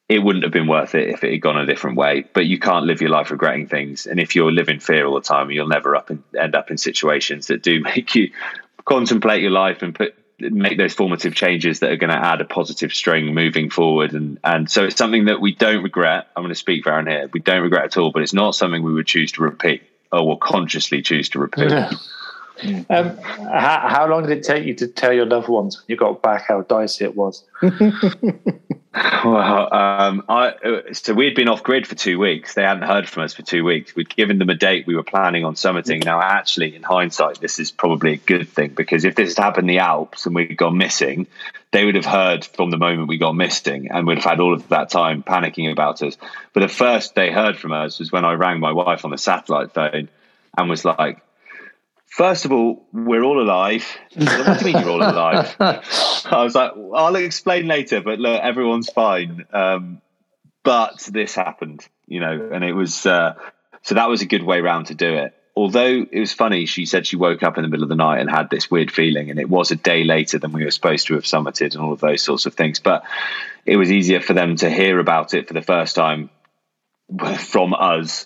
[0.09, 2.25] it wouldn't have been worth it if it had gone a different way.
[2.33, 4.05] But you can't live your life regretting things.
[4.05, 7.47] And if you're living fear all the time, you'll never up end up in situations
[7.47, 8.31] that do make you
[8.85, 12.45] contemplate your life and put make those formative changes that are going to add a
[12.45, 14.13] positive string moving forward.
[14.13, 16.27] And and so it's something that we don't regret.
[16.35, 17.29] I'm going to speak for Aaron here.
[17.33, 20.25] We don't regret at all, but it's not something we would choose to repeat or
[20.25, 21.69] will consciously choose to repeat.
[21.69, 21.91] Yeah.
[22.89, 25.97] Um, how, how, long did it take you to tell your loved ones when you
[25.97, 27.43] got back how dicey it was?
[29.23, 30.53] well, um, I,
[30.93, 32.53] so we'd been off grid for two weeks.
[32.53, 33.95] They hadn't heard from us for two weeks.
[33.95, 36.03] We'd given them a date we were planning on summiting.
[36.03, 39.69] Now, actually, in hindsight, this is probably a good thing because if this had happened
[39.69, 41.27] in the Alps and we'd gone missing,
[41.71, 44.53] they would have heard from the moment we got missing and would have had all
[44.53, 46.17] of that time panicking about us.
[46.53, 49.17] But the first they heard from us was when I rang my wife on the
[49.17, 50.09] satellite phone
[50.57, 51.21] and was like,
[52.17, 53.85] First of all, we're all alive.
[54.15, 55.55] What do you mean you're all alive?
[55.59, 59.45] I was like, I'll explain later, but look, everyone's fine.
[59.53, 60.01] Um,
[60.63, 63.35] but this happened, you know, and it was uh,
[63.83, 65.35] so that was a good way round to do it.
[65.55, 68.19] Although it was funny, she said she woke up in the middle of the night
[68.19, 71.05] and had this weird feeling, and it was a day later than we were supposed
[71.07, 72.79] to have summited and all of those sorts of things.
[72.79, 73.03] But
[73.63, 76.31] it was easier for them to hear about it for the first time
[77.37, 78.25] from us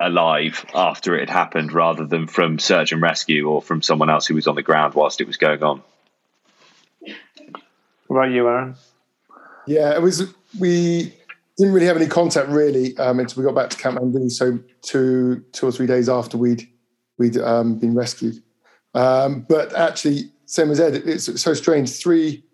[0.00, 4.26] alive after it had happened rather than from search and rescue or from someone else
[4.26, 5.82] who was on the ground whilst it was going on.
[8.06, 8.74] What about you, Aaron?
[9.66, 10.34] Yeah, it was.
[10.58, 11.14] We
[11.56, 14.30] didn't really have any contact really um, until we got back to Kathmandu.
[14.30, 16.68] So two, two or three days after we'd
[17.18, 18.42] we'd um, been rescued.
[18.94, 21.90] Um, but actually, same as Ed, it's so strange.
[21.90, 22.44] Three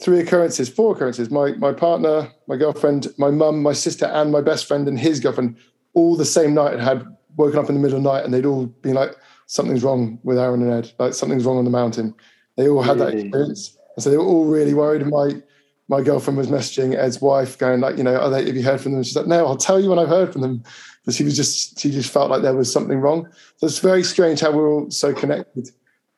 [0.00, 1.30] three occurrences, four occurrences.
[1.30, 5.20] My my partner, my girlfriend, my mum, my sister, and my best friend and his
[5.20, 5.56] girlfriend
[5.98, 7.04] all the same night had
[7.36, 9.14] woken up in the middle of the night and they'd all been like,
[9.46, 12.14] something's wrong with Aaron and Ed, like something's wrong on the mountain.
[12.56, 13.12] They all had really?
[13.12, 13.76] that experience.
[13.96, 15.02] And so they were all really worried.
[15.02, 15.42] And my
[15.90, 18.80] my girlfriend was messaging Ed's wife, going like, you know, are they have you heard
[18.80, 19.02] from them?
[19.02, 20.62] She's like, no, I'll tell you when I've heard from them.
[21.04, 23.26] But she was just she just felt like there was something wrong.
[23.56, 25.70] So it's very strange how we're all so connected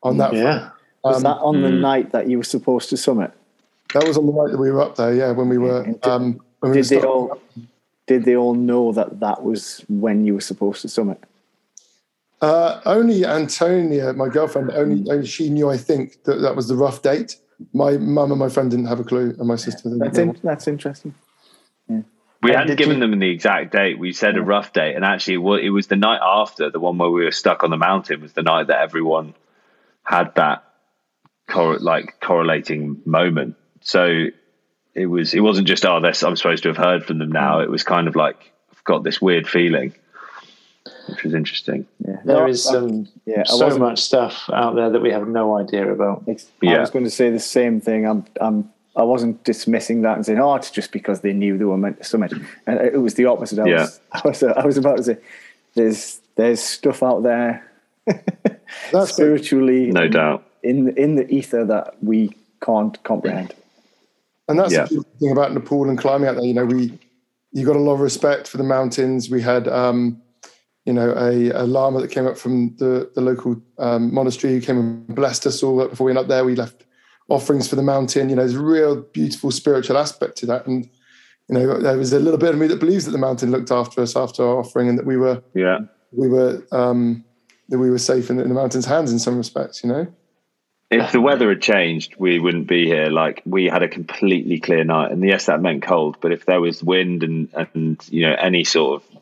[0.02, 0.32] on that.
[0.34, 0.70] Yeah.
[1.04, 1.80] Um, was that on the mm.
[1.80, 3.32] night that you were supposed to summit?
[3.94, 6.40] That was on the night that we were up there, yeah, when we were um
[6.58, 7.40] when did we were they all
[8.10, 11.22] did they all know that that was when you were supposed to summit?
[12.40, 15.70] Uh, only Antonia, my girlfriend, only, only, she knew.
[15.70, 17.36] I think that that was the rough date.
[17.72, 19.88] My mum and my friend didn't have a clue, and my sister.
[19.96, 21.14] That's in, that's interesting.
[21.88, 22.00] Yeah.
[22.42, 23.96] We hadn't given you, them the exact date.
[23.96, 24.40] We said yeah.
[24.40, 25.34] a rough date, and actually,
[25.64, 28.22] it was the night after the one where we were stuck on the mountain.
[28.22, 29.34] Was the night that everyone
[30.02, 30.64] had that
[31.48, 34.26] cor- like correlating moment So
[34.94, 37.58] it was it wasn't just oh this I'm supposed to have heard from them now.
[37.58, 37.64] Mm.
[37.64, 39.92] It was kind of like I've got this weird feeling,
[41.08, 41.86] which was interesting.
[42.06, 45.10] Yeah, There No, is I- some um, yeah, so much stuff out there that we
[45.10, 46.24] have no idea about.
[46.28, 46.80] I Yeah.
[46.80, 48.06] was going to say the same thing.
[48.06, 51.64] I'm, I'm, I wasn't dismissing that and saying, "Oh, it's just because they knew they
[51.64, 52.32] were meant to summit."
[52.66, 53.58] And it was the opposite.
[53.60, 53.82] I Yeah.
[53.82, 55.18] was, I was, I was about to say,
[55.74, 57.64] "There's, there's stuff out there
[58.06, 58.24] That's
[59.10, 59.14] it.
[59.14, 60.42] spiritually, No doubt.
[60.62, 63.54] in in the ether that we can't comprehend."
[64.50, 64.84] And that's Yeah.
[64.84, 66.44] the thing about Nepal and climbing out there.
[66.44, 66.98] You know, we
[67.52, 69.28] you got a lot of respect for the mountains.
[69.30, 70.20] We had, um,
[70.84, 74.60] you know, a, a lama that came up from the the local um, monastery who
[74.60, 76.44] came and blessed us all before we went up there.
[76.44, 76.84] We left
[77.28, 78.28] offerings for the mountain.
[78.28, 80.66] You know, there's a real beautiful spiritual aspect to that.
[80.66, 80.88] And
[81.48, 83.70] you know, there was a little bit of me that believes that the mountain looked
[83.70, 85.78] after us after our offering, and that we were Yeah.
[86.12, 87.24] we were um,
[87.68, 89.82] that we were safe in, in the mountain's hands in some respects.
[89.84, 90.06] You know.
[90.90, 93.10] If the weather had changed, we wouldn't be here.
[93.10, 96.16] Like we had a completely clear night, and yes, that meant cold.
[96.20, 99.20] But if there was wind and and you know any sort of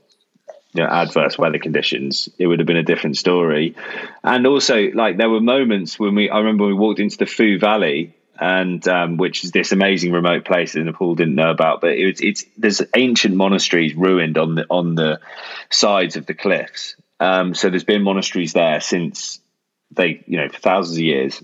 [0.73, 3.77] you know adverse weather conditions, it would have been a different story.
[4.25, 7.61] And also, like there were moments when we, I remember we walked into the Phu
[7.61, 11.83] Valley, and um, which is this amazing remote place that Nepal didn't know about.
[11.83, 15.21] But it's it's there's ancient monasteries ruined on the on the
[15.69, 16.97] sides of the cliffs.
[17.21, 19.41] Um, so there's been monasteries there since
[19.91, 21.43] they you know for thousands of years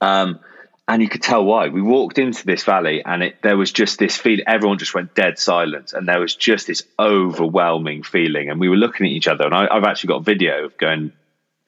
[0.00, 0.40] um,
[0.86, 1.68] and you could tell why.
[1.68, 4.44] We walked into this valley, and it, there was just this feeling.
[4.46, 8.48] Everyone just went dead silent, and there was just this overwhelming feeling.
[8.48, 11.12] And we were looking at each other, and I, I've actually got video of going,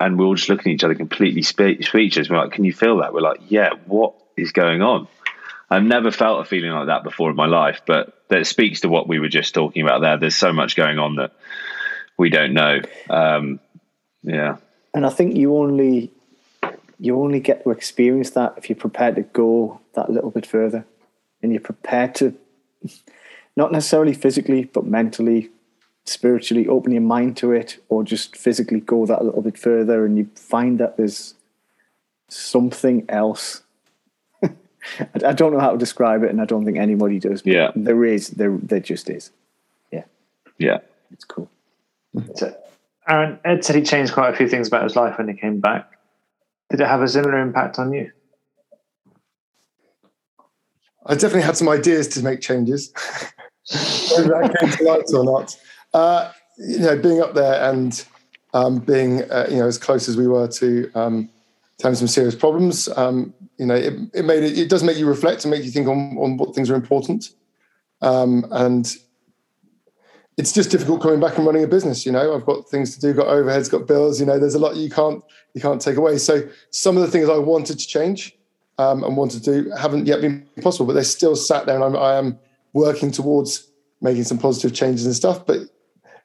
[0.01, 2.31] and we were all just looking at each other, completely spe- speechless.
[2.31, 5.07] We're like, "Can you feel that?" We're like, "Yeah." What is going on?
[5.69, 8.89] I've never felt a feeling like that before in my life, but that speaks to
[8.89, 10.19] what we were just talking about there.
[10.19, 11.33] There's so much going on that
[12.19, 12.81] we don't know.
[13.09, 13.61] Um,
[14.23, 14.57] yeah,
[14.93, 16.13] And I think you only
[17.01, 20.85] you only get to experience that if you're prepared to go that little bit further,
[21.43, 22.35] and you're prepared to
[23.57, 25.51] not necessarily physically, but mentally,
[26.05, 30.19] spiritually open your mind to it, or just physically go that little bit further, and
[30.19, 31.35] you find that there's
[32.29, 33.63] something else.
[34.43, 34.51] I
[35.25, 37.43] I don't know how to describe it, and I don't think anybody does.
[37.43, 37.71] but Yeah.
[37.75, 38.29] there is.
[38.31, 39.31] There, there just is.
[39.91, 40.05] Yeah,
[40.59, 40.79] yeah.
[41.13, 41.51] it's cool.
[42.35, 42.55] So,
[43.09, 45.61] Aaron, Ed said he changed quite a few things about his life when he came
[45.61, 45.97] back.
[46.71, 48.11] Did it have a similar impact on you?
[51.07, 52.93] I definitely had some ideas to make changes.
[54.17, 55.57] Whether that came to light or not.
[55.93, 58.05] Uh, you know, being up there and
[58.55, 61.29] um, being uh, you know as close as we were to, um,
[61.83, 64.59] having some serious problems, um, you know, it, it made it.
[64.59, 67.31] It does make you reflect and make you think on, on what things are important.
[68.03, 68.95] Um, and
[70.41, 72.07] it's just difficult coming back and running a business.
[72.07, 74.19] You know, I've got things to do, got overheads, got bills.
[74.19, 75.23] You know, there's a lot you can't
[75.53, 76.17] you can't take away.
[76.17, 78.35] So some of the things I wanted to change
[78.79, 81.85] um, and wanted to do haven't yet been possible, but they're still sat there, and
[81.85, 82.39] I'm, I am
[82.73, 85.45] working towards making some positive changes and stuff.
[85.45, 85.59] But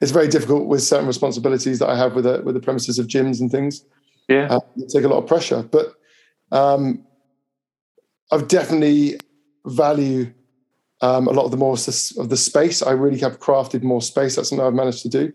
[0.00, 3.08] it's very difficult with certain responsibilities that I have with the, with the premises of
[3.08, 3.84] gyms and things.
[4.28, 4.46] Yeah.
[4.48, 5.92] Uh, it take a lot of pressure, but
[6.52, 7.04] um,
[8.32, 9.20] I've definitely
[9.66, 10.32] value
[11.00, 12.82] um, a lot of the more of the space.
[12.82, 14.36] I really have crafted more space.
[14.36, 15.32] That's something I've managed to do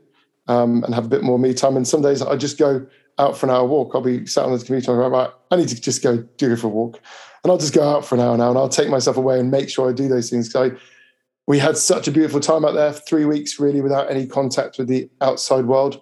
[0.47, 1.77] um, and have a bit more me time.
[1.77, 2.85] And some days I just go
[3.19, 3.91] out for an hour walk.
[3.93, 4.91] I'll be sat on the computer.
[4.91, 6.99] I'm like, right, I need to just go do it for a walk,
[7.43, 9.51] and I'll just go out for an hour now, and I'll take myself away and
[9.51, 10.51] make sure I do those things.
[10.51, 10.77] 'Cause I,
[11.47, 14.87] we had such a beautiful time out there, three weeks really without any contact with
[14.87, 16.01] the outside world,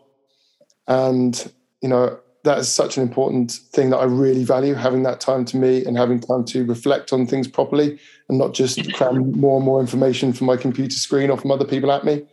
[0.87, 5.19] and you know that is such an important thing that I really value having that
[5.19, 7.99] time to me and having time to reflect on things properly
[8.29, 11.65] and not just cram more and more information from my computer screen or from other
[11.65, 12.25] people at me.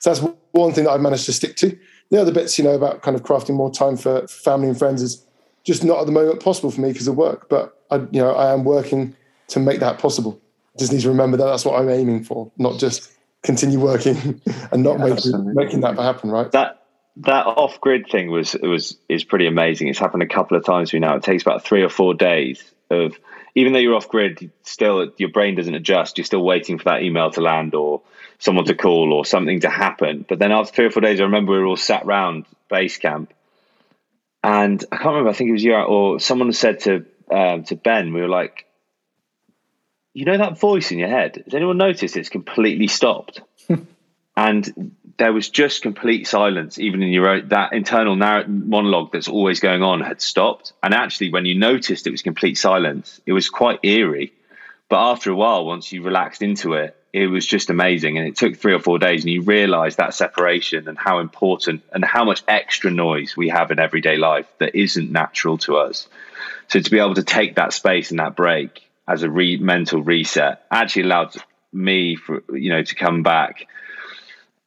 [0.00, 1.78] So that's one thing that I've managed to stick to.
[2.10, 5.00] The other bits, you know, about kind of crafting more time for family and friends
[5.00, 5.24] is
[5.64, 7.48] just not at the moment possible for me because of work.
[7.48, 9.16] But I, you know, I am working
[9.48, 10.40] to make that possible.
[10.78, 13.12] Just need to remember that that's what I'm aiming for, not just
[13.42, 14.40] continue working
[14.72, 15.52] and not making, absolutely.
[15.54, 16.30] making that happen.
[16.30, 16.50] Right?
[16.52, 16.81] that
[17.16, 19.88] that off grid thing was was is pretty amazing.
[19.88, 21.16] It's happened a couple of times to me now.
[21.16, 23.18] It takes about three or four days of
[23.54, 26.16] even though you're off grid, still your brain doesn't adjust.
[26.16, 28.02] You're still waiting for that email to land or
[28.38, 30.24] someone to call or something to happen.
[30.26, 32.96] But then after three or four days, I remember we were all sat round base
[32.96, 33.32] camp,
[34.42, 35.30] and I can't remember.
[35.30, 38.64] I think it was you or someone said to um, to Ben, we were like,
[40.14, 41.42] "You know that voice in your head?
[41.44, 43.42] Has anyone noticed it's completely stopped?"
[44.36, 49.28] and there was just complete silence even in your own that internal narrative monologue that's
[49.28, 50.72] always going on had stopped.
[50.82, 54.32] And actually when you noticed it was complete silence it was quite eerie.
[54.88, 58.16] But after a while once you relaxed into it it was just amazing.
[58.16, 61.82] And it took three or four days and you realize that separation and how important
[61.92, 66.08] and how much extra noise we have in everyday life that isn't natural to us.
[66.68, 70.02] So to be able to take that space and that break as a re- mental
[70.02, 70.64] reset.
[70.70, 71.36] Actually allowed
[71.72, 73.66] me for you know to come back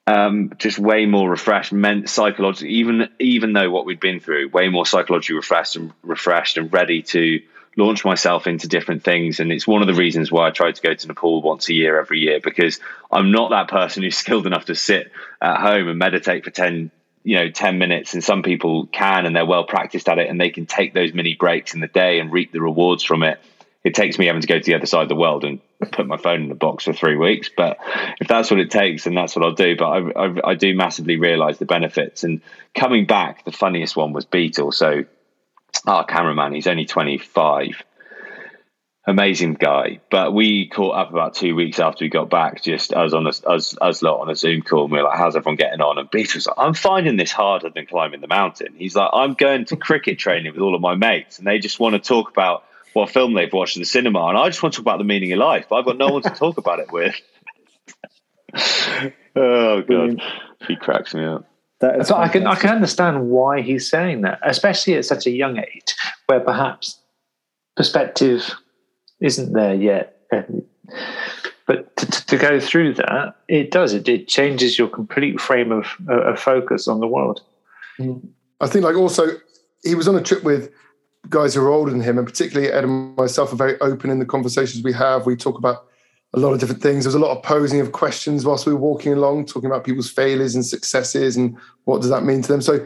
[0.07, 4.69] um, just way more refreshed, meant psychologically, even even though what we'd been through, way
[4.69, 7.41] more psychologically refreshed and refreshed and ready to
[7.77, 9.39] launch myself into different things.
[9.39, 11.73] And it's one of the reasons why I try to go to Nepal once a
[11.73, 12.79] year every year because
[13.11, 15.11] I'm not that person who's skilled enough to sit
[15.41, 16.91] at home and meditate for 10
[17.23, 20.39] you know 10 minutes and some people can and they're well practiced at it and
[20.39, 23.39] they can take those mini breaks in the day and reap the rewards from it
[23.83, 25.59] it takes me having to go to the other side of the world and
[25.91, 27.49] put my phone in the box for three weeks.
[27.55, 27.77] But
[28.19, 29.75] if that's what it takes, then that's what I'll do.
[29.75, 32.23] But I, I, I do massively realise the benefits.
[32.23, 32.41] And
[32.73, 34.71] coming back, the funniest one was Beetle.
[34.71, 35.05] So
[35.85, 37.83] our cameraman, he's only 25.
[39.07, 42.63] Amazing guy, but we caught up about two weeks after we got back.
[42.63, 45.19] Just us on a, us us lot on a Zoom call, and we are like,
[45.19, 48.73] "How's everyone getting on?" And Beetle's like, "I'm finding this harder than climbing the mountain."
[48.75, 51.79] He's like, "I'm going to cricket training with all of my mates, and they just
[51.79, 52.63] want to talk about
[52.95, 55.03] what film they've watched in the cinema, and I just want to talk about the
[55.03, 55.71] meaning of life.
[55.71, 57.15] I've got no one to talk about it with.
[59.35, 60.21] oh god,
[60.67, 61.45] he cracks me up.
[62.03, 65.57] so I can I can understand why he's saying that, especially at such a young
[65.57, 65.93] age,
[66.27, 66.99] where perhaps
[67.75, 68.49] perspective
[69.19, 70.17] isn't there yet.
[71.67, 73.93] But to, to go through that, it does.
[73.93, 77.41] It, it changes your complete frame of, of focus on the world.
[77.99, 78.27] Mm.
[78.61, 79.27] I think, like, also,
[79.83, 80.71] he was on a trip with
[81.29, 84.19] guys who are older than him, and particularly Ed and myself are very open in
[84.19, 85.25] the conversations we have.
[85.25, 85.87] We talk about
[86.33, 87.05] a lot of different things.
[87.05, 90.09] There's a lot of posing of questions whilst we were walking along, talking about people's
[90.09, 92.61] failures and successes and what does that mean to them.
[92.61, 92.85] So,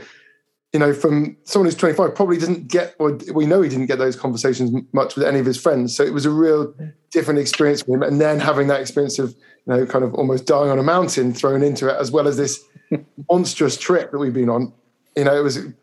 [0.72, 3.98] you know, from someone who's 25 probably didn't get, or we know he didn't get
[3.98, 5.98] those conversations much with any of his friends.
[5.98, 6.76] So it was a real
[7.11, 8.03] different experience for him.
[8.03, 9.36] And then having that experience of,
[9.66, 12.38] you know, kind of almost dying on a mountain thrown into it, as well as
[12.38, 12.64] this
[13.32, 14.72] monstrous trip that we've been on,
[15.18, 15.74] you know, it was, you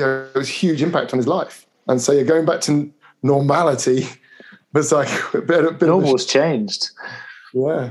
[0.00, 1.66] know, it was huge impact on his life.
[1.90, 2.92] And so you're going back to
[3.22, 4.06] normality
[4.72, 6.90] was like a bit, a bit normal's changed.
[7.52, 7.90] Yeah.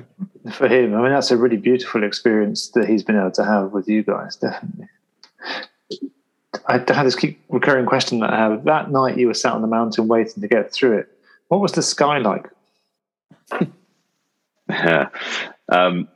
[0.53, 0.95] For him.
[0.95, 4.03] I mean, that's a really beautiful experience that he's been able to have with you
[4.03, 4.87] guys, definitely.
[6.65, 8.63] I had this keep recurring question that I have.
[8.63, 11.09] That night you were sat on the mountain waiting to get through it.
[11.49, 12.49] What was the sky like?
[14.69, 15.09] yeah.
[15.71, 16.07] Um,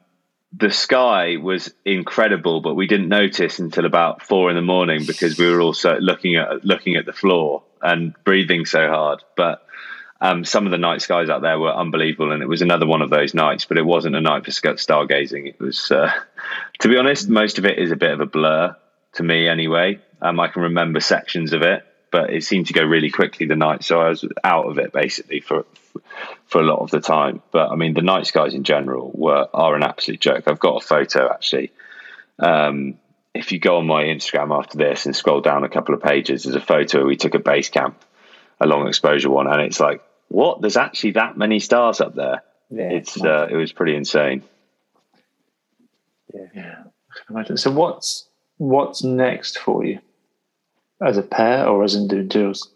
[0.52, 5.38] the sky was incredible, but we didn't notice until about four in the morning because
[5.38, 9.24] we were also looking at looking at the floor and breathing so hard.
[9.36, 9.66] But
[10.22, 13.02] um, some of the night skies out there were unbelievable, and it was another one
[13.02, 13.66] of those nights.
[13.66, 15.48] But it wasn't a night for stargazing.
[15.48, 16.12] It was, uh,
[16.80, 18.76] to be honest, most of it is a bit of a blur
[19.14, 20.00] to me anyway.
[20.22, 23.56] Um, I can remember sections of it, but it seemed to go really quickly the
[23.56, 25.66] night, so I was out of it basically for
[26.46, 27.42] for a lot of the time.
[27.52, 30.48] But I mean, the night skies in general were are an absolute joke.
[30.48, 31.72] I've got a photo actually.
[32.40, 32.98] Um,
[33.34, 36.44] if you go on my Instagram after this and scroll down a couple of pages,
[36.44, 38.00] there's a photo we took at base camp,
[38.60, 40.62] a long exposure one, and it's like, what?
[40.62, 42.44] There's actually that many stars up there.
[42.70, 44.44] Yeah, it's uh, it was pretty insane.
[46.34, 46.84] Yeah, yeah.
[47.30, 47.58] Imagine.
[47.58, 48.28] So what's
[48.58, 50.00] what's next for you,
[51.02, 52.72] as a pair or as individuals?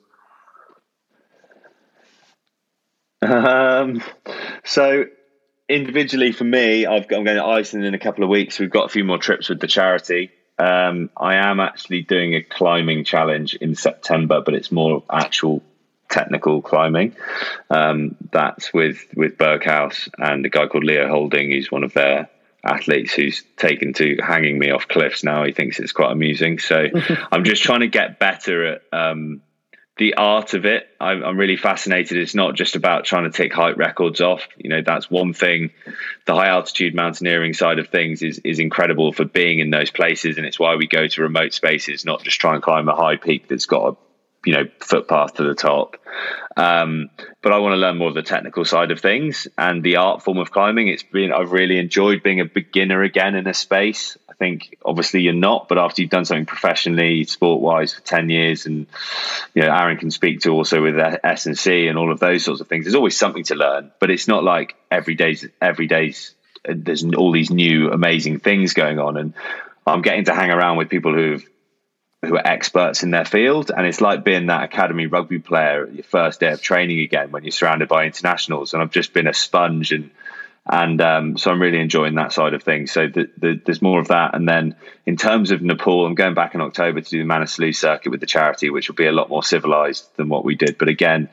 [3.21, 4.03] Um,
[4.63, 5.05] so
[5.67, 8.59] individually for me, I've, I'm going to Iceland in a couple of weeks.
[8.59, 10.31] We've got a few more trips with the charity.
[10.59, 15.61] Um, I am actually doing a climbing challenge in September, but it's more actual
[16.09, 17.15] technical climbing.
[17.69, 22.29] Um, that's with with Berghaus and a guy called Leo Houlding, He's one of their
[22.63, 25.43] athletes who's taken to hanging me off cliffs now.
[25.45, 26.59] He thinks it's quite amusing.
[26.59, 26.87] So
[27.31, 29.41] I'm just trying to get better at um,
[29.97, 30.87] the art of it.
[30.99, 32.17] I'm, I'm, really fascinated.
[32.17, 34.47] It's not just about trying to take height records off.
[34.57, 35.71] You know, that's one thing.
[36.25, 40.37] The high altitude mountaineering side of things is is incredible for being in those places,
[40.37, 43.17] and it's why we go to remote spaces, not just try and climb a high
[43.17, 43.97] peak that's got a
[44.45, 45.97] you know footpath to the top.
[46.55, 47.09] Um,
[47.41, 50.23] but I want to learn more of the technical side of things and the art
[50.23, 50.87] form of climbing.
[50.87, 54.17] It's been I've really enjoyed being a beginner again in a space.
[54.29, 58.29] I think obviously you're not, but after you've done something professionally, sport wise, for ten
[58.29, 58.87] years, and
[59.53, 62.43] you know Aaron can speak to also with S and C and all of those
[62.43, 62.85] sorts of things.
[62.85, 66.33] There's always something to learn, but it's not like every day's every day's.
[66.63, 69.33] There's all these new amazing things going on, and
[69.85, 71.47] I'm getting to hang around with people who've
[72.23, 73.71] who are experts in their field.
[73.75, 77.31] And it's like being that academy rugby player at your first day of training again
[77.31, 78.73] when you're surrounded by internationals.
[78.73, 80.09] And I've just been a sponge and
[80.69, 82.91] and um, so I'm really enjoying that side of things.
[82.91, 84.35] So the, the, there's more of that.
[84.35, 84.75] And then
[85.05, 88.19] in terms of Nepal, I'm going back in October to do the Manaslu circuit with
[88.19, 90.77] the charity, which will be a lot more civilized than what we did.
[90.77, 91.29] But again,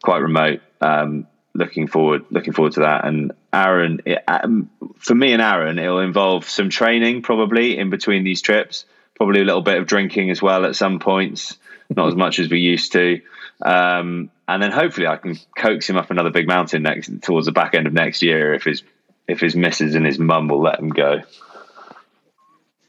[0.00, 0.60] quite remote.
[0.80, 3.04] Um, looking forward, looking forward to that.
[3.04, 8.22] And Aaron, it, um, for me and Aaron, it'll involve some training probably in between
[8.22, 8.84] these trips
[9.18, 11.58] probably a little bit of drinking as well at some points.
[11.94, 13.20] not as much as we used to.
[13.64, 17.52] Um, and then hopefully I can coax him up another big mountain next towards the
[17.52, 18.82] back end of next year if his
[19.26, 21.20] if his missus and his mum will let him go.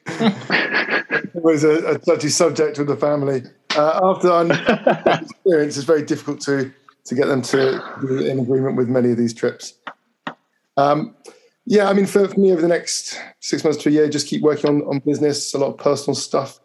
[0.07, 3.43] it was a, a, touchy subject with the family.
[3.75, 4.51] Uh, after an
[5.21, 6.71] experience, it's very difficult to
[7.05, 9.73] to get them to be in agreement with many of these trips.
[10.77, 11.15] Um,
[11.69, 14.25] yeah, I mean, for, for, me over the next six months to a year, just
[14.25, 16.59] keep working on, on business, a lot of personal stuff.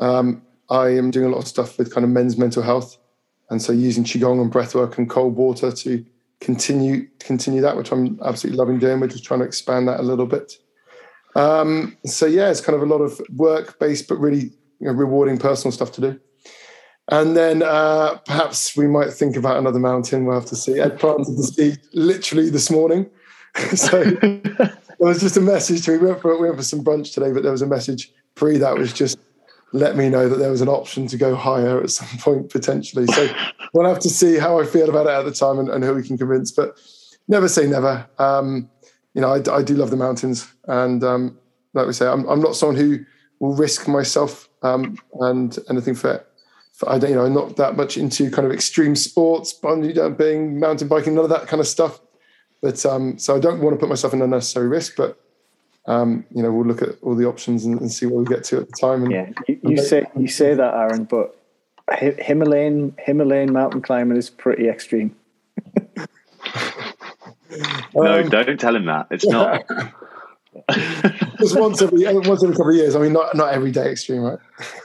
[0.00, 2.98] Um, I am doing a lot of stuff with kind of men's mental health,
[3.50, 6.04] and so using qigong and breathwork and cold water to
[6.40, 8.98] continue continue that, which I'm absolutely loving doing.
[8.98, 10.54] We're just trying to expand that a little bit.
[11.36, 14.50] Um, so yeah, it's kind of a lot of work based, but really
[14.80, 16.20] you know, rewarding personal stuff to do.
[17.06, 20.24] And then uh, perhaps we might think about another mountain.
[20.24, 20.80] We'll have to see.
[20.80, 23.08] Ed planted the seed literally this morning.
[23.74, 25.98] so there was just a message to me.
[25.98, 28.58] We went, for, we went for some brunch today, but there was a message pre
[28.58, 29.18] that was just
[29.72, 33.06] let me know that there was an option to go higher at some point potentially.
[33.06, 33.32] So
[33.72, 35.94] we'll have to see how I feel about it at the time and, and who
[35.94, 36.50] we can convince.
[36.50, 36.78] But
[37.28, 38.08] never say never.
[38.18, 38.68] Um,
[39.14, 41.36] you know, I, I, do love the mountains, and um,
[41.74, 43.04] like we say, I'm, I'm not someone who
[43.40, 46.24] will risk myself um, and anything for
[46.86, 50.58] I don't, you know, I'm not that much into kind of extreme sports, bungee jumping,
[50.58, 52.00] mountain biking, none of that kind of stuff.
[52.62, 54.96] But um, so I don't want to put myself in unnecessary risk.
[54.96, 55.18] But
[55.86, 58.44] um, you know, we'll look at all the options and, and see what we get
[58.44, 59.04] to at the time.
[59.04, 61.36] And, yeah, you, you say you say that, Aaron, but
[61.98, 65.14] Himalayan Himalayan mountain climbing is pretty extreme.
[67.94, 69.06] no, um, don't tell him that.
[69.10, 69.64] It's not.
[71.38, 72.94] Just once every once every couple of years.
[72.94, 74.38] I mean, not not every day extreme, right?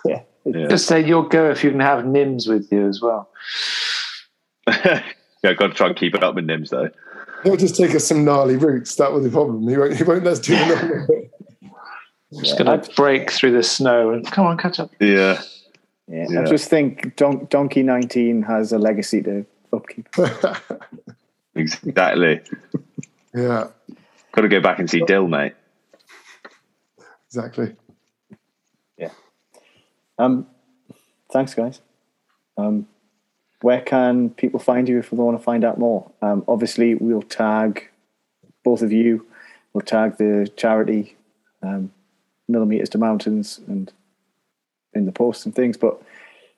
[0.05, 0.21] Yeah.
[0.45, 0.67] Yeah.
[0.67, 3.29] Just say you'll go if you can have Nims with you as well.
[4.67, 5.01] yeah,
[5.43, 6.89] I've got to try and keep it up with Nims though.
[7.45, 8.95] He'll just take us some gnarly routes.
[8.95, 9.67] That was the problem.
[9.67, 9.95] He won't.
[9.95, 11.29] He won't let us do the.
[12.41, 14.91] just going to break through the snow and come on, catch up.
[14.99, 15.41] Yeah.
[16.07, 16.41] Yeah, yeah.
[16.41, 20.07] I just think Don- Donkey 19 has a legacy to upkeep.
[21.55, 22.41] exactly.
[23.33, 23.67] Yeah.
[24.31, 25.53] Got to go back and see Dill, mate.
[27.27, 27.75] Exactly.
[28.97, 29.11] Yeah.
[30.17, 30.47] Um,
[31.31, 31.81] thanks, guys.
[32.57, 32.87] Um,
[33.61, 36.09] where can people find you if they want to find out more?
[36.21, 37.87] Um, obviously, we'll tag
[38.63, 39.25] both of you.
[39.73, 41.15] We'll tag the charity,
[41.61, 41.91] um,
[42.47, 43.91] Millimeters to Mountains, and
[44.93, 45.77] in the posts and things.
[45.77, 46.01] But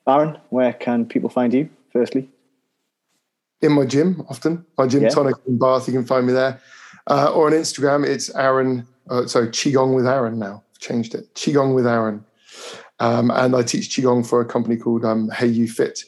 [0.06, 1.68] Aaron, where can people find you?
[1.92, 2.28] Firstly,
[3.60, 4.64] in my gym often.
[4.76, 5.08] My gym yeah.
[5.08, 5.88] tonic in Bath.
[5.88, 6.60] You can find me there,
[7.06, 8.06] uh, or on Instagram.
[8.06, 8.86] It's Aaron.
[9.08, 10.38] Uh, sorry, Qigong with Aaron.
[10.38, 11.32] Now I've changed it.
[11.34, 12.24] Qigong with Aaron.
[13.00, 16.04] Um, and I teach Qigong for a company called um, Hey You Fit,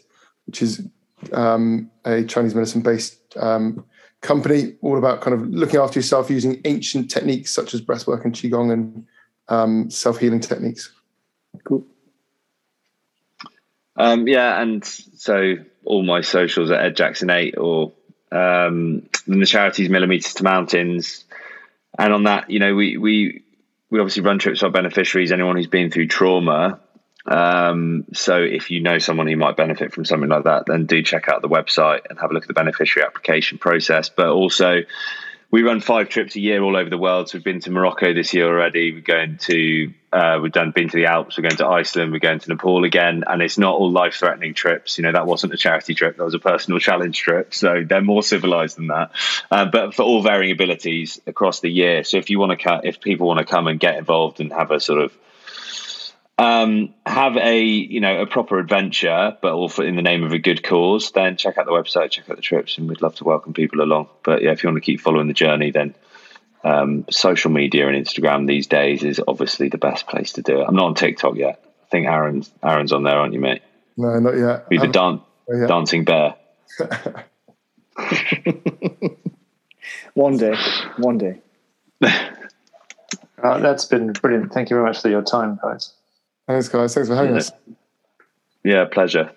[0.51, 0.83] which is
[1.33, 3.85] um, a Chinese medicine based um,
[4.21, 8.35] company all about kind of looking after yourself using ancient techniques such as breathwork and
[8.35, 9.07] Qigong and
[9.49, 10.93] um, self healing techniques.
[11.65, 11.87] Cool.
[13.97, 15.55] Um, yeah, and so
[15.85, 17.93] all my socials are Ed Jackson 8 or
[18.33, 21.25] um, the charities Millimeters to Mountains.
[21.97, 23.45] And on that, you know, we, we,
[23.89, 26.81] we obviously run trips for our beneficiaries, anyone who's been through trauma.
[27.27, 31.03] Um, so if you know someone who might benefit from something like that, then do
[31.03, 34.09] check out the website and have a look at the beneficiary application process.
[34.09, 34.83] But also,
[35.51, 37.29] we run five trips a year all over the world.
[37.29, 38.93] So we've been to Morocco this year already.
[38.93, 41.37] We're going to uh, we've done been to the Alps.
[41.37, 42.13] We're going to Iceland.
[42.13, 43.25] We're going to Nepal again.
[43.27, 44.97] And it's not all life threatening trips.
[44.97, 46.17] You know that wasn't a charity trip.
[46.17, 47.53] That was a personal challenge trip.
[47.53, 49.11] So they're more civilized than that.
[49.51, 52.05] Uh, but for all varying abilities across the year.
[52.05, 54.71] So if you want to, if people want to come and get involved and have
[54.71, 55.13] a sort of
[56.41, 60.33] um, have a you know a proper adventure, but all for, in the name of
[60.33, 63.15] a good cause, then check out the website, check out the trips, and we'd love
[63.17, 64.09] to welcome people along.
[64.23, 65.95] But yeah, if you want to keep following the journey, then
[66.65, 70.65] um, social media and Instagram these days is obviously the best place to do it.
[70.67, 71.63] I'm not on TikTok yet.
[71.63, 73.61] I think Aaron's Aaron's on there, aren't you, mate?
[73.99, 74.67] No, not yet.
[74.71, 75.21] Be the dan-
[75.53, 76.37] oh, dancing bear.
[80.15, 80.57] one day,
[80.97, 81.43] one day.
[83.43, 84.53] Uh, that's been brilliant.
[84.53, 85.95] Thank you very much for your time, guys.
[86.51, 86.95] Thanks, guys.
[86.95, 87.39] Thanks for having yeah.
[87.39, 87.53] us.
[88.65, 89.31] Yeah, pleasure.